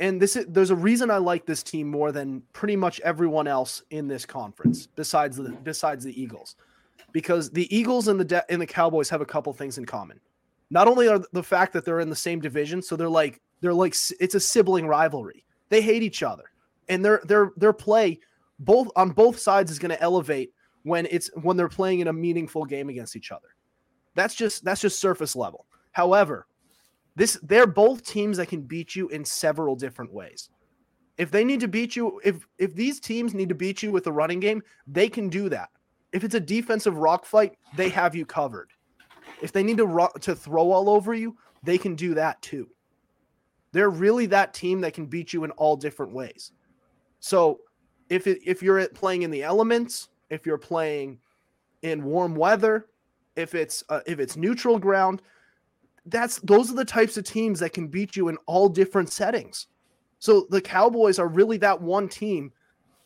and 0.00 0.20
this 0.20 0.36
is 0.36 0.46
there's 0.48 0.70
a 0.70 0.76
reason 0.76 1.10
I 1.10 1.18
like 1.18 1.46
this 1.46 1.62
team 1.62 1.88
more 1.88 2.12
than 2.12 2.42
pretty 2.52 2.76
much 2.76 3.00
everyone 3.00 3.46
else 3.46 3.82
in 3.90 4.08
this 4.08 4.26
conference 4.26 4.86
besides 4.86 5.36
the 5.36 5.50
besides 5.50 6.04
the 6.04 6.20
Eagles. 6.20 6.56
Because 7.12 7.50
the 7.50 7.74
Eagles 7.74 8.08
and 8.08 8.18
the 8.18 8.24
De- 8.24 8.50
and 8.50 8.60
the 8.60 8.66
Cowboys 8.66 9.08
have 9.08 9.20
a 9.20 9.26
couple 9.26 9.52
things 9.52 9.78
in 9.78 9.86
common. 9.86 10.18
Not 10.70 10.88
only 10.88 11.06
are 11.08 11.20
the 11.32 11.42
fact 11.42 11.72
that 11.74 11.84
they're 11.84 12.00
in 12.00 12.10
the 12.10 12.16
same 12.16 12.40
division, 12.40 12.82
so 12.82 12.96
they're 12.96 13.08
like 13.08 13.40
they're 13.60 13.74
like 13.74 13.94
it's 14.18 14.34
a 14.34 14.40
sibling 14.40 14.86
rivalry. 14.86 15.44
They 15.68 15.80
hate 15.80 16.02
each 16.02 16.22
other. 16.22 16.44
And 16.88 17.04
their 17.04 17.20
their 17.24 17.52
their 17.56 17.72
play 17.72 18.20
both 18.58 18.88
on 18.96 19.10
both 19.10 19.38
sides 19.38 19.70
is 19.70 19.78
going 19.78 19.90
to 19.90 20.00
elevate 20.00 20.52
when 20.82 21.06
it's 21.10 21.30
when 21.42 21.56
they're 21.56 21.68
playing 21.68 22.00
in 22.00 22.08
a 22.08 22.12
meaningful 22.12 22.64
game 22.64 22.88
against 22.88 23.16
each 23.16 23.30
other. 23.30 23.48
That's 24.14 24.34
just 24.34 24.64
that's 24.64 24.80
just 24.80 24.98
surface 24.98 25.36
level. 25.36 25.66
However, 25.92 26.46
this 27.16 27.38
they're 27.42 27.66
both 27.66 28.04
teams 28.04 28.36
that 28.38 28.48
can 28.48 28.62
beat 28.62 28.96
you 28.96 29.08
in 29.08 29.24
several 29.24 29.76
different 29.76 30.12
ways. 30.12 30.48
If 31.16 31.30
they 31.30 31.44
need 31.44 31.60
to 31.60 31.68
beat 31.68 31.94
you, 31.94 32.20
if 32.24 32.46
if 32.58 32.74
these 32.74 33.00
teams 33.00 33.34
need 33.34 33.48
to 33.48 33.54
beat 33.54 33.82
you 33.82 33.92
with 33.92 34.06
a 34.06 34.12
running 34.12 34.40
game, 34.40 34.62
they 34.86 35.08
can 35.08 35.28
do 35.28 35.48
that. 35.48 35.70
If 36.12 36.24
it's 36.24 36.34
a 36.34 36.40
defensive 36.40 36.96
rock 36.96 37.24
fight, 37.24 37.56
they 37.76 37.88
have 37.90 38.14
you 38.14 38.26
covered. 38.26 38.70
If 39.42 39.52
they 39.52 39.62
need 39.62 39.78
to 39.78 39.86
rock, 39.86 40.20
to 40.20 40.34
throw 40.34 40.70
all 40.70 40.88
over 40.88 41.14
you, 41.14 41.36
they 41.62 41.78
can 41.78 41.94
do 41.94 42.14
that 42.14 42.40
too. 42.42 42.68
They're 43.72 43.90
really 43.90 44.26
that 44.26 44.54
team 44.54 44.80
that 44.82 44.94
can 44.94 45.06
beat 45.06 45.32
you 45.32 45.44
in 45.44 45.50
all 45.52 45.76
different 45.76 46.12
ways. 46.12 46.52
So, 47.18 47.60
if 48.08 48.26
it, 48.26 48.38
if 48.44 48.62
you're 48.62 48.86
playing 48.88 49.22
in 49.22 49.30
the 49.30 49.42
elements, 49.42 50.08
if 50.30 50.46
you're 50.46 50.58
playing 50.58 51.18
in 51.82 52.04
warm 52.04 52.34
weather, 52.34 52.86
if 53.34 53.54
it's 53.54 53.82
uh, 53.88 54.00
if 54.06 54.20
it's 54.20 54.36
neutral 54.36 54.78
ground, 54.78 55.22
that's 56.06 56.38
those 56.40 56.70
are 56.70 56.74
the 56.74 56.84
types 56.84 57.16
of 57.16 57.24
teams 57.24 57.60
that 57.60 57.72
can 57.72 57.88
beat 57.88 58.16
you 58.16 58.28
in 58.28 58.36
all 58.46 58.68
different 58.68 59.10
settings. 59.10 59.66
So 60.18 60.46
the 60.50 60.60
Cowboys 60.60 61.18
are 61.18 61.28
really 61.28 61.56
that 61.58 61.80
one 61.80 62.08
team 62.08 62.52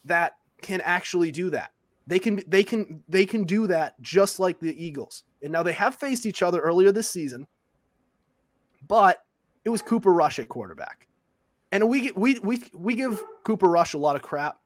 that 0.05 0.35
can 0.63 0.81
actually 0.83 1.31
do 1.31 1.51
that. 1.51 1.73
They 2.07 2.19
can 2.19 2.43
they 2.47 2.65
can 2.65 3.03
they 3.09 3.27
can 3.27 3.45
do 3.45 3.67
that 3.67 4.01
just 4.01 4.41
like 4.41 4.59
the 4.59 4.85
Eagles. 4.85 5.25
And 5.43 5.53
now 5.53 5.63
they 5.63 5.73
have 5.73 5.95
faced 5.95 6.27
each 6.27 6.43
other 6.43 6.61
earlier 6.61 6.91
this 6.91 7.11
season, 7.11 7.47
but 8.87 9.25
it 9.65 9.71
was 9.71 9.83
Cooper 9.83 10.13
Rush 10.13 10.39
at 10.39 10.49
quarterback. 10.49 11.07
And 11.71 11.89
we 11.89 12.11
we 12.13 12.39
we 12.39 12.63
we 12.73 12.95
give 12.95 13.23
Cooper 13.45 13.69
Rush 13.69 13.95
a 13.95 13.99
lot 13.99 14.17
of 14.17 14.23
crap, 14.23 14.59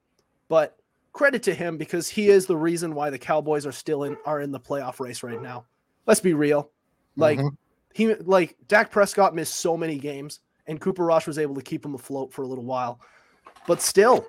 but 0.48 0.76
credit 1.12 1.42
to 1.42 1.54
him 1.54 1.76
because 1.76 2.08
he 2.08 2.28
is 2.28 2.46
the 2.46 2.56
reason 2.56 2.94
why 2.94 3.10
the 3.10 3.18
Cowboys 3.18 3.66
are 3.66 3.72
still 3.72 4.04
in 4.04 4.16
are 4.24 4.40
in 4.40 4.52
the 4.52 4.60
playoff 4.60 5.00
race 5.00 5.22
right 5.22 5.42
now. 5.42 5.64
Let's 6.06 6.20
be 6.20 6.34
real. 6.34 6.70
Like 7.16 7.38
mm-hmm. 7.38 7.54
He 7.94 8.14
like 8.14 8.56
Dak 8.68 8.90
Prescott 8.90 9.34
missed 9.34 9.56
so 9.56 9.76
many 9.76 9.98
games, 9.98 10.40
and 10.66 10.80
Cooper 10.80 11.04
Rush 11.04 11.26
was 11.26 11.38
able 11.38 11.54
to 11.54 11.62
keep 11.62 11.84
him 11.84 11.94
afloat 11.94 12.32
for 12.32 12.42
a 12.42 12.46
little 12.46 12.64
while. 12.64 13.00
But 13.66 13.82
still, 13.82 14.26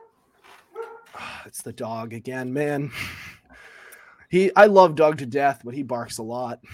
it's 1.45 1.62
the 1.62 1.73
dog 1.73 2.13
again, 2.13 2.54
man. 2.54 2.91
He 4.30 4.49
I 4.56 4.65
love 4.65 4.95
Doug 4.95 5.19
to 5.19 5.28
death, 5.28 5.62
but 5.63 5.76
he 5.76 5.84
barks 5.84 6.17
a 6.17 6.23
lot. 6.23 6.60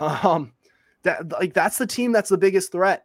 Um 0.00 0.52
that 1.02 1.32
like 1.32 1.52
that's 1.52 1.78
the 1.78 1.86
team 1.86 2.12
that's 2.12 2.30
the 2.30 2.38
biggest 2.38 2.70
threat. 2.70 3.04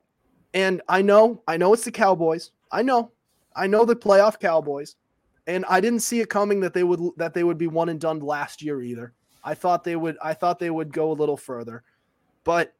And 0.53 0.81
I 0.87 1.01
know, 1.01 1.41
I 1.47 1.57
know 1.57 1.73
it's 1.73 1.85
the 1.85 1.91
Cowboys. 1.91 2.51
I 2.71 2.83
know. 2.83 3.11
I 3.55 3.67
know 3.67 3.85
the 3.85 3.95
playoff 3.95 4.39
Cowboys. 4.39 4.95
And 5.47 5.65
I 5.67 5.81
didn't 5.81 6.01
see 6.01 6.19
it 6.19 6.29
coming 6.29 6.59
that 6.61 6.73
they 6.73 6.83
would 6.83 7.01
that 7.17 7.33
they 7.33 7.43
would 7.43 7.57
be 7.57 7.67
one 7.67 7.89
and 7.89 7.99
done 7.99 8.19
last 8.19 8.61
year 8.61 8.81
either. 8.81 9.13
I 9.43 9.55
thought 9.55 9.83
they 9.83 9.95
would 9.95 10.17
I 10.23 10.33
thought 10.33 10.59
they 10.59 10.69
would 10.69 10.93
go 10.93 11.11
a 11.11 11.13
little 11.13 11.37
further. 11.37 11.83
But 12.43 12.73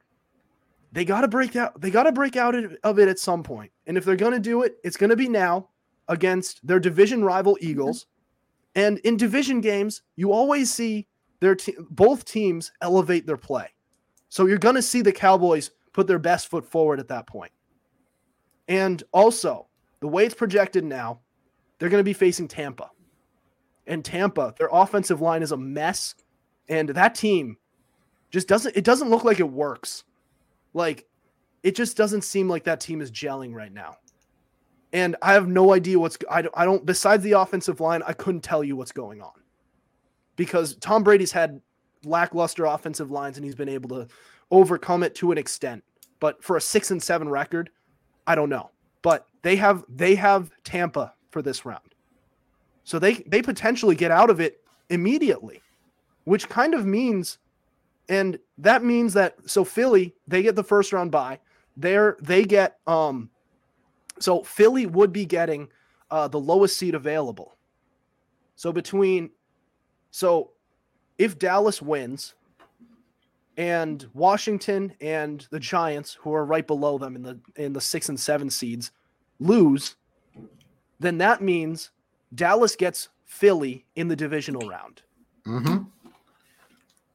they 0.93 1.05
got 1.05 1.21
to 1.21 1.27
break 1.27 1.55
out. 1.55 1.81
They 1.81 1.89
got 1.89 2.03
to 2.03 2.11
break 2.11 2.35
out 2.35 2.55
of 2.55 2.99
it 2.99 3.09
at 3.09 3.17
some 3.17 3.41
point. 3.41 3.71
And 3.87 3.97
if 3.97 4.05
they're 4.05 4.15
going 4.15 4.33
to 4.33 4.39
do 4.39 4.61
it, 4.61 4.77
it's 4.83 4.95
going 4.95 5.09
to 5.09 5.15
be 5.15 5.27
now 5.27 5.69
against 6.07 6.65
their 6.65 6.79
division 6.79 7.23
rival 7.23 7.55
mm-hmm. 7.55 7.69
Eagles. 7.69 8.05
And 8.75 8.99
in 8.99 9.17
division 9.17 9.59
games, 9.59 10.03
you 10.15 10.31
always 10.31 10.71
see 10.71 11.07
their 11.39 11.55
te- 11.55 11.75
both 11.89 12.25
teams 12.25 12.71
elevate 12.81 13.25
their 13.25 13.37
play. 13.37 13.69
So 14.29 14.45
you're 14.45 14.57
going 14.57 14.75
to 14.75 14.81
see 14.81 15.01
the 15.01 15.11
Cowboys 15.11 15.71
put 15.93 16.07
their 16.07 16.19
best 16.19 16.47
foot 16.47 16.65
forward 16.65 16.99
at 16.99 17.07
that 17.07 17.27
point. 17.27 17.51
And 18.67 19.03
also, 19.11 19.67
the 19.99 20.07
way 20.07 20.25
it's 20.25 20.35
projected 20.35 20.83
now, 20.83 21.19
they're 21.77 21.89
going 21.89 21.99
to 21.99 22.05
be 22.05 22.13
facing 22.13 22.47
Tampa. 22.47 22.91
And 23.87 24.05
Tampa, 24.05 24.53
their 24.57 24.69
offensive 24.71 25.21
line 25.21 25.43
is 25.43 25.51
a 25.51 25.57
mess, 25.57 26.15
and 26.69 26.89
that 26.89 27.15
team 27.15 27.57
just 28.31 28.47
doesn't 28.47 28.77
it 28.77 28.85
doesn't 28.85 29.09
look 29.09 29.23
like 29.23 29.39
it 29.39 29.49
works. 29.49 30.05
Like 30.73 31.05
it 31.63 31.75
just 31.75 31.97
doesn't 31.97 32.23
seem 32.23 32.49
like 32.49 32.63
that 32.65 32.79
team 32.79 33.01
is 33.01 33.11
gelling 33.11 33.53
right 33.53 33.71
now. 33.71 33.97
And 34.91 35.15
I 35.21 35.33
have 35.33 35.47
no 35.47 35.73
idea 35.73 35.97
what's 35.97 36.17
I 36.29 36.43
don't, 36.43 36.53
I 36.55 36.65
don't 36.65 36.85
besides 36.85 37.23
the 37.23 37.33
offensive 37.33 37.79
line, 37.79 38.03
I 38.05 38.13
couldn't 38.13 38.41
tell 38.41 38.63
you 38.63 38.75
what's 38.75 38.91
going 38.91 39.21
on. 39.21 39.31
Because 40.35 40.75
Tom 40.75 41.03
Brady's 41.03 41.31
had 41.31 41.61
lackluster 42.05 42.65
offensive 42.65 43.11
lines 43.11 43.37
and 43.37 43.45
he's 43.45 43.55
been 43.55 43.69
able 43.69 43.89
to 43.89 44.07
overcome 44.51 45.03
it 45.03 45.15
to 45.15 45.31
an 45.31 45.37
extent. 45.37 45.83
But 46.19 46.43
for 46.43 46.57
a 46.57 46.61
6 46.61 46.91
and 46.91 47.01
7 47.01 47.27
record, 47.27 47.69
I 48.27 48.35
don't 48.35 48.49
know. 48.49 48.69
But 49.01 49.27
they 49.41 49.55
have 49.57 49.83
they 49.89 50.15
have 50.15 50.51
Tampa 50.63 51.13
for 51.31 51.41
this 51.41 51.65
round. 51.65 51.95
So 52.83 52.99
they 52.99 53.15
they 53.27 53.41
potentially 53.41 53.95
get 53.95 54.11
out 54.11 54.29
of 54.29 54.39
it 54.39 54.61
immediately, 54.89 55.61
which 56.25 56.49
kind 56.49 56.73
of 56.73 56.85
means 56.85 57.39
and 58.09 58.39
that 58.57 58.83
means 58.83 59.13
that 59.13 59.37
so 59.49 59.63
Philly, 59.63 60.15
they 60.27 60.43
get 60.43 60.55
the 60.55 60.63
first 60.63 60.93
round 60.93 61.11
bye. 61.11 61.39
There 61.77 62.17
they 62.21 62.43
get 62.43 62.79
um 62.87 63.29
so 64.19 64.43
Philly 64.43 64.85
would 64.85 65.11
be 65.11 65.25
getting 65.25 65.69
uh 66.11 66.27
the 66.27 66.39
lowest 66.39 66.77
seed 66.77 66.95
available. 66.95 67.55
So 68.55 68.71
between 68.71 69.31
so 70.11 70.51
if 71.17 71.39
Dallas 71.39 71.81
wins 71.81 72.35
and 73.57 74.07
Washington 74.13 74.93
and 74.99 75.47
the 75.51 75.59
Giants, 75.59 76.17
who 76.21 76.33
are 76.33 76.45
right 76.45 76.65
below 76.65 76.97
them 76.97 77.15
in 77.15 77.23
the 77.23 77.39
in 77.55 77.73
the 77.73 77.81
six 77.81 78.09
and 78.09 78.19
seven 78.19 78.49
seeds, 78.49 78.91
lose, 79.39 79.95
then 80.99 81.17
that 81.19 81.41
means 81.41 81.91
Dallas 82.33 82.75
gets 82.75 83.09
Philly 83.25 83.85
in 83.95 84.07
the 84.07 84.15
divisional 84.15 84.67
round. 84.67 85.01
Mm-hmm. 85.47 85.83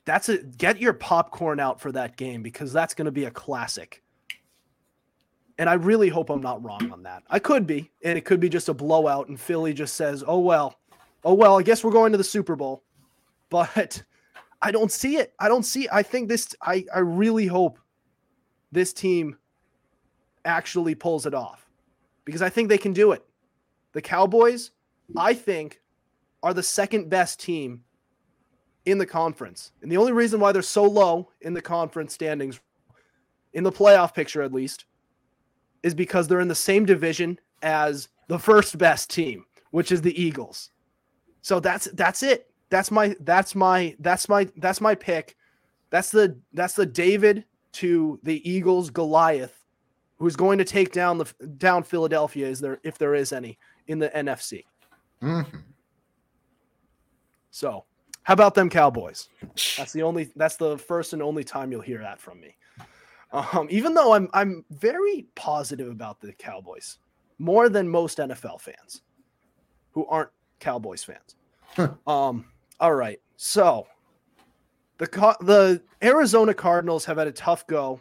That's 0.09 0.31
a 0.31 0.39
get 0.39 0.81
your 0.81 0.95
popcorn 0.95 1.61
out 1.61 1.83
for 1.83 1.93
that 1.93 2.17
game 2.17 2.43
because 2.43 2.73
that's 2.73 2.95
going 2.95 3.05
to 3.05 3.13
be 3.13 3.27
a 3.27 3.31
classic. 3.31 4.03
And 5.59 5.69
I 5.69 5.75
really 5.75 6.09
hope 6.09 6.31
I'm 6.31 6.41
not 6.41 6.65
wrong 6.65 6.91
on 6.91 7.03
that. 7.03 7.25
I 7.29 7.39
could 7.39 7.67
be, 7.67 7.91
and 8.03 8.17
it 8.17 8.25
could 8.25 8.41
be 8.41 8.49
just 8.49 8.71
a 8.71 8.75
blowout, 8.75 9.29
and 9.29 9.39
Philly 9.39 9.75
just 9.75 9.97
says, 9.97 10.25
"Oh 10.27 10.39
well, 10.39 10.79
oh 11.25 11.35
well, 11.35 11.59
I 11.59 11.63
guess 11.63 11.85
we're 11.85 11.93
going 11.93 12.13
to 12.13 12.19
the 12.19 12.25
Super 12.25 12.57
Bowl." 12.57 12.83
But 13.51 14.03
I 14.63 14.71
don't 14.71 14.93
see 14.93 15.17
it. 15.17 15.35
I 15.39 15.49
don't 15.49 15.63
see. 15.63 15.89
I 15.93 16.03
think 16.03 16.31
this. 16.31 16.55
I 16.63 16.87
I 16.95 17.01
really 17.01 17.47
hope 17.47 17.79
this 18.73 18.95
team 18.95 19.37
actually 20.47 20.95
pulls 20.95 21.27
it 21.27 21.35
off 21.35 21.69
because 22.25 22.41
I 22.41 22.49
think 22.49 22.71
they 22.71 22.79
can 22.79 22.95
do 22.95 23.13
it. 23.13 23.27
The 23.93 24.01
Cowboys, 24.01 24.71
I 25.17 25.35
think, 25.35 25.83
are 26.43 26.55
the 26.55 26.63
second 26.63 27.11
best 27.11 27.41
team 27.41 27.85
in 28.91 28.99
the 28.99 29.07
conference. 29.07 29.73
And 29.83 29.91
the 29.91 29.97
only 29.97 30.13
reason 30.13 30.41
why 30.41 30.53
they're 30.53 30.63
so 30.63 30.85
low 30.85 31.31
in 31.41 31.55
the 31.55 31.63
conference 31.63 32.15
standings, 32.15 32.61
in 33.53 33.65
the 33.65 33.73
playoff 33.73 34.15
picture 34.15 34.43
at 34.43 34.53
least, 34.53 34.85
is 35.83 35.95
because 35.95 36.29
they're 36.29 36.41
in 36.41 36.49
the 36.49 36.55
same 36.55 36.85
division 36.85 37.39
as 37.63 38.09
the 38.29 38.39
first 38.39 38.79
best 38.79 39.11
team, 39.11 39.45
which 39.71 39.93
is 39.93 40.03
the 40.03 40.21
Eagles. 40.21 40.71
So 41.43 41.61
that's 41.61 41.87
that's 41.93 42.23
it 42.23 42.49
that's 42.71 42.91
my 42.91 43.17
that's 43.21 43.55
my 43.55 43.97
that's 43.99 44.29
my 44.29 44.49
that's 44.57 44.81
my 44.81 44.95
pick. 44.95 45.37
That's 45.91 46.11
the 46.11 46.39
that's 46.53 46.75
the 46.75 46.87
David 46.87 47.45
to 47.73 48.19
the 48.23 48.49
Eagles 48.49 48.91
Goliath, 48.91 49.65
who's 50.17 50.37
going 50.37 50.59
to 50.59 50.65
take 50.65 50.93
down 50.93 51.19
the 51.19 51.33
down 51.57 51.83
Philadelphia. 51.83 52.47
Is 52.47 52.61
there 52.61 52.79
if 52.83 52.99
there 52.99 53.15
is 53.15 53.33
any 53.33 53.59
in 53.87 53.99
the 53.99 54.11
NFC? 54.11 54.65
Mm-hmm. 55.23 55.59
So, 57.51 57.85
how 58.29 58.35
about 58.35 58.55
them 58.55 58.69
Cowboys? 58.69 59.31
That's 59.79 59.95
the 59.95 60.03
only 60.03 60.31
that's 60.37 60.57
the 60.57 60.77
first 60.77 61.15
and 61.15 61.23
only 61.23 61.43
time 61.43 61.73
you'll 61.73 61.81
hear 61.81 62.01
that 62.01 62.21
from 62.21 62.39
me. 62.39 62.55
Um, 63.33 63.69
even 63.71 63.95
though 63.95 64.13
I'm 64.13 64.29
I'm 64.35 64.67
very 64.69 65.27
positive 65.35 65.89
about 65.89 66.21
the 66.21 66.35
Cowboys, 66.35 66.99
more 67.39 67.71
than 67.71 67.89
most 67.89 68.19
NFL 68.19 68.61
fans 68.61 69.01
who 69.93 70.05
aren't 70.09 70.29
Cowboys 70.61 71.03
fans. 71.03 71.37
um, 72.07 72.45
all 72.79 72.95
right. 72.95 73.19
So 73.37 73.87
the 74.99 75.07
the 75.41 75.83
Arizona 76.03 76.53
Cardinals 76.53 77.07
have 77.07 77.17
had 77.17 77.29
a 77.29 77.33
tough 77.33 77.67
go 77.67 77.99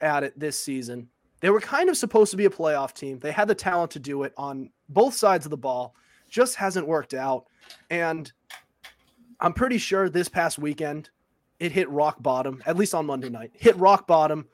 at 0.00 0.22
it 0.22 0.38
this 0.38 0.56
season. 0.56 1.08
They 1.40 1.50
were 1.50 1.60
kind 1.60 1.88
of 1.88 1.96
supposed 1.96 2.30
to 2.30 2.36
be 2.36 2.44
a 2.44 2.50
playoff 2.50 2.94
team. 2.94 3.18
They 3.18 3.32
had 3.32 3.48
the 3.48 3.56
talent 3.56 3.90
to 3.92 3.98
do 3.98 4.22
it 4.22 4.34
on 4.36 4.70
both 4.88 5.14
sides 5.14 5.46
of 5.46 5.50
the 5.50 5.56
ball. 5.56 5.96
Just 6.30 6.54
hasn't 6.54 6.86
worked 6.86 7.14
out. 7.14 7.46
And 7.90 8.32
I'm 9.40 9.52
pretty 9.52 9.78
sure 9.78 10.08
this 10.08 10.28
past 10.28 10.58
weekend 10.58 11.10
it 11.58 11.72
hit 11.72 11.88
rock 11.90 12.22
bottom, 12.22 12.62
at 12.66 12.76
least 12.76 12.94
on 12.94 13.06
Monday 13.06 13.28
night. 13.28 13.50
Hit 13.54 13.76
rock 13.76 14.06
bottom. 14.06 14.46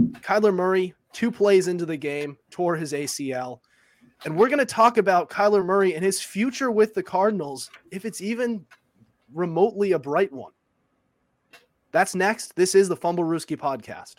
Kyler 0.00 0.54
Murray, 0.54 0.94
two 1.12 1.30
plays 1.30 1.68
into 1.68 1.86
the 1.86 1.96
game, 1.96 2.36
tore 2.50 2.76
his 2.76 2.92
ACL. 2.92 3.60
And 4.24 4.36
we're 4.36 4.48
going 4.48 4.58
to 4.58 4.66
talk 4.66 4.98
about 4.98 5.30
Kyler 5.30 5.64
Murray 5.64 5.94
and 5.94 6.04
his 6.04 6.20
future 6.20 6.70
with 6.70 6.94
the 6.94 7.02
Cardinals, 7.02 7.70
if 7.90 8.04
it's 8.04 8.20
even 8.20 8.64
remotely 9.32 9.92
a 9.92 9.98
bright 9.98 10.32
one. 10.32 10.52
That's 11.92 12.14
next. 12.14 12.56
This 12.56 12.74
is 12.74 12.88
the 12.88 12.96
Fumblerooski 12.96 13.56
podcast. 13.56 14.16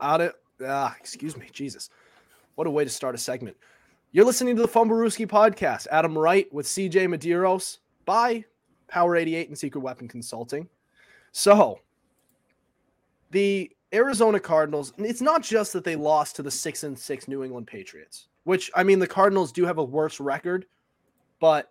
Out 0.00 0.20
of 0.20 0.34
ah, 0.66 0.94
excuse 0.98 1.36
me, 1.36 1.48
Jesus. 1.52 1.90
What 2.54 2.66
a 2.66 2.70
way 2.70 2.84
to 2.84 2.90
start 2.90 3.14
a 3.14 3.18
segment. 3.18 3.56
You're 4.10 4.24
listening 4.24 4.56
to 4.56 4.62
the 4.62 4.68
Fumblerooski 4.68 5.26
podcast. 5.26 5.86
Adam 5.90 6.16
Wright 6.16 6.52
with 6.52 6.66
CJ 6.66 7.06
Medeiros 7.06 7.78
by 8.04 8.44
Power 8.88 9.16
88 9.16 9.48
and 9.48 9.58
Secret 9.58 9.80
Weapon 9.80 10.08
Consulting. 10.08 10.68
So, 11.32 11.80
the 13.30 13.70
Arizona 13.92 14.40
Cardinals, 14.40 14.92
it's 14.98 15.20
not 15.20 15.42
just 15.42 15.72
that 15.74 15.84
they 15.84 15.96
lost 15.96 16.36
to 16.36 16.42
the 16.42 16.50
6 16.50 16.84
and 16.84 16.98
6 16.98 17.28
New 17.28 17.44
England 17.44 17.66
Patriots, 17.66 18.28
which 18.44 18.70
I 18.74 18.82
mean 18.82 18.98
the 18.98 19.06
Cardinals 19.06 19.52
do 19.52 19.64
have 19.66 19.78
a 19.78 19.84
worse 19.84 20.20
record, 20.20 20.66
but 21.38 21.70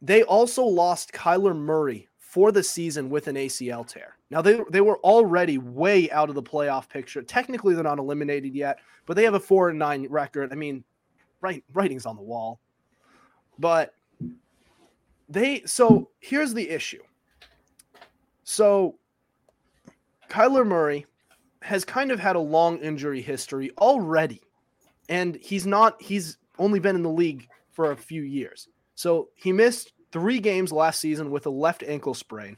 they 0.00 0.22
also 0.22 0.64
lost 0.64 1.12
Kyler 1.12 1.56
Murray 1.56 2.08
for 2.36 2.52
the 2.52 2.62
season 2.62 3.08
with 3.08 3.28
an 3.28 3.34
ACL 3.34 3.86
tear. 3.88 4.18
Now 4.28 4.42
they 4.42 4.60
they 4.68 4.82
were 4.82 4.98
already 4.98 5.56
way 5.56 6.10
out 6.10 6.28
of 6.28 6.34
the 6.34 6.42
playoff 6.42 6.86
picture. 6.86 7.22
Technically, 7.22 7.72
they're 7.72 7.82
not 7.82 7.98
eliminated 7.98 8.54
yet, 8.54 8.78
but 9.06 9.16
they 9.16 9.24
have 9.24 9.32
a 9.32 9.40
four 9.40 9.70
and 9.70 9.78
nine 9.78 10.06
record. 10.10 10.52
I 10.52 10.54
mean, 10.54 10.84
right 11.40 11.64
writing's 11.72 12.04
on 12.04 12.14
the 12.14 12.22
wall. 12.22 12.60
But 13.58 13.94
they 15.30 15.62
so 15.64 16.10
here's 16.20 16.52
the 16.52 16.68
issue. 16.68 17.00
So 18.44 18.96
Kyler 20.28 20.66
Murray 20.66 21.06
has 21.62 21.86
kind 21.86 22.12
of 22.12 22.20
had 22.20 22.36
a 22.36 22.40
long 22.40 22.76
injury 22.80 23.22
history 23.22 23.70
already. 23.78 24.42
And 25.08 25.36
he's 25.36 25.66
not 25.66 26.02
he's 26.02 26.36
only 26.58 26.80
been 26.80 26.96
in 26.96 27.02
the 27.02 27.08
league 27.08 27.48
for 27.72 27.92
a 27.92 27.96
few 27.96 28.20
years. 28.20 28.68
So 28.94 29.30
he 29.36 29.54
missed 29.54 29.94
three 30.12 30.38
games 30.38 30.72
last 30.72 31.00
season 31.00 31.30
with 31.30 31.46
a 31.46 31.50
left 31.50 31.82
ankle 31.82 32.14
sprain. 32.14 32.56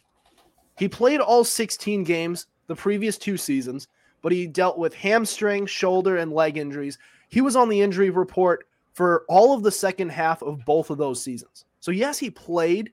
He 0.76 0.88
played 0.88 1.20
all 1.20 1.44
16 1.44 2.04
games 2.04 2.46
the 2.68 2.76
previous 2.76 3.18
two 3.18 3.36
seasons, 3.36 3.88
but 4.22 4.32
he 4.32 4.46
dealt 4.46 4.78
with 4.78 4.94
hamstring, 4.94 5.66
shoulder, 5.66 6.16
and 6.16 6.32
leg 6.32 6.56
injuries. 6.56 6.98
He 7.28 7.40
was 7.40 7.56
on 7.56 7.68
the 7.68 7.80
injury 7.80 8.10
report 8.10 8.68
for 8.92 9.24
all 9.28 9.54
of 9.54 9.62
the 9.62 9.72
second 9.72 10.10
half 10.10 10.42
of 10.42 10.64
both 10.64 10.90
of 10.90 10.98
those 10.98 11.22
seasons. 11.22 11.64
So, 11.80 11.90
yes, 11.90 12.18
he 12.18 12.30
played, 12.30 12.92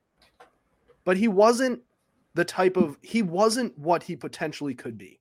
but 1.03 1.17
he 1.17 1.27
wasn't 1.27 1.81
the 2.33 2.45
type 2.45 2.77
of, 2.77 2.97
he 3.01 3.21
wasn't 3.21 3.77
what 3.77 4.03
he 4.03 4.15
potentially 4.15 4.75
could 4.75 4.97
be. 4.97 5.19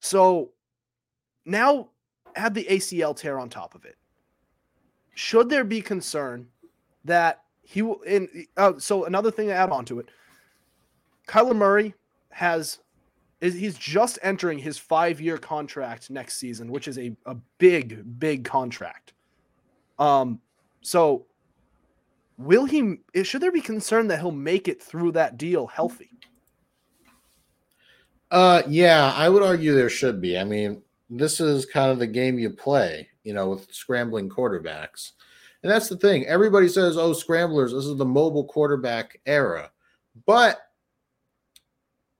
So 0.00 0.50
now 1.46 1.88
add 2.36 2.52
the 2.52 2.66
ACL 2.68 3.16
tear 3.16 3.38
on 3.38 3.48
top 3.48 3.74
of 3.74 3.84
it. 3.84 3.96
Should 5.14 5.48
there 5.48 5.64
be 5.64 5.80
concern 5.80 6.48
that 7.04 7.43
he 7.64 7.82
will, 7.82 8.00
in, 8.02 8.46
uh, 8.56 8.74
so 8.78 9.04
another 9.04 9.30
thing 9.30 9.48
to 9.48 9.54
add 9.54 9.70
on 9.70 9.84
to 9.86 9.98
it, 9.98 10.08
Kyler 11.26 11.56
Murray 11.56 11.94
has 12.30 12.78
is 13.40 13.54
he's 13.54 13.76
just 13.76 14.18
entering 14.22 14.58
his 14.58 14.78
five 14.78 15.20
year 15.20 15.36
contract 15.36 16.10
next 16.10 16.36
season, 16.36 16.70
which 16.70 16.88
is 16.88 16.98
a, 16.98 17.14
a 17.26 17.34
big, 17.58 18.18
big 18.18 18.44
contract. 18.44 19.12
Um, 19.98 20.40
so 20.80 21.26
will 22.38 22.64
he 22.64 22.98
should 23.22 23.40
there 23.40 23.52
be 23.52 23.60
concern 23.60 24.08
that 24.08 24.20
he'll 24.20 24.30
make 24.30 24.68
it 24.68 24.82
through 24.82 25.12
that 25.12 25.36
deal 25.36 25.66
healthy? 25.66 26.10
Uh 28.30 28.62
yeah, 28.66 29.12
I 29.14 29.28
would 29.28 29.42
argue 29.42 29.74
there 29.74 29.90
should 29.90 30.20
be. 30.20 30.38
I 30.38 30.44
mean, 30.44 30.82
this 31.10 31.40
is 31.40 31.66
kind 31.66 31.90
of 31.90 31.98
the 31.98 32.06
game 32.06 32.38
you 32.38 32.50
play, 32.50 33.08
you 33.22 33.34
know, 33.34 33.50
with 33.50 33.72
scrambling 33.72 34.28
quarterbacks. 34.28 35.12
And 35.64 35.72
that's 35.72 35.88
the 35.88 35.96
thing. 35.96 36.26
Everybody 36.26 36.68
says, 36.68 36.98
"Oh, 36.98 37.14
scramblers, 37.14 37.72
this 37.72 37.86
is 37.86 37.96
the 37.96 38.04
mobile 38.04 38.44
quarterback 38.44 39.18
era." 39.24 39.72
But 40.26 40.60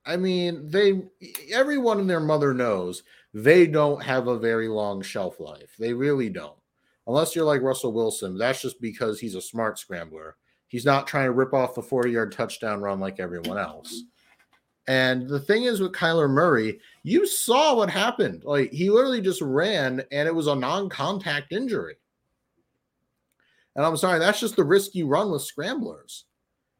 I 0.03 0.17
mean, 0.17 0.67
they 0.67 1.03
everyone 1.51 1.99
and 1.99 2.09
their 2.09 2.19
mother 2.19 2.55
knows 2.55 3.03
they 3.35 3.67
don't 3.67 4.03
have 4.03 4.27
a 4.27 4.39
very 4.39 4.67
long 4.67 5.03
shelf 5.03 5.39
life. 5.39 5.75
They 5.77 5.93
really 5.93 6.27
don't. 6.27 6.57
Unless 7.05 7.35
you're 7.35 7.45
like 7.45 7.61
Russell 7.61 7.93
Wilson, 7.93 8.35
that's 8.35 8.63
just 8.63 8.81
because 8.81 9.19
he's 9.19 9.35
a 9.35 9.41
smart 9.41 9.77
scrambler. 9.77 10.37
He's 10.67 10.85
not 10.85 11.05
trying 11.05 11.25
to 11.25 11.31
rip 11.31 11.53
off 11.53 11.75
the 11.75 11.83
40 11.83 12.09
yard 12.09 12.31
touchdown 12.31 12.81
run 12.81 12.99
like 12.99 13.19
everyone 13.19 13.59
else. 13.59 14.01
And 14.87 15.29
the 15.29 15.39
thing 15.39 15.65
is 15.65 15.79
with 15.79 15.91
Kyler 15.91 16.29
Murray, 16.29 16.79
you 17.03 17.27
saw 17.27 17.75
what 17.75 17.91
happened. 17.91 18.43
Like 18.43 18.71
he 18.71 18.89
literally 18.89 19.21
just 19.21 19.41
ran 19.43 20.03
and 20.11 20.27
it 20.27 20.33
was 20.33 20.47
a 20.47 20.55
non 20.55 20.89
contact 20.89 21.51
injury. 21.51 21.97
And 23.75 23.85
I'm 23.85 23.97
sorry, 23.97 24.19
that's 24.19 24.39
just 24.39 24.55
the 24.55 24.63
risk 24.63 24.95
you 24.95 25.07
run 25.07 25.31
with 25.31 25.41
scramblers. 25.41 26.25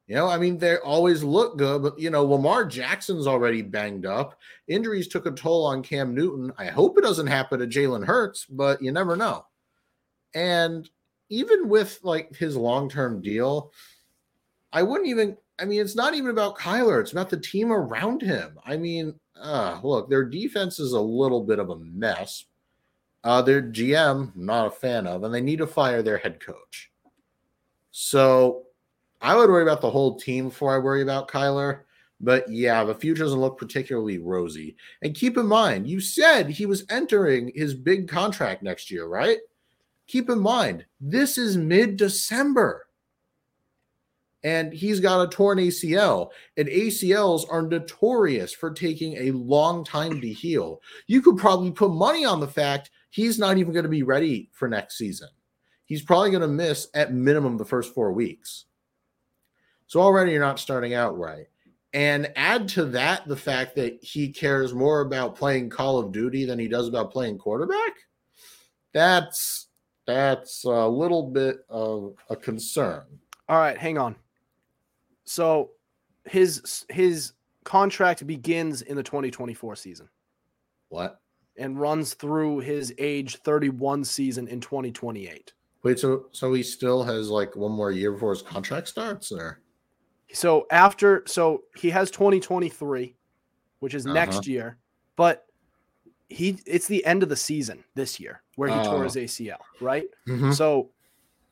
You 0.07 0.15
know, 0.15 0.27
I 0.27 0.37
mean, 0.37 0.59
they 0.59 0.77
always 0.77 1.23
look 1.23 1.57
good, 1.57 1.81
but 1.81 1.99
you 1.99 2.11
know, 2.11 2.23
Lamar 2.23 2.63
Jackson's 2.63 3.25
already 3.25 3.63
banged 3.63 4.05
up. 4.05 4.37
Injuries 4.67 5.07
took 5.07 5.25
a 5.25 5.31
toll 5.31 5.65
on 5.65 5.81
Cam 5.81 6.13
Newton. 6.13 6.53
I 6.57 6.65
hope 6.65 6.97
it 6.97 7.03
doesn't 7.03 7.27
happen 7.27 7.59
to 7.59 7.67
Jalen 7.67 8.05
Hurts, 8.05 8.45
but 8.45 8.81
you 8.81 8.91
never 8.91 9.15
know. 9.15 9.45
And 10.35 10.87
even 11.29 11.69
with 11.69 11.99
like 12.03 12.35
his 12.35 12.55
long 12.55 12.87
term 12.87 13.21
deal, 13.21 13.71
I 14.71 14.83
wouldn't 14.83 15.09
even. 15.09 15.37
I 15.57 15.65
mean, 15.65 15.79
it's 15.79 15.95
not 15.95 16.13
even 16.13 16.29
about 16.29 16.57
Kyler. 16.57 16.99
It's 17.01 17.13
about 17.13 17.29
the 17.29 17.39
team 17.39 17.71
around 17.71 18.21
him. 18.21 18.59
I 18.65 18.75
mean, 18.75 19.17
uh, 19.39 19.79
look, 19.81 20.09
their 20.09 20.25
defense 20.25 20.79
is 20.79 20.91
a 20.91 20.99
little 20.99 21.43
bit 21.43 21.59
of 21.59 21.69
a 21.69 21.77
mess. 21.77 22.45
Uh, 23.25 23.41
their 23.41 23.61
GM, 23.61 24.33
not 24.35 24.67
a 24.67 24.71
fan 24.71 25.07
of, 25.07 25.23
and 25.23 25.33
they 25.33 25.41
need 25.41 25.57
to 25.57 25.65
fire 25.65 26.03
their 26.03 26.19
head 26.19 26.39
coach. 26.39 26.91
So 27.89 28.65
I 29.19 29.35
would 29.35 29.49
worry 29.49 29.63
about 29.63 29.81
the 29.81 29.89
whole 29.89 30.15
team 30.19 30.49
before 30.49 30.75
I 30.75 30.77
worry 30.77 31.01
about 31.01 31.27
Kyler. 31.27 31.79
But 32.21 32.47
yeah, 32.47 32.83
the 32.83 32.93
future 32.93 33.23
doesn't 33.23 33.39
look 33.39 33.57
particularly 33.57 34.19
rosy. 34.19 34.77
And 35.01 35.15
keep 35.15 35.37
in 35.37 35.47
mind, 35.47 35.87
you 35.87 35.99
said 35.99 36.49
he 36.49 36.67
was 36.67 36.85
entering 36.89 37.51
his 37.55 37.73
big 37.73 38.07
contract 38.07 38.61
next 38.61 38.91
year, 38.91 39.07
right? 39.07 39.39
Keep 40.07 40.29
in 40.29 40.39
mind, 40.39 40.85
this 41.01 41.39
is 41.39 41.57
mid 41.57 41.97
December. 41.97 42.87
And 44.43 44.71
he's 44.71 44.99
got 44.99 45.23
a 45.23 45.27
torn 45.27 45.57
ACL, 45.57 46.29
and 46.55 46.67
ACLs 46.67 47.45
are 47.49 47.63
notorious 47.63 48.53
for 48.53 48.69
taking 48.69 49.17
a 49.17 49.31
long 49.31 49.83
time 49.83 50.21
to 50.21 50.31
heal. 50.31 50.83
You 51.07 51.23
could 51.23 51.37
probably 51.37 51.71
put 51.71 51.89
money 51.89 52.25
on 52.25 52.39
the 52.39 52.47
fact 52.47 52.91
he's 53.15 53.39
not 53.39 53.57
even 53.57 53.71
going 53.71 53.83
to 53.83 53.89
be 53.89 54.03
ready 54.03 54.49
for 54.51 54.67
next 54.67 54.97
season. 54.97 55.29
He's 55.85 56.01
probably 56.01 56.31
going 56.31 56.41
to 56.41 56.49
miss 56.49 56.89
at 56.93 57.13
minimum 57.13 57.55
the 57.55 57.63
first 57.63 57.93
four 57.93 58.11
weeks. 58.11 58.65
So 59.87 60.01
already 60.01 60.33
you're 60.33 60.41
not 60.41 60.59
starting 60.59 60.95
out 60.95 61.17
right. 61.17 61.47
And 61.93 62.29
add 62.35 62.67
to 62.69 62.83
that 62.87 63.25
the 63.25 63.37
fact 63.37 63.77
that 63.77 64.03
he 64.03 64.33
cares 64.33 64.73
more 64.73 64.99
about 64.99 65.37
playing 65.37 65.69
Call 65.69 65.97
of 65.97 66.11
Duty 66.11 66.43
than 66.43 66.59
he 66.59 66.67
does 66.67 66.89
about 66.89 67.13
playing 67.13 67.37
quarterback. 67.37 67.93
That's 68.93 69.67
that's 70.05 70.65
a 70.65 70.85
little 70.85 71.23
bit 71.23 71.59
of 71.69 72.15
a 72.29 72.35
concern. 72.35 73.03
All 73.47 73.57
right, 73.57 73.77
hang 73.77 73.97
on. 73.97 74.17
So 75.23 75.71
his 76.25 76.85
his 76.89 77.31
contract 77.63 78.27
begins 78.27 78.81
in 78.81 78.97
the 78.97 79.03
2024 79.03 79.77
season. 79.77 80.09
What? 80.89 81.21
And 81.57 81.79
runs 81.79 82.13
through 82.13 82.59
his 82.59 82.93
age 82.97 83.37
31 83.37 84.03
season 84.03 84.47
in 84.47 84.59
2028. 84.59 85.53
Wait, 85.83 85.99
so 85.99 86.25
so 86.31 86.53
he 86.53 86.63
still 86.63 87.03
has 87.03 87.29
like 87.29 87.55
one 87.55 87.71
more 87.71 87.91
year 87.91 88.11
before 88.11 88.31
his 88.31 88.41
contract 88.41 88.87
starts, 88.87 89.31
or? 89.31 89.61
So 90.33 90.65
after, 90.71 91.23
so 91.27 91.63
he 91.77 91.91
has 91.91 92.11
2023, 92.11 93.15
which 93.79 93.93
is 93.93 94.05
uh-huh. 94.05 94.13
next 94.13 94.47
year, 94.47 94.77
but 95.15 95.45
he 96.27 96.59
it's 96.65 96.87
the 96.87 97.05
end 97.05 97.23
of 97.23 97.29
the 97.29 97.35
season 97.35 97.83
this 97.93 98.19
year 98.19 98.41
where 98.55 98.69
he 98.69 98.83
tore 98.83 99.03
his 99.03 99.15
oh. 99.15 99.21
ACL, 99.21 99.59
right? 99.79 100.05
Mm-hmm. 100.27 100.51
So 100.51 100.89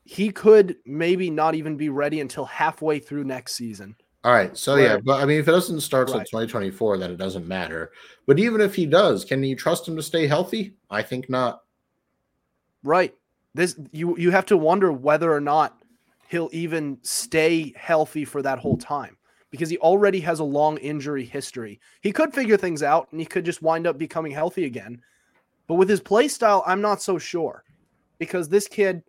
he 0.04 0.30
could 0.30 0.76
maybe 0.84 1.30
not 1.30 1.54
even 1.54 1.76
be 1.76 1.88
ready 1.88 2.20
until 2.20 2.44
halfway 2.44 2.98
through 2.98 3.24
next 3.24 3.54
season. 3.54 3.96
All 4.24 4.32
right. 4.32 4.56
So 4.56 4.74
where, 4.74 4.82
yeah, 4.82 4.98
but 5.04 5.22
I 5.22 5.26
mean, 5.26 5.38
if 5.38 5.46
it 5.46 5.52
doesn't 5.52 5.82
start 5.82 6.08
right. 6.08 6.26
2024, 6.26 6.96
then 6.96 7.10
it 7.10 7.18
doesn't 7.18 7.46
matter. 7.46 7.92
But 8.26 8.38
even 8.38 8.62
if 8.62 8.74
he 8.74 8.86
does, 8.86 9.22
can 9.24 9.44
you 9.44 9.54
trust 9.54 9.86
him 9.86 9.96
to 9.96 10.02
stay 10.02 10.26
healthy? 10.26 10.74
I 10.90 11.02
think 11.02 11.28
not. 11.28 11.62
Right. 12.82 13.14
This 13.54 13.78
you 13.92 14.16
you 14.16 14.30
have 14.30 14.46
to 14.46 14.56
wonder 14.56 14.90
whether 14.92 15.32
or 15.32 15.40
not 15.40 15.82
he'll 16.28 16.50
even 16.52 16.98
stay 17.02 17.72
healthy 17.76 18.24
for 18.24 18.40
that 18.42 18.58
whole 18.58 18.78
time 18.78 19.16
because 19.50 19.68
he 19.68 19.78
already 19.78 20.20
has 20.20 20.40
a 20.40 20.44
long 20.44 20.78
injury 20.78 21.24
history. 21.24 21.78
He 22.00 22.10
could 22.10 22.34
figure 22.34 22.56
things 22.56 22.82
out 22.82 23.08
and 23.12 23.20
he 23.20 23.26
could 23.26 23.44
just 23.44 23.62
wind 23.62 23.86
up 23.86 23.98
becoming 23.98 24.32
healthy 24.32 24.64
again. 24.64 25.00
But 25.68 25.74
with 25.74 25.88
his 25.88 26.00
play 26.00 26.28
style, 26.28 26.64
I'm 26.66 26.80
not 26.80 27.00
so 27.00 27.18
sure 27.18 27.62
because 28.18 28.48
this 28.48 28.66
kid 28.66 29.02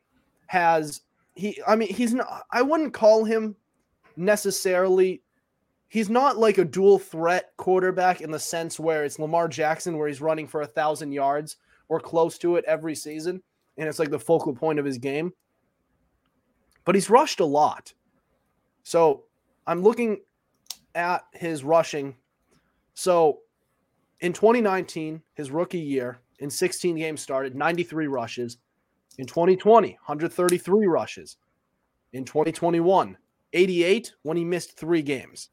has 0.47 1.01
he 1.35 1.59
I 1.65 1.75
mean 1.75 1.91
he's 1.93 2.13
not 2.13 2.43
I 2.51 2.61
wouldn't 2.61 2.93
call 2.93 3.23
him 3.23 3.55
necessarily 4.17 5.21
he's 5.87 6.09
not 6.09 6.37
like 6.37 6.57
a 6.57 6.65
dual 6.65 6.99
threat 6.99 7.51
quarterback 7.57 8.21
in 8.21 8.31
the 8.31 8.39
sense 8.39 8.79
where 8.79 9.05
it's 9.05 9.19
Lamar 9.19 9.47
Jackson 9.47 9.97
where 9.97 10.07
he's 10.07 10.21
running 10.21 10.47
for 10.47 10.61
a 10.61 10.67
thousand 10.67 11.11
yards 11.11 11.57
or 11.89 11.99
close 11.99 12.37
to 12.39 12.55
it 12.55 12.65
every 12.65 12.95
season 12.95 13.41
and 13.77 13.87
it's 13.87 13.99
like 13.99 14.09
the 14.09 14.19
focal 14.19 14.53
point 14.53 14.79
of 14.79 14.85
his 14.85 14.97
game 14.97 15.31
but 16.85 16.95
he's 16.95 17.09
rushed 17.09 17.39
a 17.39 17.45
lot. 17.45 17.91
So 18.83 19.23
I'm 19.67 19.81
looking 19.81 20.21
at 20.93 21.25
his 21.33 21.63
rushing. 21.63 22.15
So 22.93 23.39
in 24.21 24.31
2019, 24.31 25.21
his 25.33 25.51
rookie 25.51 25.79
year, 25.79 26.19
in 26.39 26.49
16 26.49 26.95
games 26.95 27.21
started, 27.21 27.55
93 27.55 28.07
rushes. 28.07 28.57
In 29.17 29.25
2020, 29.25 29.89
133 29.89 30.87
rushes. 30.87 31.37
In 32.13 32.23
2021, 32.23 33.17
88 33.53 34.13
when 34.23 34.37
he 34.37 34.45
missed 34.45 34.77
three 34.77 35.01
games. 35.01 35.49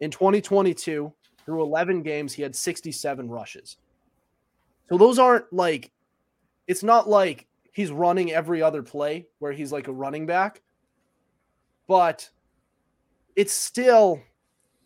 In 0.00 0.10
2022, 0.10 1.12
through 1.44 1.62
11 1.62 2.02
games, 2.02 2.32
he 2.32 2.42
had 2.42 2.54
67 2.54 3.28
rushes. 3.28 3.78
So 4.88 4.98
those 4.98 5.18
aren't 5.18 5.50
like, 5.52 5.90
it's 6.66 6.82
not 6.82 7.08
like 7.08 7.46
he's 7.72 7.90
running 7.90 8.32
every 8.32 8.62
other 8.62 8.82
play 8.82 9.26
where 9.38 9.52
he's 9.52 9.72
like 9.72 9.88
a 9.88 9.92
running 9.92 10.26
back. 10.26 10.62
But 11.86 12.28
it's 13.34 13.52
still 13.52 14.20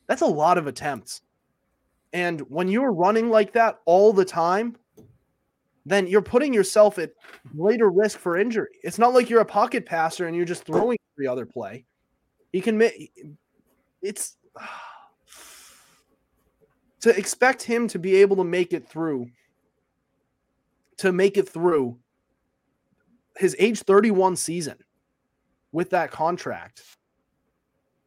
that's 0.07 0.23
a 0.23 0.27
lot 0.27 0.59
of 0.59 0.67
attempts. 0.67 1.23
And 2.13 2.41
when 2.43 2.69
you're 2.69 2.93
running 2.93 3.31
like 3.31 3.53
that 3.55 3.81
all 3.87 4.13
the 4.13 4.25
time, 4.27 4.77
then 5.87 6.07
you're 6.07 6.21
putting 6.21 6.53
yourself 6.53 6.99
at 6.99 7.13
greater 7.57 7.89
risk 7.89 8.19
for 8.19 8.37
injury. 8.37 8.69
It's 8.83 8.99
not 8.99 9.15
like 9.15 9.31
you're 9.31 9.41
a 9.41 9.45
pocket 9.47 9.87
passer 9.87 10.27
and 10.27 10.37
you're 10.37 10.45
just 10.45 10.65
throwing 10.65 10.99
every 11.17 11.27
other 11.27 11.47
play. 11.47 11.87
He 12.53 12.61
can 12.61 12.77
make 12.79 13.13
it's 14.03 14.37
to 17.01 17.17
expect 17.17 17.63
him 17.63 17.89
to 17.89 17.99
be 17.99 18.17
able 18.17 18.37
to 18.37 18.45
make 18.45 18.73
it 18.73 18.87
through 18.89 19.29
to 20.99 21.13
make 21.13 21.37
it 21.37 21.49
through 21.49 21.99
his 23.39 23.57
age 23.59 23.81
31 23.81 24.37
season 24.37 24.77
with 25.73 25.91
that 25.91 26.11
contract. 26.11 26.83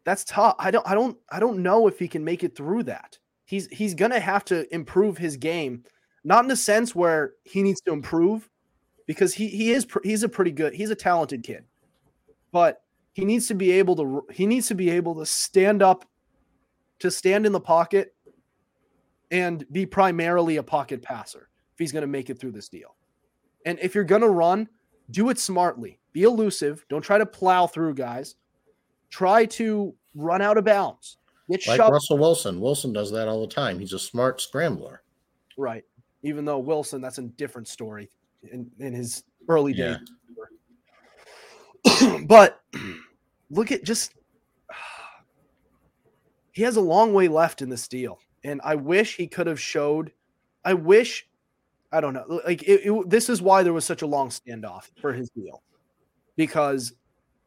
That's 0.04 0.24
tough. 0.24 0.56
I 0.60 0.70
don't 0.72 0.88
I 0.88 0.94
don't 0.94 1.18
I 1.30 1.40
don't 1.40 1.64
know 1.64 1.88
if 1.88 1.98
he 1.98 2.08
can 2.08 2.24
make 2.24 2.44
it 2.44 2.56
through 2.56 2.84
that. 2.84 3.18
he's 3.46 3.68
he's 3.68 3.94
gonna 3.94 4.20
have 4.20 4.46
to 4.46 4.72
improve 4.74 5.18
his 5.18 5.38
game, 5.38 5.84
not 6.24 6.44
in 6.44 6.48
the 6.48 6.56
sense 6.56 6.94
where 6.94 7.34
he 7.44 7.64
needs 7.64 7.82
to 7.82 7.94
improve, 7.94 8.50
because 9.08 9.34
he 9.34 9.48
he 9.48 9.72
is 9.72 9.88
he's 10.04 10.24
a 10.24 10.30
pretty 10.30 10.52
good 10.52 10.74
he's 10.74 10.92
a 10.92 10.96
talented 10.96 11.44
kid, 11.44 11.64
but 12.52 12.82
he 13.16 13.26
needs 13.26 13.48
to 13.48 13.56
be 13.56 13.72
able 13.72 13.96
to 13.96 14.26
he 14.32 14.46
needs 14.46 14.68
to 14.68 14.76
be 14.76 14.92
able 14.92 15.16
to 15.16 15.26
stand 15.26 15.82
up, 15.82 16.06
to 17.00 17.10
stand 17.10 17.46
in 17.46 17.52
the 17.52 17.60
pocket, 17.60 18.14
and 19.32 19.66
be 19.72 19.86
primarily 19.86 20.58
a 20.58 20.64
pocket 20.64 21.02
passer 21.02 21.50
if 21.74 21.80
he's 21.80 21.92
gonna 21.92 22.06
make 22.06 22.30
it 22.30 22.40
through 22.40 22.52
this 22.52 22.70
deal, 22.70 22.96
and 23.66 23.80
if 23.82 23.96
you're 23.96 24.04
gonna 24.04 24.30
run, 24.30 24.70
do 25.10 25.30
it 25.30 25.40
smartly, 25.40 25.98
be 26.14 26.24
elusive, 26.24 26.86
don't 26.90 27.02
try 27.02 27.18
to 27.18 27.26
plow 27.26 27.66
through 27.66 27.96
guys, 27.96 28.36
try 29.10 29.46
to 29.46 29.96
run 30.14 30.42
out 30.42 30.58
of 30.58 30.66
bounds 30.66 31.18
Get 31.50 31.68
like 31.68 31.78
shoved. 31.78 31.92
Russell 31.92 32.18
Wilson. 32.18 32.60
Wilson 32.60 32.92
does 32.92 33.12
that 33.12 33.28
all 33.28 33.42
the 33.42 33.54
time. 33.54 33.80
He's 33.80 33.94
a 33.94 34.00
smart 34.00 34.42
scrambler. 34.42 35.04
Right. 35.58 35.84
Even 36.24 36.44
though 36.44 36.60
Wilson, 36.60 37.02
that's 37.02 37.20
a 37.20 37.24
different 37.24 37.68
story 37.68 38.10
in, 38.52 38.70
in 38.80 38.94
his 38.94 39.24
early 39.48 39.74
days. 39.74 39.98
But 42.28 42.62
look 43.56 43.72
at 43.72 43.84
just 43.84 44.14
he 46.52 46.64
has 46.64 46.76
a 46.76 46.82
long 46.82 47.14
way 47.14 47.28
left 47.28 47.62
in 47.62 47.70
this 47.70 47.88
deal. 47.88 48.20
And 48.44 48.62
I 48.64 48.76
wish 48.76 49.16
he 49.16 49.28
could 49.28 49.48
have 49.48 49.60
showed. 49.60 50.12
I 50.64 50.74
wish, 50.74 51.28
I 51.92 52.02
don't 52.02 52.14
know, 52.14 52.42
like 52.46 52.64
it, 52.64 52.82
it, 52.86 53.10
this 53.10 53.30
is 53.30 53.42
why 53.42 53.64
there 53.64 53.74
was 53.74 53.86
such 53.86 54.02
a 54.02 54.08
long 54.08 54.30
standoff 54.30 54.90
for 55.00 55.14
his 55.14 55.30
deal 55.30 55.64
because 56.36 56.94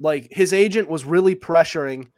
like 0.00 0.28
his 0.30 0.52
agent 0.52 0.88
was 0.88 1.04
really 1.04 1.34
pressuring 1.34 2.08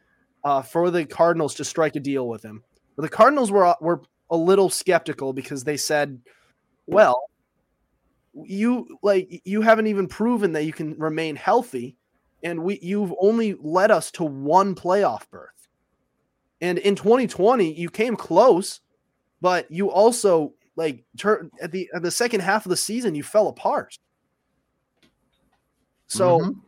uh, 0.43 0.61
for 0.61 0.89
the 0.91 1.05
Cardinals 1.05 1.55
to 1.55 1.65
strike 1.65 1.95
a 1.95 1.99
deal 1.99 2.27
with 2.27 2.43
him. 2.43 2.63
But 2.95 3.03
the 3.03 3.09
Cardinals 3.09 3.51
were 3.51 3.75
were 3.81 4.01
a 4.29 4.37
little 4.37 4.69
skeptical 4.69 5.33
because 5.33 5.63
they 5.63 5.77
said, 5.77 6.19
"Well, 6.87 7.21
you 8.33 8.97
like 9.01 9.41
you 9.45 9.61
haven't 9.61 9.87
even 9.87 10.07
proven 10.07 10.51
that 10.53 10.65
you 10.65 10.73
can 10.73 10.97
remain 10.97 11.35
healthy, 11.35 11.97
and 12.43 12.63
we 12.63 12.79
you've 12.81 13.13
only 13.19 13.55
led 13.59 13.91
us 13.91 14.11
to 14.11 14.23
one 14.23 14.75
playoff 14.75 15.29
berth. 15.29 15.49
And 16.61 16.77
in 16.77 16.95
2020, 16.95 17.73
you 17.73 17.89
came 17.89 18.15
close, 18.15 18.81
but 19.41 19.69
you 19.71 19.89
also 19.89 20.53
like 20.75 21.03
turn 21.17 21.51
at 21.61 21.71
the 21.71 21.89
at 21.93 22.01
the 22.01 22.11
second 22.11 22.41
half 22.41 22.65
of 22.65 22.69
the 22.69 22.77
season, 22.77 23.15
you 23.15 23.23
fell 23.23 23.47
apart. 23.47 23.97
So, 26.07 26.39
mm-hmm. 26.39 26.59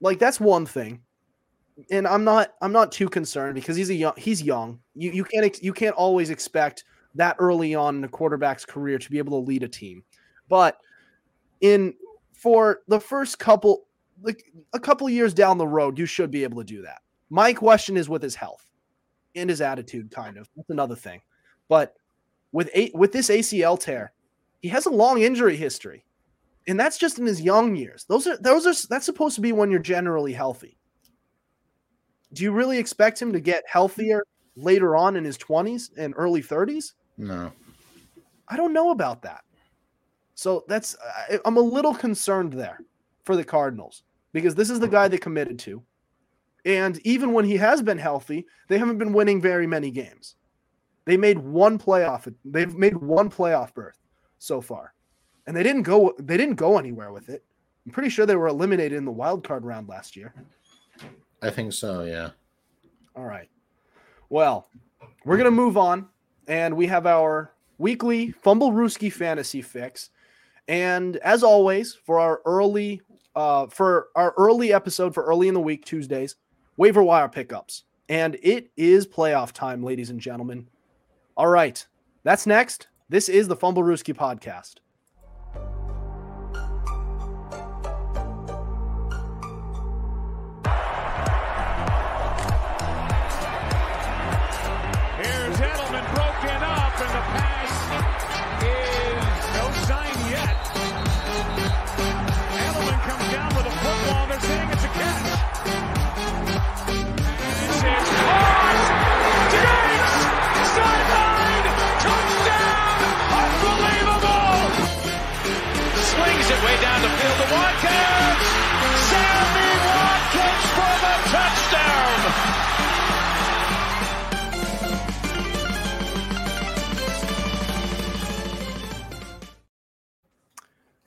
like 0.00 0.18
that's 0.18 0.40
one 0.40 0.66
thing 0.66 1.02
and 1.90 2.06
I'm 2.06 2.24
not 2.24 2.52
I'm 2.60 2.72
not 2.72 2.92
too 2.92 3.08
concerned 3.08 3.54
because 3.54 3.76
he's 3.76 3.90
a 3.90 3.94
young 3.94 4.14
he's 4.16 4.42
young. 4.42 4.78
You 4.94 5.10
you 5.10 5.24
can't 5.24 5.62
you 5.62 5.72
can't 5.72 5.96
always 5.96 6.30
expect 6.30 6.84
that 7.14 7.36
early 7.38 7.74
on 7.74 7.96
in 7.96 8.04
a 8.04 8.08
quarterback's 8.08 8.64
career 8.64 8.98
to 8.98 9.10
be 9.10 9.18
able 9.18 9.40
to 9.40 9.46
lead 9.46 9.62
a 9.62 9.68
team. 9.68 10.02
But 10.48 10.78
in 11.60 11.94
for 12.32 12.80
the 12.88 13.00
first 13.00 13.38
couple 13.38 13.86
like 14.22 14.44
a 14.72 14.80
couple 14.80 15.08
years 15.08 15.34
down 15.34 15.58
the 15.58 15.66
road, 15.66 15.98
you 15.98 16.06
should 16.06 16.30
be 16.30 16.44
able 16.44 16.58
to 16.58 16.64
do 16.64 16.82
that. 16.82 17.02
My 17.30 17.52
question 17.52 17.96
is 17.96 18.08
with 18.08 18.22
his 18.22 18.34
health 18.34 18.64
and 19.34 19.48
his 19.48 19.60
attitude, 19.60 20.10
kind 20.10 20.36
of. 20.36 20.48
That's 20.56 20.70
another 20.70 20.96
thing. 20.96 21.20
But 21.68 21.94
with 22.52 22.70
a, 22.74 22.90
with 22.94 23.12
this 23.12 23.28
ACL 23.28 23.78
tear, 23.80 24.12
he 24.60 24.68
has 24.68 24.86
a 24.86 24.90
long 24.90 25.22
injury 25.22 25.56
history, 25.56 26.04
and 26.68 26.78
that's 26.78 26.98
just 26.98 27.18
in 27.18 27.26
his 27.26 27.40
young 27.40 27.74
years. 27.74 28.04
Those 28.08 28.26
are 28.26 28.36
those 28.38 28.66
are 28.66 28.88
that's 28.88 29.06
supposed 29.06 29.34
to 29.36 29.40
be 29.40 29.52
when 29.52 29.70
you're 29.70 29.80
generally 29.80 30.32
healthy 30.32 30.78
do 32.32 32.42
you 32.42 32.52
really 32.52 32.78
expect 32.78 33.20
him 33.20 33.32
to 33.32 33.40
get 33.40 33.64
healthier 33.66 34.24
later 34.56 34.96
on 34.96 35.16
in 35.16 35.24
his 35.24 35.38
20s 35.38 35.90
and 35.96 36.14
early 36.16 36.42
30s? 36.42 36.92
No. 37.18 37.52
I 38.48 38.56
don't 38.56 38.72
know 38.72 38.90
about 38.90 39.22
that. 39.22 39.42
So 40.34 40.64
that's 40.66 40.96
I'm 41.44 41.56
a 41.56 41.60
little 41.60 41.94
concerned 41.94 42.52
there 42.52 42.80
for 43.24 43.36
the 43.36 43.44
Cardinals 43.44 44.02
because 44.32 44.54
this 44.54 44.70
is 44.70 44.80
the 44.80 44.88
guy 44.88 45.08
they 45.08 45.18
committed 45.18 45.58
to. 45.60 45.82
And 46.64 46.98
even 47.04 47.32
when 47.32 47.44
he 47.44 47.56
has 47.56 47.82
been 47.82 47.98
healthy, 47.98 48.46
they 48.68 48.78
haven't 48.78 48.98
been 48.98 49.12
winning 49.12 49.40
very 49.40 49.66
many 49.66 49.90
games. 49.90 50.36
They 51.04 51.16
made 51.16 51.38
one 51.38 51.78
playoff. 51.78 52.32
They've 52.44 52.74
made 52.74 52.96
one 52.96 53.28
playoff 53.28 53.74
berth 53.74 53.98
so 54.38 54.60
far. 54.60 54.94
And 55.46 55.56
they 55.56 55.64
didn't 55.64 55.82
go 55.82 56.14
they 56.18 56.36
didn't 56.36 56.54
go 56.54 56.78
anywhere 56.78 57.12
with 57.12 57.28
it. 57.28 57.44
I'm 57.84 57.92
pretty 57.92 58.10
sure 58.10 58.26
they 58.26 58.36
were 58.36 58.46
eliminated 58.46 58.92
in 58.92 59.04
the 59.04 59.10
wild 59.10 59.42
card 59.46 59.64
round 59.64 59.88
last 59.88 60.14
year. 60.14 60.34
I 61.42 61.50
think 61.50 61.72
so, 61.72 62.04
yeah. 62.04 62.30
All 63.16 63.24
right. 63.24 63.48
Well, 64.28 64.68
we're 65.24 65.36
going 65.36 65.46
to 65.46 65.50
move 65.50 65.76
on, 65.76 66.06
and 66.46 66.76
we 66.76 66.86
have 66.86 67.06
our 67.06 67.52
weekly 67.78 68.32
Fumblerooski 68.44 69.12
fantasy 69.12 69.60
fix. 69.60 70.10
And 70.68 71.16
as 71.18 71.42
always, 71.42 71.94
for 71.94 72.20
our 72.20 72.40
early 72.46 73.02
uh, 73.34 73.66
for 73.66 74.08
our 74.14 74.34
early 74.36 74.72
episode 74.72 75.14
for 75.14 75.24
early 75.24 75.48
in 75.48 75.54
the 75.54 75.60
week 75.60 75.84
Tuesdays, 75.84 76.36
waiver 76.76 77.02
wire 77.02 77.28
pickups. 77.28 77.84
And 78.08 78.36
it 78.42 78.70
is 78.76 79.06
playoff 79.06 79.52
time, 79.52 79.82
ladies 79.82 80.10
and 80.10 80.20
gentlemen. 80.20 80.68
All 81.36 81.46
right. 81.48 81.86
That's 82.24 82.46
next. 82.46 82.88
This 83.08 83.28
is 83.28 83.48
the 83.48 83.56
Fumblerooski 83.56 84.14
podcast. 84.14 84.76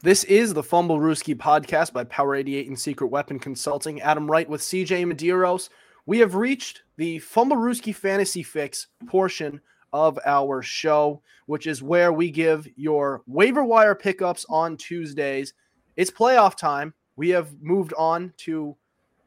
This 0.06 0.24
is 0.26 0.54
the 0.54 0.62
Fumblerooski 0.62 1.34
podcast 1.34 1.92
by 1.92 2.04
Power 2.04 2.36
88 2.36 2.68
and 2.68 2.80
Secret 2.80 3.08
Weapon 3.08 3.40
Consulting. 3.40 4.02
Adam 4.02 4.30
Wright 4.30 4.48
with 4.48 4.62
CJ 4.62 5.04
Medeiros. 5.12 5.70
We 6.06 6.20
have 6.20 6.36
reached 6.36 6.84
the 6.96 7.18
Fumblerooski 7.22 7.96
Fantasy 7.96 8.44
Fix 8.44 8.86
portion 9.08 9.60
of 9.94 10.20
our 10.24 10.62
show, 10.62 11.24
which 11.48 11.66
is 11.66 11.82
where 11.82 12.14
we 12.14 12.30
give 12.30 12.68
your 12.76 13.24
waiver 13.26 13.64
wire 13.64 13.96
pickups 13.96 14.46
on 14.48 14.78
Tuesdays. 14.78 15.56
It's 15.96 16.12
playoff 16.12 16.56
time. 16.56 16.94
We 17.16 17.30
have 17.30 17.60
moved 17.60 17.96
on 17.98 18.32
to 18.42 18.78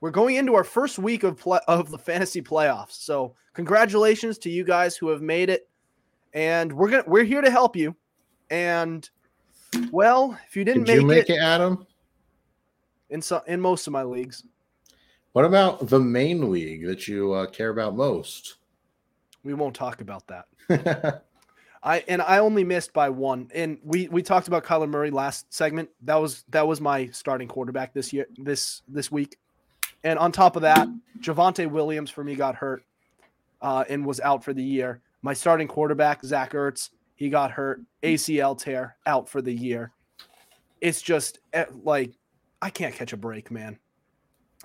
we're 0.00 0.12
going 0.12 0.36
into 0.36 0.54
our 0.54 0.62
first 0.62 1.00
week 1.00 1.24
of 1.24 1.38
play, 1.38 1.58
of 1.66 1.90
the 1.90 1.98
fantasy 1.98 2.40
playoffs. 2.40 2.92
So, 2.92 3.34
congratulations 3.52 4.38
to 4.38 4.48
you 4.48 4.62
guys 4.62 4.96
who 4.96 5.08
have 5.08 5.22
made 5.22 5.50
it. 5.50 5.68
And 6.34 6.72
we're 6.72 6.90
going 6.90 7.02
to 7.02 7.10
we're 7.10 7.24
here 7.24 7.40
to 7.40 7.50
help 7.50 7.74
you. 7.74 7.96
And 8.48 9.10
well, 9.90 10.38
if 10.48 10.56
you 10.56 10.64
didn't 10.64 10.84
Did 10.84 10.92
make, 10.92 11.00
you 11.00 11.06
make 11.06 11.30
it, 11.30 11.34
it, 11.34 11.42
Adam, 11.42 11.86
in 13.10 13.22
so, 13.22 13.42
in 13.46 13.60
most 13.60 13.86
of 13.86 13.92
my 13.92 14.02
leagues. 14.02 14.44
What 15.32 15.44
about 15.44 15.88
the 15.88 16.00
main 16.00 16.50
league 16.50 16.86
that 16.86 17.06
you 17.06 17.32
uh, 17.32 17.46
care 17.46 17.70
about 17.70 17.94
most? 17.94 18.56
We 19.44 19.54
won't 19.54 19.74
talk 19.74 20.00
about 20.00 20.24
that. 20.26 21.22
I 21.82 22.04
and 22.08 22.20
I 22.20 22.38
only 22.38 22.64
missed 22.64 22.92
by 22.92 23.08
one. 23.08 23.50
And 23.54 23.78
we 23.84 24.08
we 24.08 24.22
talked 24.22 24.48
about 24.48 24.64
Kyler 24.64 24.88
Murray 24.88 25.10
last 25.10 25.52
segment. 25.52 25.90
That 26.02 26.16
was 26.16 26.44
that 26.48 26.66
was 26.66 26.80
my 26.80 27.06
starting 27.08 27.48
quarterback 27.48 27.94
this 27.94 28.12
year 28.12 28.26
this 28.36 28.82
this 28.88 29.12
week. 29.12 29.38
And 30.04 30.18
on 30.18 30.32
top 30.32 30.56
of 30.56 30.62
that, 30.62 30.88
Javonte 31.20 31.70
Williams 31.70 32.10
for 32.10 32.22
me 32.22 32.34
got 32.34 32.54
hurt 32.54 32.84
uh, 33.62 33.84
and 33.88 34.04
was 34.04 34.20
out 34.20 34.44
for 34.44 34.52
the 34.52 34.62
year. 34.62 35.00
My 35.22 35.34
starting 35.34 35.68
quarterback 35.68 36.24
Zach 36.24 36.52
Ertz 36.52 36.90
he 37.18 37.28
got 37.28 37.50
hurt, 37.50 37.82
ACL 38.04 38.56
tear, 38.56 38.96
out 39.04 39.28
for 39.28 39.42
the 39.42 39.52
year. 39.52 39.90
It's 40.80 41.02
just 41.02 41.40
eh, 41.52 41.64
like 41.82 42.12
I 42.62 42.70
can't 42.70 42.94
catch 42.94 43.12
a 43.12 43.16
break, 43.16 43.50
man. 43.50 43.76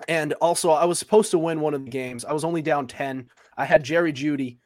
And 0.06 0.34
also, 0.34 0.70
I 0.70 0.84
was 0.84 1.00
supposed 1.00 1.32
to 1.32 1.38
win 1.38 1.60
one 1.60 1.74
of 1.74 1.84
the 1.84 1.90
games. 1.90 2.24
I 2.24 2.32
was 2.32 2.44
only 2.44 2.62
down 2.62 2.86
10. 2.86 3.28
I 3.56 3.64
had 3.64 3.82
Jerry 3.82 4.12
Jeudy 4.12 4.58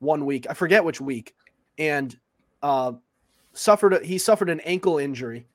one 0.00 0.26
week. 0.26 0.48
I 0.50 0.54
forget 0.54 0.84
which 0.84 1.00
week. 1.00 1.36
And 1.78 2.18
uh, 2.62 2.94
suffered 3.52 3.92
a, 3.94 4.04
he 4.04 4.18
suffered 4.18 4.50
an 4.50 4.60
ankle 4.60 4.98
injury 4.98 5.46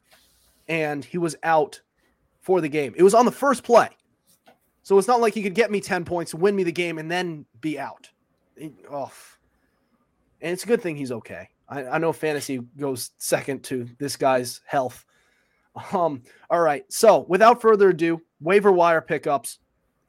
and 0.69 1.03
he 1.03 1.17
was 1.17 1.35
out 1.43 1.81
for 2.39 2.61
the 2.61 2.69
game. 2.69 2.93
It 2.95 3.03
was 3.03 3.13
on 3.13 3.25
the 3.25 3.31
first 3.33 3.63
play. 3.63 3.89
So 4.83 4.97
it's 4.97 5.09
not 5.09 5.19
like 5.19 5.33
he 5.33 5.43
could 5.43 5.55
get 5.55 5.71
me 5.71 5.81
10 5.81 6.05
points, 6.05 6.33
win 6.33 6.55
me 6.55 6.63
the 6.63 6.71
game, 6.71 6.99
and 6.99 7.11
then 7.11 7.45
be 7.59 7.77
out. 7.77 8.09
oh, 8.89 9.11
and 10.41 10.51
it's 10.53 10.63
a 10.63 10.67
good 10.67 10.81
thing 10.81 10.95
he's 10.95 11.11
okay. 11.11 11.49
I, 11.71 11.85
I 11.85 11.97
know 11.97 12.11
fantasy 12.11 12.59
goes 12.77 13.11
second 13.17 13.63
to 13.63 13.87
this 13.97 14.17
guy's 14.17 14.61
health. 14.65 15.05
Um, 15.93 16.21
all 16.49 16.59
right. 16.59 16.83
So 16.91 17.25
without 17.29 17.61
further 17.61 17.89
ado, 17.91 18.21
waiver 18.41 18.73
wire 18.73 18.99
pickups. 18.99 19.59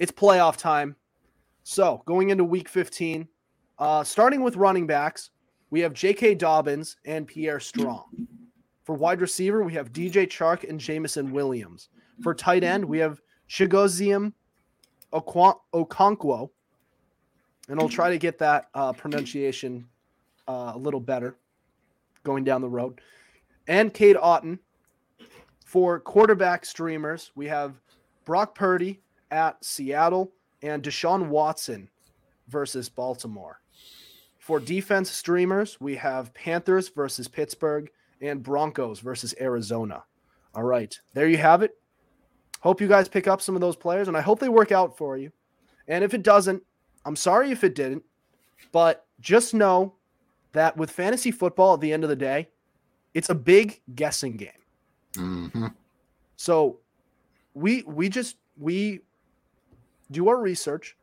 It's 0.01 0.11
playoff 0.11 0.57
time. 0.57 0.97
So 1.63 2.03
going 2.05 2.31
into 2.31 2.43
week 2.43 2.69
15, 2.69 3.29
uh, 3.79 4.03
starting 4.03 4.43
with 4.43 4.57
running 4.57 4.89
backs, 4.89 5.31
we 5.71 5.79
have 5.79 5.93
J.K. 5.93 6.35
Dobbins 6.35 6.97
and 7.05 7.29
Pierre 7.29 7.61
Strong. 7.61 8.27
For 8.83 8.97
wide 8.97 9.21
receiver, 9.21 9.63
we 9.63 9.73
have 9.75 9.93
DJ 9.93 10.27
Chark 10.27 10.69
and 10.69 10.81
Jameson 10.81 11.31
Williams. 11.31 11.91
For 12.23 12.35
tight 12.35 12.65
end, 12.65 12.85
we 12.85 12.99
have 12.99 13.21
Chigoziem 13.49 14.33
Okonkwo. 15.13 16.51
And 17.69 17.79
I'll 17.79 17.89
try 17.89 18.11
to 18.11 18.19
get 18.19 18.39
that 18.39 18.67
uh, 18.75 18.93
pronunciation 18.93 19.87
uh, 20.49 20.73
a 20.75 20.79
little 20.79 20.99
better 20.99 21.37
going 22.23 22.45
down 22.45 22.61
the 22.61 22.69
road. 22.69 23.01
And 23.67 23.93
Cade 23.93 24.17
Otton. 24.17 24.59
For 25.65 25.99
quarterback 26.01 26.67
streamers, 26.67 27.31
we 27.35 27.47
have 27.47 27.81
Brock 28.27 28.55
Purdy 28.55 29.01
at 29.31 29.65
Seattle 29.65 30.33
and 30.63 30.83
Deshaun 30.83 31.29
Watson 31.29 31.89
versus 32.49 32.91
Baltimore. 32.91 33.61
For 34.39 34.61
defense 34.61 35.11
streamers, 35.11 35.81
we 35.81 35.97
have 35.97 36.35
Panthers 36.35 36.89
versus 36.91 37.27
Pittsburgh 37.27 37.91
and 38.21 38.43
Broncos 38.43 39.01
versus 39.01 39.35
Arizona. 39.41 40.05
All 40.55 40.65
right, 40.65 40.99
there 41.15 41.29
you 41.29 41.39
have 41.39 41.63
it. 41.63 41.79
Hope 42.61 42.81
you 42.81 42.89
guys 42.89 43.09
pick 43.09 43.27
up 43.27 43.41
some 43.41 43.55
of 43.55 43.61
those 43.61 43.77
players, 43.77 44.09
and 44.09 44.17
I 44.17 44.21
hope 44.21 44.41
they 44.41 44.49
work 44.49 44.73
out 44.73 44.99
for 44.99 45.17
you. 45.17 45.33
And 45.89 46.05
if 46.05 46.13
it 46.13 46.23
doesn't, 46.23 46.63
I'm 47.05 47.17
sorry 47.17 47.51
if 47.51 47.65
it 47.65 47.75
didn't, 47.75 48.05
but 48.71 49.07
just 49.21 49.55
know 49.55 49.95
that 50.53 50.77
with 50.77 50.91
fantasy 50.91 51.31
football 51.31 51.75
at 51.75 51.81
the 51.81 51.93
end 51.93 52.05
of 52.05 52.11
the 52.11 52.17
day, 52.17 52.49
it's 53.15 53.31
a 53.31 53.35
big 53.35 53.81
guessing 53.95 54.37
game. 54.37 54.51
Mm-hmm. 55.15 55.67
So 56.37 56.79
we 57.55 57.83
we 57.83 58.09
just 58.09 58.37
we 58.59 59.01
do 60.11 60.29
our 60.29 60.39
research. 60.39 60.97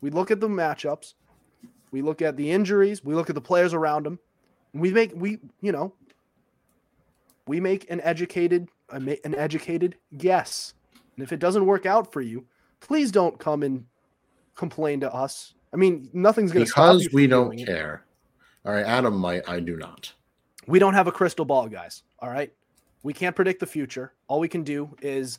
We 0.00 0.10
look 0.10 0.30
at 0.30 0.40
the 0.40 0.48
matchups. 0.48 1.14
We 1.90 2.02
look 2.02 2.22
at 2.22 2.36
the 2.36 2.50
injuries. 2.50 3.04
We 3.04 3.14
look 3.14 3.28
at 3.28 3.34
the 3.34 3.40
players 3.40 3.74
around 3.74 4.04
them. 4.04 4.18
We 4.72 4.90
make 4.90 5.12
we 5.14 5.38
you 5.60 5.72
know 5.72 5.94
we 7.46 7.60
make 7.60 7.90
an 7.90 8.00
educated 8.00 8.68
an 8.90 9.34
educated 9.34 9.96
guess. 10.16 10.74
And 11.16 11.24
if 11.24 11.32
it 11.32 11.38
doesn't 11.38 11.64
work 11.64 11.86
out 11.86 12.12
for 12.12 12.20
you, 12.20 12.44
please 12.80 13.12
don't 13.12 13.38
come 13.38 13.62
and 13.62 13.84
complain 14.56 15.00
to 15.00 15.12
us. 15.12 15.54
I 15.72 15.76
mean, 15.76 16.08
nothing's 16.12 16.52
going 16.52 16.64
to 16.64 16.70
because 16.70 17.08
we 17.12 17.26
don't 17.26 17.56
care. 17.64 18.03
All 18.64 18.72
right, 18.72 18.86
Adam 18.86 19.16
might. 19.16 19.48
I 19.48 19.60
do 19.60 19.76
not. 19.76 20.12
We 20.66 20.78
don't 20.78 20.94
have 20.94 21.06
a 21.06 21.12
crystal 21.12 21.44
ball, 21.44 21.68
guys. 21.68 22.02
All 22.20 22.30
right, 22.30 22.52
we 23.02 23.12
can't 23.12 23.36
predict 23.36 23.60
the 23.60 23.66
future. 23.66 24.14
All 24.26 24.40
we 24.40 24.48
can 24.48 24.62
do 24.62 24.88
is 25.02 25.38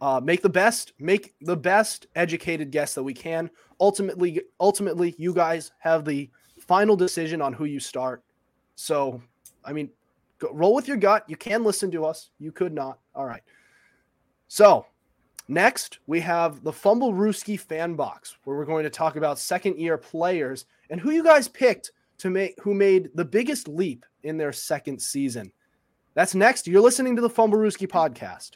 uh, 0.00 0.20
make 0.22 0.42
the 0.42 0.48
best, 0.48 0.92
make 0.98 1.34
the 1.40 1.56
best 1.56 2.06
educated 2.14 2.70
guess 2.70 2.94
that 2.94 3.02
we 3.02 3.14
can. 3.14 3.50
Ultimately, 3.80 4.42
ultimately, 4.60 5.14
you 5.16 5.32
guys 5.32 5.72
have 5.78 6.04
the 6.04 6.28
final 6.58 6.96
decision 6.96 7.40
on 7.40 7.52
who 7.52 7.64
you 7.64 7.80
start. 7.80 8.22
So, 8.74 9.22
I 9.64 9.72
mean, 9.72 9.88
go, 10.38 10.50
roll 10.52 10.74
with 10.74 10.86
your 10.86 10.98
gut. 10.98 11.24
You 11.28 11.36
can 11.36 11.64
listen 11.64 11.90
to 11.92 12.04
us. 12.04 12.30
You 12.38 12.52
could 12.52 12.74
not. 12.74 12.98
All 13.14 13.24
right. 13.24 13.42
So, 14.48 14.86
next 15.48 16.00
we 16.06 16.20
have 16.20 16.62
the 16.62 16.72
Fumblerooski 16.72 17.58
fan 17.58 17.94
box, 17.94 18.36
where 18.44 18.56
we're 18.56 18.66
going 18.66 18.84
to 18.84 18.90
talk 18.90 19.16
about 19.16 19.38
second 19.38 19.78
year 19.78 19.96
players 19.96 20.66
and 20.90 21.00
who 21.00 21.10
you 21.10 21.24
guys 21.24 21.48
picked 21.48 21.92
to 22.18 22.30
make 22.30 22.54
who 22.60 22.74
made 22.74 23.10
the 23.14 23.24
biggest 23.24 23.68
leap 23.68 24.04
in 24.22 24.36
their 24.36 24.52
second 24.52 25.00
season. 25.00 25.52
That's 26.14 26.34
next. 26.34 26.66
You're 26.66 26.80
listening 26.80 27.16
to 27.16 27.22
the 27.22 27.30
Fumblerooski 27.30 27.86
podcast. 27.88 28.52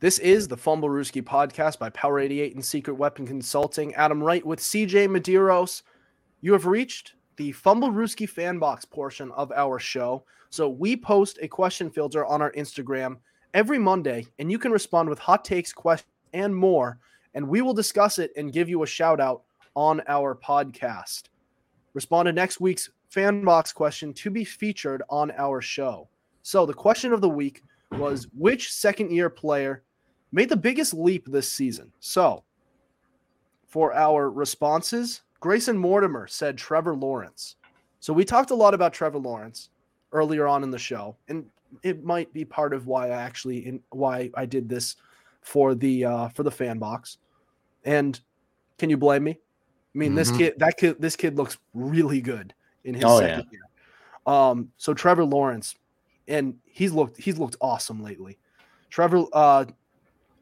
This 0.00 0.20
is 0.20 0.46
the 0.46 0.56
Fumblerooski 0.56 1.24
podcast 1.24 1.80
by 1.80 1.90
Power 1.90 2.20
88 2.20 2.54
and 2.54 2.64
Secret 2.64 2.94
Weapon 2.94 3.26
Consulting. 3.26 3.92
Adam 3.96 4.22
Wright 4.22 4.46
with 4.46 4.60
CJ 4.60 5.08
Medeiros. 5.08 5.82
You 6.40 6.52
have 6.52 6.66
reached 6.66 7.14
the 7.34 7.52
Fumblerooski 7.52 8.28
fan 8.28 8.60
box 8.60 8.84
portion 8.84 9.32
of 9.32 9.50
our 9.50 9.80
show. 9.80 10.24
So 10.50 10.68
we 10.68 10.96
post 10.96 11.40
a 11.42 11.48
question 11.48 11.90
filter 11.90 12.24
on 12.24 12.40
our 12.40 12.52
Instagram 12.52 13.16
every 13.54 13.80
Monday, 13.80 14.24
and 14.38 14.52
you 14.52 14.58
can 14.60 14.70
respond 14.70 15.08
with 15.08 15.18
hot 15.18 15.44
takes, 15.44 15.72
questions, 15.72 16.12
and 16.32 16.54
more. 16.54 17.00
And 17.34 17.48
we 17.48 17.60
will 17.60 17.74
discuss 17.74 18.20
it 18.20 18.30
and 18.36 18.52
give 18.52 18.68
you 18.68 18.84
a 18.84 18.86
shout 18.86 19.18
out 19.18 19.42
on 19.74 20.00
our 20.06 20.36
podcast. 20.36 21.24
Respond 21.94 22.26
to 22.26 22.32
next 22.32 22.60
week's 22.60 22.88
fan 23.08 23.42
box 23.42 23.72
question 23.72 24.14
to 24.14 24.30
be 24.30 24.44
featured 24.44 25.02
on 25.10 25.32
our 25.32 25.60
show. 25.60 26.08
So 26.44 26.66
the 26.66 26.72
question 26.72 27.12
of 27.12 27.20
the 27.20 27.28
week 27.28 27.64
was 27.90 28.28
which 28.32 28.72
second 28.72 29.10
year 29.10 29.28
player 29.28 29.82
made 30.32 30.48
the 30.48 30.56
biggest 30.56 30.94
leap 30.94 31.26
this 31.26 31.50
season. 31.50 31.92
So, 32.00 32.42
for 33.66 33.94
our 33.94 34.30
responses, 34.30 35.22
Grayson 35.40 35.76
Mortimer 35.76 36.26
said 36.26 36.56
Trevor 36.56 36.94
Lawrence. 36.94 37.56
So, 38.00 38.12
we 38.12 38.24
talked 38.24 38.50
a 38.50 38.54
lot 38.54 38.74
about 38.74 38.92
Trevor 38.92 39.18
Lawrence 39.18 39.70
earlier 40.12 40.46
on 40.46 40.62
in 40.62 40.70
the 40.70 40.78
show, 40.78 41.16
and 41.28 41.46
it 41.82 42.04
might 42.04 42.32
be 42.32 42.44
part 42.44 42.72
of 42.72 42.86
why 42.86 43.08
I 43.08 43.22
actually 43.22 43.66
in 43.66 43.80
why 43.90 44.30
I 44.34 44.46
did 44.46 44.68
this 44.68 44.96
for 45.42 45.74
the 45.74 46.04
uh, 46.04 46.28
for 46.28 46.42
the 46.42 46.50
fan 46.50 46.78
box. 46.78 47.18
And 47.84 48.18
can 48.78 48.90
you 48.90 48.96
blame 48.96 49.24
me? 49.24 49.32
I 49.32 49.98
mean, 49.98 50.10
mm-hmm. 50.10 50.16
this 50.16 50.30
kid 50.30 50.54
that 50.58 50.76
kid 50.76 50.96
this 50.98 51.16
kid 51.16 51.36
looks 51.36 51.58
really 51.74 52.20
good 52.20 52.54
in 52.84 52.94
his 52.94 53.04
oh, 53.04 53.20
second 53.20 53.46
yeah. 53.50 53.58
year. 53.58 53.62
Um, 54.26 54.70
so 54.76 54.94
Trevor 54.94 55.24
Lawrence, 55.24 55.74
and 56.26 56.54
he's 56.64 56.92
looked 56.92 57.20
he's 57.20 57.38
looked 57.38 57.56
awesome 57.60 58.02
lately. 58.02 58.38
Trevor 58.90 59.24
uh, 59.32 59.64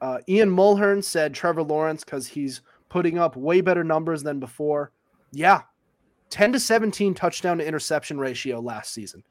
uh, 0.00 0.18
Ian 0.28 0.50
Mulhern 0.50 1.02
said 1.02 1.34
Trevor 1.34 1.62
Lawrence 1.62 2.04
because 2.04 2.26
he's 2.26 2.62
putting 2.88 3.18
up 3.18 3.36
way 3.36 3.60
better 3.60 3.84
numbers 3.84 4.22
than 4.22 4.40
before. 4.40 4.92
Yeah, 5.32 5.62
10 6.30 6.52
to 6.52 6.60
17 6.60 7.14
touchdown 7.14 7.58
to 7.58 7.66
interception 7.66 8.18
ratio 8.18 8.60
last 8.60 8.92
season. 8.92 9.22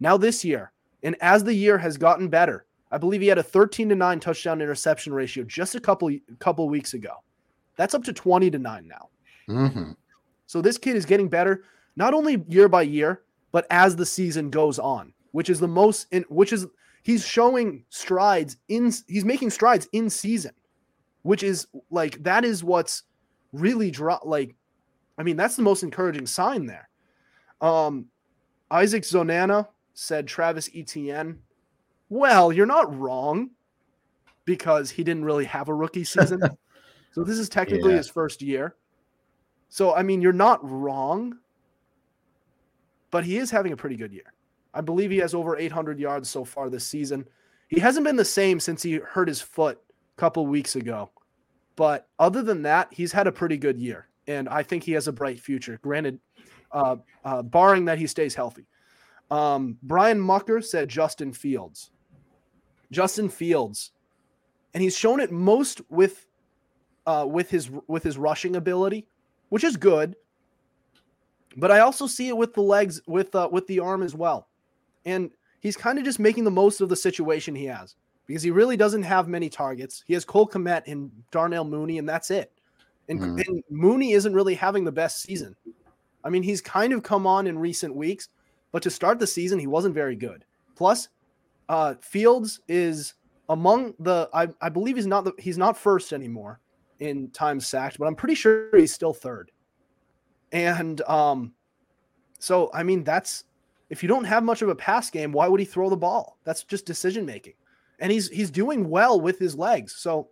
Now 0.00 0.16
this 0.16 0.44
year, 0.44 0.72
and 1.02 1.16
as 1.20 1.44
the 1.44 1.54
year 1.54 1.78
has 1.78 1.96
gotten 1.96 2.28
better, 2.28 2.66
I 2.90 2.98
believe 2.98 3.22
he 3.22 3.28
had 3.28 3.38
a 3.38 3.42
13 3.42 3.88
to 3.88 3.94
9 3.94 4.20
touchdown 4.20 4.60
interception 4.60 5.12
ratio 5.12 5.44
just 5.44 5.74
a 5.74 5.80
couple 5.80 6.10
couple 6.38 6.68
weeks 6.68 6.94
ago. 6.94 7.14
That's 7.76 7.94
up 7.94 8.04
to 8.04 8.12
20 8.12 8.50
to 8.50 8.58
9 8.58 8.86
now. 8.86 9.08
Mm-hmm. 9.48 9.92
So 10.46 10.60
this 10.60 10.76
kid 10.76 10.96
is 10.96 11.06
getting 11.06 11.28
better, 11.28 11.64
not 11.96 12.12
only 12.12 12.44
year 12.48 12.68
by 12.68 12.82
year, 12.82 13.22
but 13.50 13.66
as 13.70 13.96
the 13.96 14.06
season 14.06 14.50
goes 14.50 14.78
on, 14.78 15.12
which 15.32 15.48
is 15.48 15.58
the 15.58 15.68
most 15.68 16.06
in 16.10 16.24
which 16.28 16.52
is 16.52 16.66
he's 17.02 17.26
showing 17.26 17.84
strides 17.90 18.56
in 18.68 18.92
he's 19.06 19.24
making 19.24 19.50
strides 19.50 19.88
in 19.92 20.08
season, 20.08 20.52
which 21.22 21.42
is 21.42 21.66
like 21.90 22.22
that 22.22 22.44
is 22.44 22.64
what's 22.64 23.02
really 23.52 23.90
draw 23.90 24.18
like 24.24 24.54
I 25.18 25.22
mean 25.22 25.36
that's 25.36 25.56
the 25.56 25.62
most 25.62 25.82
encouraging 25.82 26.26
sign 26.26 26.66
there. 26.66 26.88
Um 27.60 28.06
Isaac 28.70 29.02
Zonana 29.02 29.68
said 29.94 30.26
Travis 30.26 30.70
Etienne. 30.74 31.38
Well, 32.08 32.52
you're 32.52 32.66
not 32.66 32.96
wrong 32.98 33.50
because 34.44 34.90
he 34.90 35.04
didn't 35.04 35.24
really 35.24 35.44
have 35.44 35.68
a 35.68 35.74
rookie 35.74 36.04
season. 36.04 36.40
so 37.12 37.22
this 37.24 37.38
is 37.38 37.48
technically 37.48 37.92
yeah. 37.92 37.98
his 37.98 38.08
first 38.08 38.40
year. 38.40 38.76
So 39.68 39.94
I 39.94 40.02
mean, 40.02 40.22
you're 40.22 40.32
not 40.32 40.60
wrong, 40.68 41.38
but 43.10 43.24
he 43.24 43.38
is 43.38 43.50
having 43.50 43.72
a 43.72 43.76
pretty 43.76 43.96
good 43.96 44.12
year. 44.12 44.32
I 44.74 44.80
believe 44.80 45.10
he 45.10 45.18
has 45.18 45.34
over 45.34 45.56
800 45.56 45.98
yards 45.98 46.30
so 46.30 46.44
far 46.44 46.70
this 46.70 46.86
season. 46.86 47.26
He 47.68 47.80
hasn't 47.80 48.04
been 48.04 48.16
the 48.16 48.24
same 48.24 48.60
since 48.60 48.82
he 48.82 48.94
hurt 48.94 49.28
his 49.28 49.40
foot 49.40 49.78
a 50.16 50.20
couple 50.20 50.46
weeks 50.46 50.76
ago. 50.76 51.10
But 51.76 52.08
other 52.18 52.42
than 52.42 52.62
that, 52.62 52.88
he's 52.92 53.12
had 53.12 53.26
a 53.26 53.32
pretty 53.32 53.56
good 53.56 53.78
year. 53.78 54.08
and 54.28 54.48
I 54.48 54.62
think 54.62 54.84
he 54.84 54.92
has 54.92 55.08
a 55.08 55.12
bright 55.12 55.40
future. 55.40 55.80
Granted, 55.82 56.20
uh, 56.70 56.96
uh, 57.24 57.42
barring 57.42 57.86
that 57.86 57.98
he 57.98 58.06
stays 58.06 58.34
healthy. 58.34 58.66
Um, 59.30 59.78
Brian 59.82 60.20
Mucker 60.20 60.60
said 60.60 60.88
Justin 60.88 61.32
Fields. 61.32 61.90
Justin 62.92 63.28
Fields, 63.28 63.92
and 64.74 64.82
he's 64.82 64.96
shown 64.96 65.18
it 65.18 65.32
most 65.32 65.80
with 65.90 66.26
uh, 67.06 67.26
with 67.28 67.50
his 67.50 67.70
with 67.88 68.02
his 68.02 68.18
rushing 68.18 68.56
ability, 68.56 69.06
which 69.48 69.64
is 69.64 69.76
good. 69.76 70.14
But 71.56 71.70
I 71.70 71.80
also 71.80 72.06
see 72.06 72.28
it 72.28 72.36
with 72.36 72.54
the 72.54 72.62
legs, 72.62 73.00
with 73.06 73.34
uh, 73.34 73.48
with 73.50 73.66
the 73.66 73.80
arm 73.80 74.02
as 74.02 74.14
well, 74.14 74.48
and 75.04 75.30
he's 75.60 75.76
kind 75.76 75.98
of 75.98 76.04
just 76.04 76.18
making 76.18 76.44
the 76.44 76.50
most 76.50 76.80
of 76.80 76.88
the 76.88 76.96
situation 76.96 77.54
he 77.54 77.64
has 77.66 77.96
because 78.26 78.42
he 78.42 78.50
really 78.50 78.76
doesn't 78.76 79.02
have 79.02 79.28
many 79.28 79.48
targets. 79.48 80.04
He 80.06 80.14
has 80.14 80.24
Cole 80.24 80.48
Kmet 80.48 80.82
and 80.86 81.10
Darnell 81.30 81.64
Mooney, 81.64 81.98
and 81.98 82.08
that's 82.08 82.30
it. 82.30 82.52
And, 83.08 83.20
Mhm. 83.20 83.46
and 83.46 83.64
Mooney 83.68 84.12
isn't 84.12 84.32
really 84.32 84.54
having 84.54 84.84
the 84.84 84.92
best 84.92 85.22
season. 85.22 85.56
I 86.24 86.30
mean, 86.30 86.42
he's 86.42 86.60
kind 86.60 86.92
of 86.92 87.02
come 87.02 87.26
on 87.26 87.46
in 87.46 87.58
recent 87.58 87.94
weeks, 87.94 88.28
but 88.70 88.82
to 88.84 88.90
start 88.90 89.18
the 89.18 89.26
season, 89.26 89.58
he 89.58 89.66
wasn't 89.66 89.94
very 89.94 90.16
good. 90.16 90.44
Plus, 90.76 91.08
uh, 91.68 91.94
Fields 92.00 92.60
is 92.68 93.14
among 93.48 93.94
the. 93.98 94.28
I, 94.32 94.48
I 94.60 94.68
believe 94.68 94.96
he's 94.96 95.06
not 95.06 95.24
the, 95.24 95.32
he's 95.38 95.58
not 95.58 95.76
first 95.76 96.12
anymore 96.12 96.60
in 97.00 97.28
times 97.30 97.66
sacked, 97.66 97.98
but 97.98 98.06
I'm 98.06 98.14
pretty 98.14 98.34
sure 98.36 98.68
he's 98.74 98.94
still 98.94 99.12
third. 99.12 99.50
And 100.52 101.00
um, 101.02 101.54
so 102.38 102.70
I 102.72 102.82
mean, 102.82 103.04
that's 103.04 103.44
if 103.92 104.02
you 104.02 104.08
don't 104.08 104.24
have 104.24 104.42
much 104.42 104.62
of 104.62 104.68
a 104.70 104.74
pass 104.74 105.10
game, 105.10 105.30
why 105.32 105.46
would 105.46 105.60
he 105.60 105.66
throw 105.66 105.88
the 105.90 105.96
ball? 105.96 106.38
That's 106.44 106.64
just 106.64 106.86
decision 106.86 107.24
making. 107.26 107.52
And 108.00 108.10
he's 108.10 108.28
he's 108.30 108.50
doing 108.50 108.88
well 108.90 109.20
with 109.20 109.38
his 109.38 109.54
legs, 109.54 109.94
so 109.96 110.28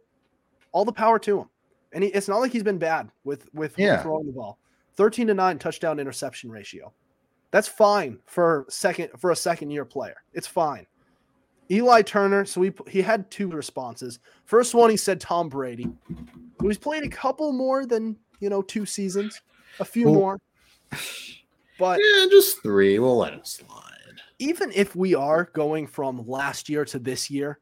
all 0.72 0.84
the 0.84 0.92
power 0.92 1.18
to 1.20 1.40
him. 1.40 1.48
And 1.92 2.02
he, 2.02 2.10
it's 2.10 2.26
not 2.26 2.38
like 2.38 2.52
he's 2.52 2.62
been 2.64 2.78
bad 2.78 3.10
with 3.22 3.52
with 3.54 3.78
Yeah. 3.78 4.02
throwing 4.02 4.26
the 4.26 4.32
ball. 4.32 4.58
Thirteen 4.94 5.26
to 5.28 5.34
nine 5.34 5.58
touchdown 5.58 6.00
interception 6.00 6.50
ratio. 6.50 6.92
That's 7.52 7.68
fine 7.68 8.18
for 8.26 8.64
second 8.68 9.10
for 9.18 9.30
a 9.30 9.36
second 9.36 9.70
year 9.70 9.84
player. 9.84 10.16
It's 10.32 10.46
fine. 10.46 10.86
Eli 11.70 12.02
Turner. 12.02 12.44
So 12.46 12.62
he 12.62 12.72
he 12.88 13.02
had 13.02 13.30
two 13.30 13.48
responses. 13.48 14.18
First 14.46 14.74
one, 14.74 14.88
he 14.90 14.96
said 14.96 15.20
Tom 15.20 15.48
Brady, 15.48 15.88
who 16.58 16.66
he's 16.68 16.78
played 16.78 17.04
a 17.04 17.08
couple 17.08 17.52
more 17.52 17.84
than 17.86 18.16
you 18.40 18.48
know 18.48 18.62
two 18.62 18.86
seasons, 18.86 19.40
a 19.78 19.84
few 19.84 20.06
Well- 20.06 20.14
more. 20.14 20.40
But 21.80 21.98
Yeah, 21.98 22.26
just 22.30 22.62
three. 22.62 22.98
We'll 22.98 23.16
let 23.16 23.32
it 23.32 23.46
slide. 23.46 24.20
even 24.38 24.70
if 24.74 24.94
we 24.94 25.14
are 25.14 25.44
going 25.54 25.86
from 25.86 26.24
last 26.28 26.68
year 26.68 26.84
to 26.84 26.98
this 26.98 27.30
year, 27.30 27.58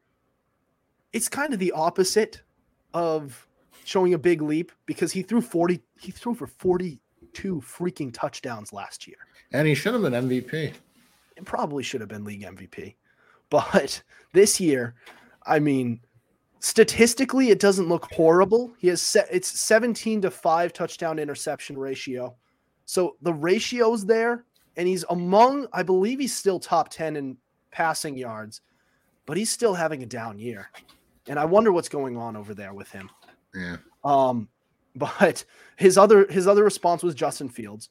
it's 1.13 1.29
kind 1.29 1.55
of 1.55 1.61
the 1.61 1.73
opposite 1.73 2.43
of 2.93 3.47
showing 3.85 4.13
a 4.15 4.19
big 4.19 4.43
leap 4.43 4.73
because 4.87 5.13
he 5.13 5.23
threw 5.23 5.41
40 5.41 5.81
he 6.01 6.11
threw 6.11 6.35
for 6.35 6.47
42 6.49 7.61
freaking 7.61 8.13
touchdowns 8.13 8.73
last 8.73 9.07
year. 9.07 9.17
And 9.53 9.67
he 9.67 9.75
should 9.75 9.95
have 9.95 10.03
been 10.03 10.13
MVP. 10.13 10.75
It 11.37 11.45
probably 11.45 11.83
should 11.85 12.01
have 12.01 12.11
been 12.11 12.25
league 12.25 12.43
MVP. 12.43 12.97
But 13.51 14.03
this 14.33 14.61
year, 14.61 14.95
I 15.47 15.61
mean, 15.61 16.01
statistically 16.59 17.51
it 17.51 17.61
doesn't 17.61 17.89
look 17.89 18.13
horrible. 18.13 18.75
He 18.79 18.89
has 18.89 19.01
set 19.01 19.29
it's 19.31 19.49
17 19.49 20.23
to 20.23 20.31
5 20.31 20.73
touchdown 20.73 21.21
interception 21.21 21.79
ratio. 21.79 22.35
So 22.89 23.17
the 23.21 23.35
ratio's 23.35 24.07
there 24.07 24.47
and 24.79 24.89
he's 24.89 25.05
among 25.11 25.67
I 25.75 25.83
believe 25.83 26.19
he's 26.19 26.35
still 26.35 26.59
top 26.59 26.89
10 26.89 27.17
in 27.17 27.37
passing 27.71 28.17
yards, 28.17 28.63
but 29.27 29.37
he's 29.37 29.51
still 29.51 29.75
having 29.75 30.03
a 30.03 30.07
down 30.07 30.39
year. 30.39 30.71
And 31.27 31.39
I 31.39 31.45
wonder 31.45 31.71
what's 31.71 31.91
going 31.91 32.17
on 32.17 32.35
over 32.35 32.55
there 32.55 32.73
with 32.73 32.91
him. 32.91 33.11
Yeah. 33.55 33.77
Um, 34.05 34.49
but 34.97 35.45
his 35.77 35.99
other 35.99 36.27
his 36.31 36.47
other 36.47 36.65
response 36.65 37.03
was 37.03 37.15
Justin 37.15 37.51
Fields, 37.51 37.91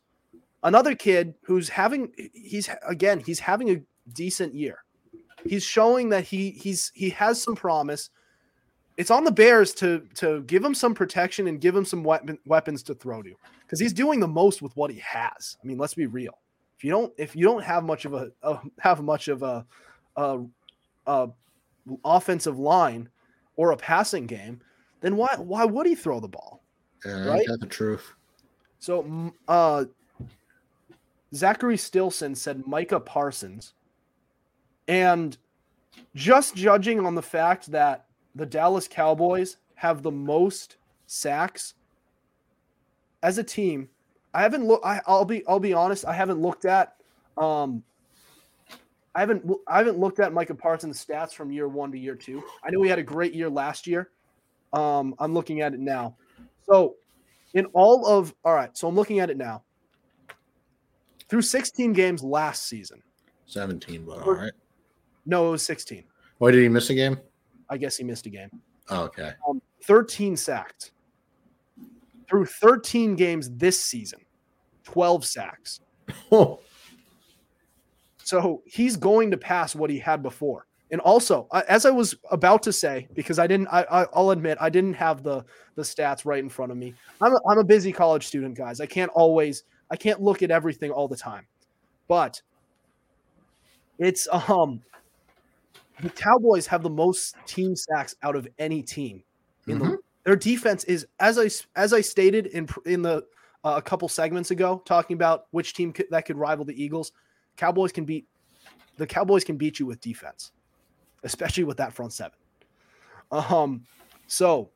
another 0.64 0.96
kid 0.96 1.36
who's 1.44 1.70
having 1.70 2.12
he's 2.34 2.68
again 2.88 3.20
he's 3.20 3.40
having 3.40 3.70
a 3.70 3.82
decent 4.14 4.56
year. 4.56 4.84
He's 5.46 5.64
showing 5.64 6.10
that 6.10 6.24
he 6.24 6.50
he's 6.50 6.92
he 6.96 7.12
has 7.12 7.40
some 7.40 7.56
promise. 7.56 8.10
It's 8.98 9.12
on 9.12 9.26
the 9.26 9.32
Bears 9.32 9.76
to 9.76 10.08
to 10.16 10.42
give 10.48 10.66
him 10.66 10.74
some 10.74 10.96
protection 10.96 11.48
and 11.48 11.62
give 11.62 11.76
him 11.76 11.86
some 11.86 12.04
weapon, 12.04 12.40
weapons 12.48 12.82
to 12.84 12.96
throw 12.96 13.22
to 13.22 13.36
because 13.68 13.82
he's 13.82 13.94
doing 13.94 14.22
the 14.22 14.28
most 14.28 14.62
with 14.62 14.76
what 14.78 14.90
he 14.90 15.00
has. 15.00 15.58
I 15.62 15.68
mean, 15.68 15.78
let's 15.78 15.94
be 15.94 16.06
real. 16.06 16.40
If 16.78 16.86
you 16.86 16.92
don't 16.92 17.14
if 17.18 17.36
you 17.36 17.46
don't 17.46 17.64
have 17.64 17.84
much 17.84 18.06
of 18.06 18.14
a, 18.14 18.32
a 18.42 18.60
have 18.80 19.04
much 19.04 19.28
of 19.28 19.44
a, 19.44 19.66
a, 20.16 20.40
a 21.06 21.30
offensive 22.06 22.58
line 22.58 23.10
or 23.58 23.72
a 23.72 23.78
passing 23.78 24.26
game, 24.26 24.62
then 25.02 25.18
why 25.18 25.36
why 25.38 25.66
would 25.66 25.86
he 25.86 25.96
throw 25.96 26.22
the 26.22 26.28
ball? 26.30 26.64
Yeah, 27.06 27.26
Right? 27.26 27.40
ain't 27.40 27.48
that 27.50 27.60
the 27.60 27.68
truth? 27.68 28.14
So, 28.80 29.34
uh, 29.48 29.86
Zachary 31.34 31.78
Stilson 31.78 32.36
said 32.36 32.66
Micah 32.68 33.00
Parsons, 33.00 33.74
and 34.88 35.38
just 36.16 36.56
judging 36.56 37.06
on 37.06 37.16
the 37.16 37.22
fact 37.22 37.72
that 37.72 38.06
the 38.36 38.46
Dallas 38.46 38.88
Cowboys 38.88 39.58
have 39.76 40.04
the 40.04 40.12
most 40.12 40.78
sacks 41.08 41.74
as 43.24 43.38
a 43.38 43.44
team, 43.44 43.90
I 44.34 44.42
haven't 44.42 44.66
looked. 44.66 44.86
I'll 44.86 45.26
be 45.26 45.46
I'll 45.48 45.60
be 45.60 45.74
honest. 45.74 46.06
I 46.06 46.14
haven't 46.14 46.42
looked 46.42 46.66
at. 46.66 46.96
Um, 47.38 47.84
I 49.16 49.22
haven't 49.22 49.50
I 49.68 49.80
haven't 49.80 49.98
looked 49.98 50.20
at 50.20 50.34
Micah 50.34 50.56
Parsons' 50.56 51.04
stats 51.04 51.34
from 51.34 51.52
year 51.52 51.68
one 51.68 51.92
to 51.92 51.98
year 51.98 52.16
two. 52.16 52.44
I 52.64 52.70
know 52.70 52.82
he 52.82 52.90
had 52.90 53.00
a 53.00 53.04
great 53.04 53.34
year 53.34 53.50
last 53.50 53.88
year. 53.88 54.12
Um, 54.74 55.16
I'm 55.20 55.34
looking 55.34 55.62
at 55.62 55.74
it 55.74 55.80
now. 55.80 56.16
So, 56.70 56.96
in 57.54 57.66
all 57.68 58.06
of 58.06 58.34
all 58.44 58.54
right, 58.54 58.76
so 58.78 58.88
I'm 58.88 58.96
looking 58.96 59.20
at 59.20 59.30
it 59.30 59.38
now. 59.38 59.64
Through 61.30 61.42
16 61.42 61.92
games 61.92 62.24
last 62.24 62.68
season. 62.68 63.02
17, 63.48 64.06
but 64.06 64.22
all 64.22 64.34
right. 64.34 64.52
No, 65.26 65.50
it 65.50 65.52
was 65.52 65.64
16. 65.64 66.06
Why 66.38 66.52
did 66.52 66.62
he 66.62 66.70
miss 66.70 66.90
a 66.90 66.94
game? 66.94 67.20
I 67.70 67.78
guess 67.78 67.98
he 67.98 68.04
missed 68.04 68.26
a 68.28 68.30
game. 68.30 68.50
Oh, 68.90 69.04
okay. 69.04 69.34
Um, 69.48 69.62
13 69.84 70.38
sacked. 70.38 70.92
Through 72.30 72.46
13 72.46 73.16
games 73.16 73.50
this 73.52 73.80
season, 73.84 74.20
12 74.84 75.26
sacks. 75.26 75.80
Oh, 76.32 76.60
So 78.28 78.62
he's 78.66 78.98
going 78.98 79.32
to 79.32 79.38
pass 79.38 79.74
what 79.74 79.90
he 79.90 79.98
had 79.98 80.22
before. 80.22 80.68
And 80.92 81.00
also, 81.00 81.48
as 81.70 81.86
I 81.86 81.92
was 81.92 82.14
about 82.30 82.62
to 82.64 82.74
say, 82.74 83.08
because 83.14 83.40
I 83.40 83.48
didn't, 83.48 83.70
I, 83.70 83.86
I, 83.90 84.06
I'll 84.14 84.32
admit, 84.32 84.58
I 84.60 84.70
didn't 84.70 84.96
have 84.96 85.24
the 85.24 85.46
the 85.76 85.82
stats 85.82 86.26
right 86.26 86.40
in 86.40 86.50
front 86.50 86.74
of 86.74 86.78
me. 86.78 86.94
I'm 87.22 87.34
a, 87.34 87.40
I'm 87.50 87.60
a 87.60 87.64
busy 87.64 87.94
college 87.94 88.28
student, 88.28 88.58
guys. 88.58 88.82
I 88.82 88.86
can't 88.86 89.10
always, 89.14 89.64
I 89.90 89.96
can't 89.96 90.22
look 90.22 90.44
at 90.44 90.52
everything 90.52 90.92
all 90.92 91.08
the 91.08 91.16
time. 91.16 91.48
But 92.10 92.42
it's 93.98 94.28
um, 94.50 94.82
the 96.02 96.10
Cowboys 96.10 96.68
have 96.68 96.84
the 96.84 96.90
most 96.90 97.38
team 97.46 97.78
sacks 97.78 98.14
out 98.24 98.36
of 98.36 98.46
any 98.60 98.84
team 98.84 99.24
in 99.68 99.80
the. 99.80 99.98
Their 100.28 100.36
defense 100.36 100.84
is, 100.84 101.08
as 101.22 101.40
I 101.40 101.50
as 101.80 101.94
I 101.94 102.02
stated 102.02 102.48
in 102.48 102.68
in 102.86 103.02
the 103.02 103.26
uh, 103.64 103.76
a 103.78 103.82
couple 103.82 104.10
segments 104.10 104.52
ago, 104.52 104.82
talking 104.84 105.14
about 105.14 105.46
which 105.52 105.74
team 105.74 105.94
could, 105.94 106.08
that 106.12 106.26
could 106.26 106.36
rival 106.36 106.66
the 106.66 106.84
Eagles. 106.84 107.14
Cowboys 107.56 107.94
can 107.94 108.04
beat 108.04 108.28
the 108.98 109.08
Cowboys 109.08 109.46
can 109.46 109.56
beat 109.56 109.80
you 109.80 109.86
with 109.86 110.02
defense, 110.02 110.52
especially 111.24 111.64
with 111.64 111.78
that 111.78 111.94
front 111.94 112.12
seven. 112.12 112.38
Um, 113.32 113.86
so, 114.28 114.70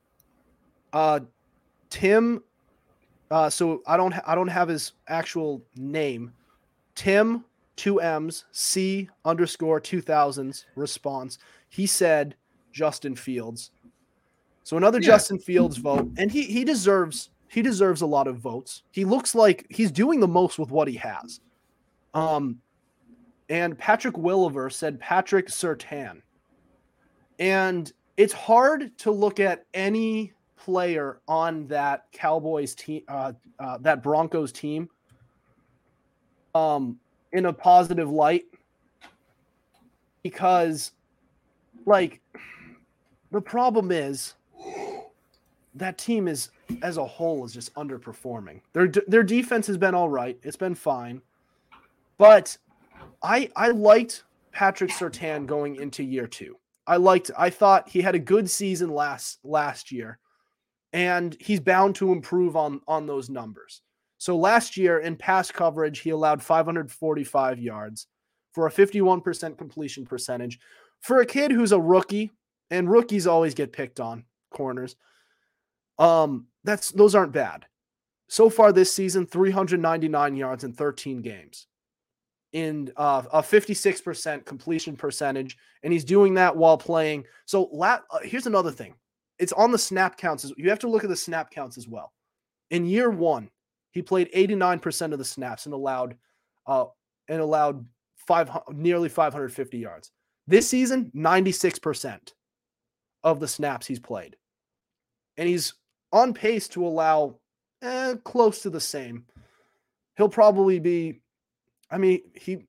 uh, 0.94 1.20
Tim, 1.90 2.42
uh, 3.30 3.50
so 3.50 3.82
I 3.86 3.98
don't 3.98 4.14
ha- 4.14 4.24
I 4.26 4.36
don't 4.36 4.48
have 4.48 4.70
his 4.70 4.94
actual 5.10 5.62
name. 5.76 6.32
Tim 6.96 7.44
two 7.76 8.00
M's 8.00 8.46
C 8.54 9.10
underscore 9.26 9.82
two 9.82 10.00
thousands 10.00 10.66
response. 10.78 11.40
He 11.68 11.88
said 11.88 12.38
Justin 12.72 13.18
Fields. 13.18 13.72
So 14.64 14.78
another 14.78 15.00
Yeah. 15.00 15.08
Justin 15.08 15.40
Fields 15.40 15.78
vote, 15.78 16.08
and 16.18 16.32
he 16.32 16.44
he 16.44 16.64
deserves 16.64 17.30
he 17.48 17.62
deserves 17.62 18.02
a 18.02 18.06
lot 18.06 18.28
of 18.28 18.38
votes. 18.38 18.84
He 18.92 19.04
looks 19.04 19.36
like 19.36 19.66
he's 19.70 19.92
doing 19.92 20.20
the 20.20 20.28
most 20.28 20.58
with 20.58 20.72
what 20.72 20.88
he 20.88 20.96
has. 20.96 21.42
Um, 22.14 22.62
and 23.50 23.78
Patrick 23.78 24.18
Williver 24.18 24.70
said 24.70 25.00
Patrick 25.00 25.48
Surtain. 25.48 26.22
And 27.40 27.92
it's 28.16 28.32
hard 28.32 28.98
to 29.00 29.12
look 29.12 29.42
at 29.42 29.66
any 29.74 30.32
player 30.56 31.20
on 31.28 31.68
that 31.68 32.06
Cowboys 32.14 32.76
team, 32.76 33.04
uh, 33.10 33.34
uh, 33.60 33.80
that 33.80 34.02
Broncos 34.02 34.54
team, 34.54 34.88
um, 36.56 36.98
in 37.34 37.48
a 37.48 37.54
positive 37.54 38.10
light 38.10 38.44
because, 40.24 40.92
like, 41.86 42.22
the 43.32 43.42
problem 43.42 43.92
is 43.92 44.36
that 45.76 45.98
team 45.98 46.28
is 46.28 46.50
as 46.82 46.98
a 46.98 47.06
whole 47.06 47.46
is 47.46 47.54
just 47.54 47.74
underperforming. 47.76 48.62
Their 48.74 48.88
their 49.08 49.24
defense 49.24 49.68
has 49.68 49.78
been 49.78 49.96
all 49.96 50.10
right. 50.10 50.38
It's 50.44 50.58
been 50.58 50.76
fine. 50.76 51.22
But 52.18 52.58
I 53.24 53.50
I 53.56 53.70
liked 53.70 54.24
Patrick 54.52 54.92
Surtain 54.92 55.46
going 55.46 55.78
into 55.78 56.04
year 56.04 56.28
2. 56.28 56.58
I 56.88 56.98
liked 56.98 57.32
I 57.38 57.50
thought 57.50 57.90
he 57.90 58.02
had 58.02 58.16
a 58.16 58.20
good 58.20 58.50
season 58.50 58.90
last 58.92 59.40
last 59.44 59.92
year. 59.92 60.20
and 60.94 61.38
he's 61.40 61.60
bound 61.60 61.96
to 61.96 62.12
improve 62.12 62.56
on 62.56 62.82
on 62.88 63.06
those 63.08 63.30
numbers. 63.30 63.82
So 64.18 64.38
last 64.38 64.78
year 64.78 65.00
in 65.00 65.16
pass 65.16 65.52
coverage, 65.52 66.00
he 66.00 66.12
allowed 66.12 66.44
545 66.44 67.60
yards 67.60 68.08
for 68.54 68.68
a 68.68 68.72
51% 68.72 69.58
completion 69.58 70.06
percentage. 70.06 70.60
For 71.00 71.22
a 71.22 71.26
kid 71.26 71.52
who's 71.52 71.72
a 71.72 71.80
rookie, 71.80 72.32
and 72.70 72.90
rookies 72.92 73.26
always 73.28 73.54
get 73.56 73.74
picked 73.74 74.00
on 74.00 74.26
corners. 74.52 74.96
Um, 76.02 76.48
that's 76.64 76.90
those 76.90 77.16
aren't 77.16 77.32
bad. 77.32 77.66
So 78.28 78.50
far 78.50 78.72
this 78.72 78.94
season, 78.94 79.26
399 79.26 80.36
yards 80.36 80.64
in 80.64 80.74
13 80.74 81.22
games 81.22 81.68
in 82.54 82.92
uh, 82.98 83.24
a 83.32 83.42
56% 83.42 84.46
completion 84.46 84.96
percentage, 84.96 85.58
and 85.84 85.94
he's 85.94 86.04
doing 86.04 86.34
that 86.34 86.56
while 86.56 86.78
playing. 86.78 87.26
So, 87.46 87.70
la- 87.72 88.00
uh, 88.10 88.20
here's 88.24 88.48
another 88.48 88.72
thing: 88.72 88.96
it's 89.40 89.54
on 89.54 89.72
the 89.72 89.78
snap 89.78 90.18
counts. 90.18 90.52
You 90.58 90.70
have 90.70 90.80
to 90.80 90.90
look 90.90 91.04
at 91.04 91.10
the 91.10 91.16
snap 91.16 91.52
counts 91.52 91.78
as 91.78 91.88
well. 91.88 92.14
In 92.72 92.86
year 92.86 93.10
one, 93.10 93.50
he 93.92 94.02
played 94.02 94.32
89% 94.34 95.12
of 95.12 95.20
the 95.20 95.26
snaps 95.26 95.66
and 95.66 95.74
allowed 95.74 96.16
uh, 96.66 96.86
and 97.28 97.42
allowed 97.42 97.86
five 98.16 98.50
nearly 98.70 99.10
550 99.10 99.78
yards. 99.78 100.12
This 100.48 100.68
season, 100.68 101.12
96% 101.16 102.34
of 103.24 103.40
the 103.40 103.48
snaps 103.48 103.86
he's 103.86 104.00
played, 104.00 104.36
and 105.38 105.48
he's 105.48 105.74
on 106.12 106.34
pace 106.34 106.68
to 106.70 106.86
allow 106.86 107.40
eh, 107.82 108.16
close 108.24 108.62
to 108.62 108.70
the 108.70 108.80
same. 108.80 109.26
He'll 110.18 110.30
probably 110.30 110.80
be 110.80 111.22
I 111.90 111.98
mean, 111.98 112.22
he 112.36 112.66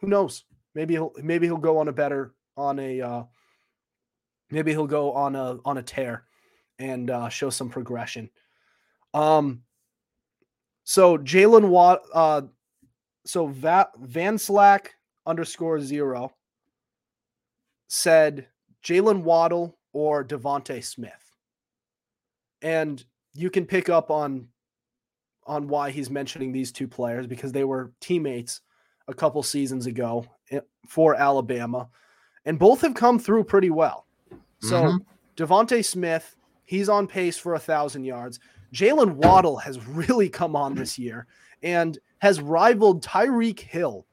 who 0.00 0.08
knows? 0.08 0.44
Maybe 0.74 0.94
he'll 0.94 1.12
maybe 1.22 1.46
he'll 1.46 1.56
go 1.56 1.78
on 1.78 1.88
a 1.88 1.92
better 1.92 2.34
on 2.56 2.78
a 2.78 3.00
uh 3.00 3.22
maybe 4.50 4.72
he'll 4.72 4.86
go 4.86 5.12
on 5.12 5.36
a 5.36 5.58
on 5.64 5.78
a 5.78 5.82
tear 5.82 6.24
and 6.78 7.10
uh 7.10 7.28
show 7.28 7.50
some 7.50 7.70
progression. 7.70 8.30
Um 9.14 9.62
so 10.84 11.16
Jalen 11.16 11.68
Watt 11.68 12.02
uh 12.12 12.42
so 13.26 13.46
Va- 13.46 13.90
Van 13.98 14.38
Slack 14.38 14.94
underscore 15.26 15.80
zero 15.80 16.32
said 17.88 18.46
Jalen 18.84 19.22
Waddle 19.22 19.76
or 19.92 20.24
DeVonta 20.24 20.82
Smith. 20.82 21.29
And 22.62 23.04
you 23.34 23.50
can 23.50 23.66
pick 23.66 23.88
up 23.88 24.10
on 24.10 24.48
on 25.46 25.66
why 25.66 25.90
he's 25.90 26.10
mentioning 26.10 26.52
these 26.52 26.70
two 26.70 26.86
players 26.86 27.26
because 27.26 27.50
they 27.50 27.64
were 27.64 27.92
teammates 28.00 28.60
a 29.08 29.14
couple 29.14 29.42
seasons 29.42 29.86
ago 29.86 30.24
eh, 30.50 30.60
for 30.86 31.14
Alabama, 31.14 31.88
and 32.44 32.58
both 32.58 32.82
have 32.82 32.94
come 32.94 33.18
through 33.18 33.44
pretty 33.44 33.70
well. 33.70 34.06
So 34.60 34.82
mm-hmm. 34.82 35.42
DeVonta 35.42 35.84
Smith, 35.84 36.36
he's 36.64 36.88
on 36.88 37.06
pace 37.06 37.36
for 37.36 37.54
a 37.54 37.58
thousand 37.58 38.04
yards. 38.04 38.38
Jalen 38.72 39.14
Waddle 39.14 39.56
has 39.56 39.84
really 39.86 40.28
come 40.28 40.54
on 40.54 40.74
this 40.74 40.98
year 40.98 41.26
and 41.62 41.98
has 42.18 42.40
rivaled 42.40 43.02
Tyreek 43.02 43.60
Hill 43.60 44.06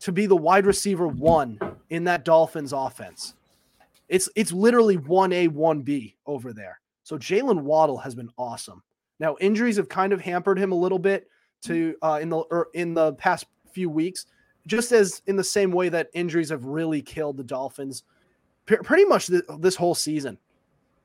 to 0.00 0.12
be 0.12 0.26
the 0.26 0.36
wide 0.36 0.66
receiver 0.66 1.08
one 1.08 1.58
in 1.90 2.04
that 2.04 2.24
Dolphins 2.24 2.72
offense. 2.72 3.34
It's 4.08 4.28
it's 4.34 4.52
literally 4.52 4.96
one 4.96 5.32
A 5.32 5.48
one 5.48 5.82
B 5.82 6.16
over 6.26 6.52
there. 6.52 6.80
So 7.10 7.18
Jalen 7.18 7.62
Waddle 7.62 7.98
has 7.98 8.14
been 8.14 8.30
awesome. 8.38 8.84
Now 9.18 9.36
injuries 9.40 9.76
have 9.78 9.88
kind 9.88 10.12
of 10.12 10.20
hampered 10.20 10.56
him 10.56 10.70
a 10.70 10.76
little 10.76 10.96
bit 10.96 11.26
to 11.62 11.96
uh, 12.02 12.20
in 12.22 12.28
the 12.28 12.44
er, 12.52 12.68
in 12.74 12.94
the 12.94 13.14
past 13.14 13.46
few 13.72 13.90
weeks, 13.90 14.26
just 14.68 14.92
as 14.92 15.20
in 15.26 15.34
the 15.34 15.42
same 15.42 15.72
way 15.72 15.88
that 15.88 16.08
injuries 16.14 16.50
have 16.50 16.64
really 16.66 17.02
killed 17.02 17.36
the 17.36 17.42
Dolphins, 17.42 18.04
p- 18.64 18.76
pretty 18.76 19.06
much 19.06 19.26
th- 19.26 19.42
this 19.58 19.74
whole 19.74 19.96
season. 19.96 20.38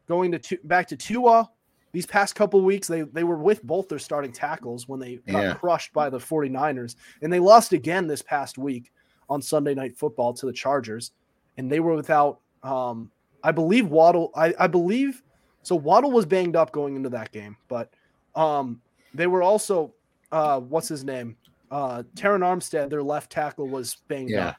Going 0.08 0.32
to 0.32 0.58
back 0.66 0.88
to 0.90 0.96
Tua, 0.96 1.50
these 1.92 2.06
past 2.06 2.36
couple 2.36 2.62
weeks 2.62 2.88
they 2.88 3.02
they 3.02 3.24
were 3.24 3.40
with 3.40 3.64
both 3.64 3.90
their 3.90 3.98
starting 3.98 4.32
tackles 4.32 4.88
when 4.88 5.00
they 5.00 5.16
got 5.28 5.42
yeah. 5.42 5.54
crushed 5.56 5.92
by 5.92 6.12
the 6.12 6.20
49ers 6.20 6.98
and 7.24 7.34
they 7.34 7.40
lost 7.40 7.74
again 7.74 8.06
this 8.06 8.22
past 8.22 8.60
week 8.60 8.92
on 9.28 9.42
Sunday 9.42 9.74
night 9.74 9.98
football 9.98 10.36
to 10.36 10.46
the 10.46 10.54
Chargers 10.54 11.14
and 11.58 11.72
they 11.72 11.80
were 11.80 11.96
without 11.96 12.42
um 12.62 13.10
I 13.44 13.52
believe 13.52 13.88
Waddle 13.88 14.32
I, 14.36 14.54
I 14.60 14.68
believe 14.68 15.24
so 15.66 15.76
Waddle 15.76 16.12
was 16.12 16.26
banged 16.26 16.56
up 16.56 16.72
going 16.72 16.96
into 16.96 17.10
that 17.10 17.32
game 17.32 17.58
but 17.68 17.92
um, 18.36 18.82
they 19.14 19.28
were 19.28 19.42
also 19.42 19.94
uh, 20.32 20.60
what's 20.60 20.88
his 20.88 21.04
name? 21.04 21.38
Uh, 21.72 22.04
Terron 22.16 22.42
Armstead, 22.42 22.90
their 22.90 23.04
left 23.04 23.32
tackle, 23.32 23.68
was 23.68 23.96
banged 24.08 24.32
yeah. 24.32 24.50
up. 24.50 24.56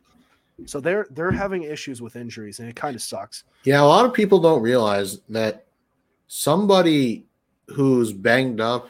So 0.65 0.81
they're 0.81 1.07
they're 1.11 1.31
having 1.31 1.65
issues 1.65 2.01
with 2.01 2.17
injuries, 2.17 2.61
and 2.61 2.69
it 2.69 2.75
kind 2.75 2.97
of 2.97 3.03
sucks. 3.03 3.45
Yeah, 3.65 3.83
a 3.83 3.85
lot 3.85 4.07
of 4.07 4.15
people 4.15 4.41
don't 4.41 4.63
realize 4.63 5.21
that 5.29 5.67
somebody 6.29 7.27
who's 7.69 8.13
banged 8.13 8.61
up 8.61 8.89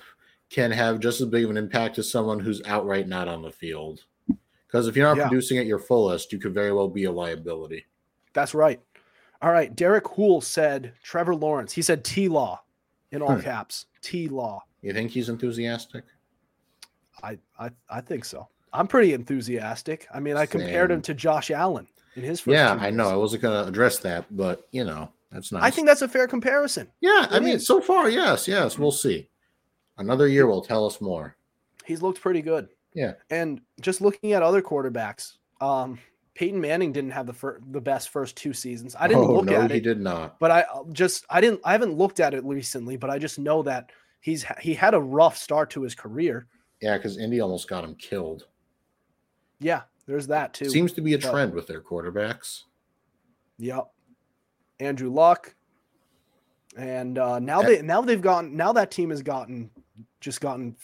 can 0.49 0.71
have 0.71 1.01
just 1.01 1.21
as 1.21 1.27
big 1.27 1.43
of 1.43 1.51
an 1.51 1.57
impact 1.57 1.99
as 1.99 2.09
someone 2.09 2.39
who's 2.39 2.63
outright 2.67 3.09
not 3.09 3.27
on 3.27 3.43
the 3.43 3.51
field. 3.51 4.05
Because 4.69 4.87
if 4.87 4.95
you're 4.95 5.09
not 5.09 5.17
yeah. 5.17 5.27
producing 5.27 5.59
at 5.59 5.67
your 5.67 5.81
fullest, 5.81 6.33
you 6.33 6.39
could 6.39 6.55
very 6.55 6.73
well 6.73 6.89
be 6.89 7.05
a 7.05 7.11
liability. 7.11 7.85
That's 8.33 8.55
right. 8.55 8.81
All 9.43 9.53
right. 9.53 9.75
Derek 9.75 10.09
Hool 10.09 10.41
said 10.41 10.93
Trevor 11.03 11.35
Lawrence. 11.35 11.73
He 11.73 11.83
said 11.83 12.05
T 12.05 12.29
Law 12.29 12.63
in 13.13 13.23
all 13.23 13.35
hmm. 13.35 13.43
caps. 13.43 13.87
T 14.03 14.29
Law. 14.29 14.63
You 14.83 14.93
think 14.93 15.11
he's 15.11 15.29
enthusiastic? 15.29 16.05
I, 17.23 17.39
I 17.59 17.71
I 17.89 18.01
think 18.01 18.25
so. 18.25 18.49
I'm 18.73 18.87
pretty 18.87 19.15
enthusiastic. 19.15 20.07
I 20.13 20.21
mean, 20.21 20.37
I 20.37 20.45
Same. 20.45 20.61
compared 20.61 20.91
him 20.91 21.03
to 21.03 21.15
Josh 21.15 21.51
Allen 21.51 21.89
in 22.15 22.23
his 22.23 22.41
first. 22.41 22.53
Yeah, 22.53 22.77
I 22.81 22.91
know. 22.91 23.09
I 23.09 23.17
wasn't 23.17 23.43
going 23.43 23.63
to 23.63 23.69
address 23.69 23.99
that, 24.01 24.25
but 24.31 24.69
you 24.71 24.85
know, 24.85 25.11
that's 25.33 25.53
nice. 25.53 25.63
I 25.63 25.71
think 25.71 25.87
that's 25.87 26.03
a 26.03 26.09
fair 26.09 26.29
comparison. 26.29 26.89
Yeah, 27.01 27.25
it 27.25 27.33
I 27.33 27.41
mean, 27.41 27.59
so 27.59 27.81
far, 27.81 28.11
yes, 28.11 28.47
yes. 28.47 28.79
We'll 28.79 28.93
see. 28.93 29.29
Another 29.99 30.29
year 30.29 30.47
will 30.47 30.63
tell 30.63 30.85
us 30.87 31.01
more. 31.01 31.37
He's 31.85 32.03
looked 32.03 32.21
pretty 32.21 32.43
good. 32.43 32.69
Yeah, 32.95 33.15
and 33.31 33.61
just 33.81 34.01
looking 34.01 34.33
at 34.33 34.43
other 34.43 34.63
quarterbacks, 34.63 35.37
um, 35.61 35.99
Peyton 36.37 36.61
Manning 36.61 36.93
didn't 36.93 37.13
have 37.13 37.27
the 37.27 37.33
fir- 37.33 37.61
the 37.71 37.81
best 37.81 38.11
first 38.11 38.37
two 38.37 38.53
seasons. 38.53 38.95
I 39.01 39.09
didn't 39.09 39.25
oh, 39.25 39.37
look 39.37 39.47
no, 39.47 39.55
at 39.55 39.71
it. 39.71 39.75
He 39.75 39.81
did 39.81 39.99
not. 39.99 40.39
But 40.39 40.51
I 40.51 40.65
just 40.93 41.25
I 41.31 41.41
didn't 41.41 41.63
I 41.65 41.73
haven't 41.73 41.95
looked 41.95 42.21
at 42.21 42.35
it 42.35 42.45
recently, 42.45 42.99
but 42.99 43.09
I 43.09 43.19
just 43.19 43.39
know 43.39 43.63
that 43.63 43.91
he's 44.21 44.45
he 44.61 44.75
had 44.75 44.93
a 44.93 45.01
rough 45.01 45.39
start 45.39 45.71
to 45.71 45.83
his 45.83 45.95
career. 45.95 46.47
Yeah, 46.83 46.99
because 46.99 47.17
Indy 47.17 47.41
almost 47.41 47.71
got 47.71 47.85
him 47.85 47.95
killed. 47.95 48.49
Yeah, 49.61 49.83
there's 50.05 50.27
that 50.27 50.53
too. 50.53 50.69
Seems 50.69 50.93
to 50.93 51.01
be 51.01 51.15
a 51.15 51.19
trend 51.19 51.55
with 51.55 51.67
their 51.67 51.81
quarterbacks. 51.81 52.65
Yep. 53.59 53.87
Andrew 54.79 55.11
Luck. 55.11 55.55
And 56.77 57.17
uh, 57.17 57.39
now 57.39 57.63
they 57.63 57.81
now 57.81 58.03
they've 58.03 58.21
gotten 58.21 58.55
now 58.55 58.75
that 58.75 58.91
team 58.91 59.09
has 59.09 59.23
gotten 59.23 59.71
just 60.21 60.43
gotten 60.43 60.77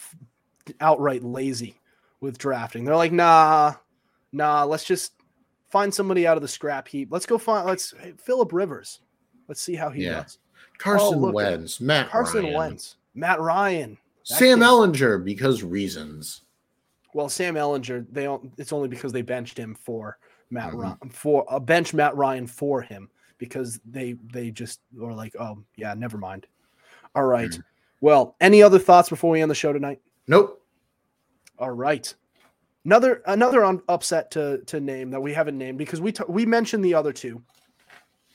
outright 0.81 1.23
lazy 1.23 1.79
with 2.21 2.39
drafting. 2.39 2.85
They're 2.85 2.95
like, 2.95 3.11
nah, 3.11 3.75
nah, 4.31 4.63
let's 4.63 4.85
just 4.85 5.13
find 5.73 5.91
somebody 5.91 6.27
out 6.27 6.37
of 6.37 6.43
the 6.43 6.47
scrap 6.47 6.87
heap. 6.87 7.07
Let's 7.11 7.25
go 7.25 7.39
find 7.39 7.65
let's 7.65 7.95
hey, 7.99 8.13
Philip 8.15 8.53
Rivers. 8.53 8.99
Let's 9.47 9.59
see 9.59 9.73
how 9.73 9.89
he 9.89 10.03
yeah. 10.03 10.21
does. 10.21 10.37
Carson 10.77 11.25
oh, 11.25 11.31
Wentz, 11.31 11.81
Matt 11.81 12.11
Carson 12.11 12.43
Ryan. 12.43 12.53
Wentz. 12.53 12.97
Matt 13.15 13.41
Ryan, 13.41 13.97
Sam 14.21 14.59
kid. 14.59 14.65
Ehlinger 14.65 15.25
because 15.25 15.63
reasons. 15.63 16.41
Well, 17.15 17.27
Sam 17.27 17.55
Ehlinger, 17.55 18.05
they 18.11 18.23
don't, 18.23 18.53
it's 18.57 18.71
only 18.71 18.87
because 18.87 19.11
they 19.11 19.23
benched 19.23 19.57
him 19.57 19.75
for 19.75 20.17
Matt 20.51 20.69
mm-hmm. 20.69 20.79
Ryan 20.79 21.09
for 21.09 21.43
a 21.49 21.55
uh, 21.55 21.59
bench 21.59 21.91
Matt 21.95 22.15
Ryan 22.15 22.45
for 22.45 22.83
him 22.83 23.09
because 23.39 23.79
they 23.83 24.15
they 24.31 24.51
just 24.51 24.79
were 24.95 25.13
like, 25.13 25.35
oh 25.39 25.57
yeah, 25.75 25.95
never 25.95 26.19
mind. 26.19 26.45
All 27.15 27.25
right. 27.25 27.49
mm 27.49 27.63
Well, 27.99 28.35
any 28.39 28.61
other 28.61 28.77
thoughts 28.77 29.09
before 29.09 29.31
we 29.31 29.41
end 29.41 29.49
the 29.49 29.55
show 29.55 29.73
tonight? 29.73 30.01
Nope. 30.27 30.61
All 31.57 31.71
right. 31.71 32.13
Another 32.85 33.21
another 33.25 33.63
un- 33.63 33.81
upset 33.87 34.31
to 34.31 34.59
to 34.65 34.79
name 34.79 35.11
that 35.11 35.21
we 35.21 35.33
haven't 35.33 35.57
named 35.57 35.77
because 35.77 36.01
we 36.01 36.11
t- 36.11 36.23
we 36.27 36.45
mentioned 36.45 36.83
the 36.83 36.93
other 36.93 37.13
two. 37.13 37.41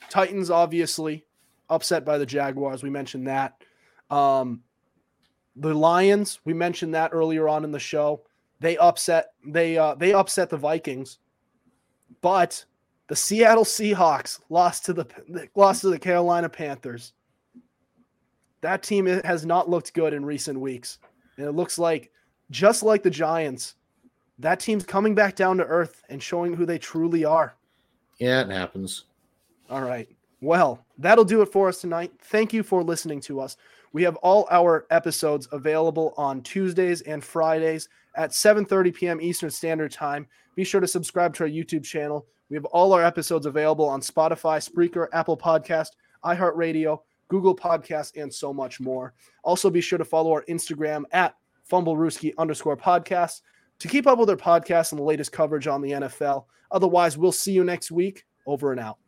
Titans 0.09 0.51
obviously 0.51 1.25
upset 1.69 2.05
by 2.05 2.17
the 2.17 2.27
Jaguars. 2.27 2.83
We 2.83 2.91
mentioned 2.91 3.27
that. 3.27 3.63
Um, 4.11 4.63
the 5.55 5.75
Lions, 5.75 6.41
we 6.45 6.55
mentioned 6.55 6.95
that 6.95 7.11
earlier 7.13 7.49
on 7.49 7.65
in 7.65 7.73
the 7.73 7.79
show. 7.79 8.23
They 8.61 8.77
upset 8.79 9.33
they 9.47 9.77
uh, 9.77 9.95
they 9.95 10.13
upset 10.13 10.51
the 10.51 10.57
Vikings, 10.57 11.19
but 12.23 12.65
the 13.09 13.17
Seattle 13.17 13.65
Seahawks 13.65 14.41
lost 14.49 14.85
to 14.87 14.93
the 14.93 15.07
lost 15.55 15.83
to 15.83 15.91
the 15.91 15.99
Carolina 15.99 16.49
Panthers. 16.49 17.13
That 18.61 18.83
team 18.83 19.07
has 19.07 19.47
not 19.47 19.69
looked 19.69 19.95
good 19.95 20.13
in 20.13 20.25
recent 20.25 20.59
weeks, 20.59 20.99
and 21.37 21.47
it 21.47 21.53
looks 21.53 21.79
like 21.79 22.11
just 22.51 22.83
like 22.83 23.03
the 23.03 23.11
Giants, 23.11 23.77
that 24.39 24.61
team's 24.61 24.85
coming 24.85 25.15
back 25.15 25.35
down 25.35 25.57
to 25.59 25.65
earth 25.65 26.03
and 26.09 26.23
showing 26.23 26.55
who 26.55 26.65
they 26.65 26.79
truly 26.79 27.25
are. 27.25 27.55
Yeah, 28.19 28.43
it 28.43 28.51
happens. 28.51 29.05
All 29.71 29.83
right. 29.83 30.09
Well, 30.41 30.85
that'll 30.99 31.25
do 31.25 31.43
it 31.43 31.53
for 31.53 31.69
us 31.69 31.81
tonight. 31.81 32.13
Thank 32.21 32.53
you 32.53 32.63
for 32.63 32.83
listening 32.83 33.21
to 33.23 33.41
us. 33.41 33.57
We 33.93 34.03
have 34.05 34.17
all 34.17 34.47
our 34.51 34.87
episodes 34.91 35.49
available 35.51 36.15
on 36.17 36.43
Tuesdays 36.43 37.01
and 37.03 37.25
Fridays 37.25 37.89
at 38.17 38.31
7:30 38.31 38.95
p.m. 38.95 39.21
Eastern 39.21 39.51
Standard 39.51 39.93
Time. 39.93 40.27
Be 40.55 40.65
sure 40.65 40.81
to 40.81 40.87
subscribe 40.87 41.35
to 41.35 41.45
our 41.45 41.51
YouTube 41.51 41.85
channel. 41.85 42.27
We 42.51 42.57
have 42.57 42.65
all 42.67 42.93
our 42.93 43.05
episodes 43.05 43.47
available 43.47 43.87
on 43.87 44.01
Spotify, 44.01 44.59
Spreaker, 44.67 45.09
Apple 45.13 45.37
Podcast, 45.37 45.89
iHeartRadio, 46.25 47.01
Google 47.29 47.55
Podcasts, 47.55 48.21
and 48.21 48.33
so 48.33 48.53
much 48.53 48.81
more. 48.81 49.15
Also, 49.43 49.71
be 49.71 49.81
sure 49.81 49.99
to 49.99 50.05
follow 50.05 50.33
our 50.33 50.45
Instagram 50.49 51.05
at 51.13 51.35
fumblerooski 51.71 52.33
underscore 52.39 52.77
podcast 52.77 53.43
to 53.81 53.89
keep 53.89 54.07
up 54.07 54.19
with 54.19 54.31
our 54.31 54.37
podcast 54.37 54.93
and 54.93 54.99
the 54.99 55.05
latest 55.05 55.33
coverage 55.33 55.67
on 55.67 55.81
the 55.81 55.93
NFL. 55.93 56.45
Otherwise, 56.71 57.17
we'll 57.17 57.33
see 57.33 57.53
you 57.53 57.65
next 57.65 57.91
week. 57.91 58.25
Over 58.47 58.73
and 58.73 58.81
out. 58.81 58.99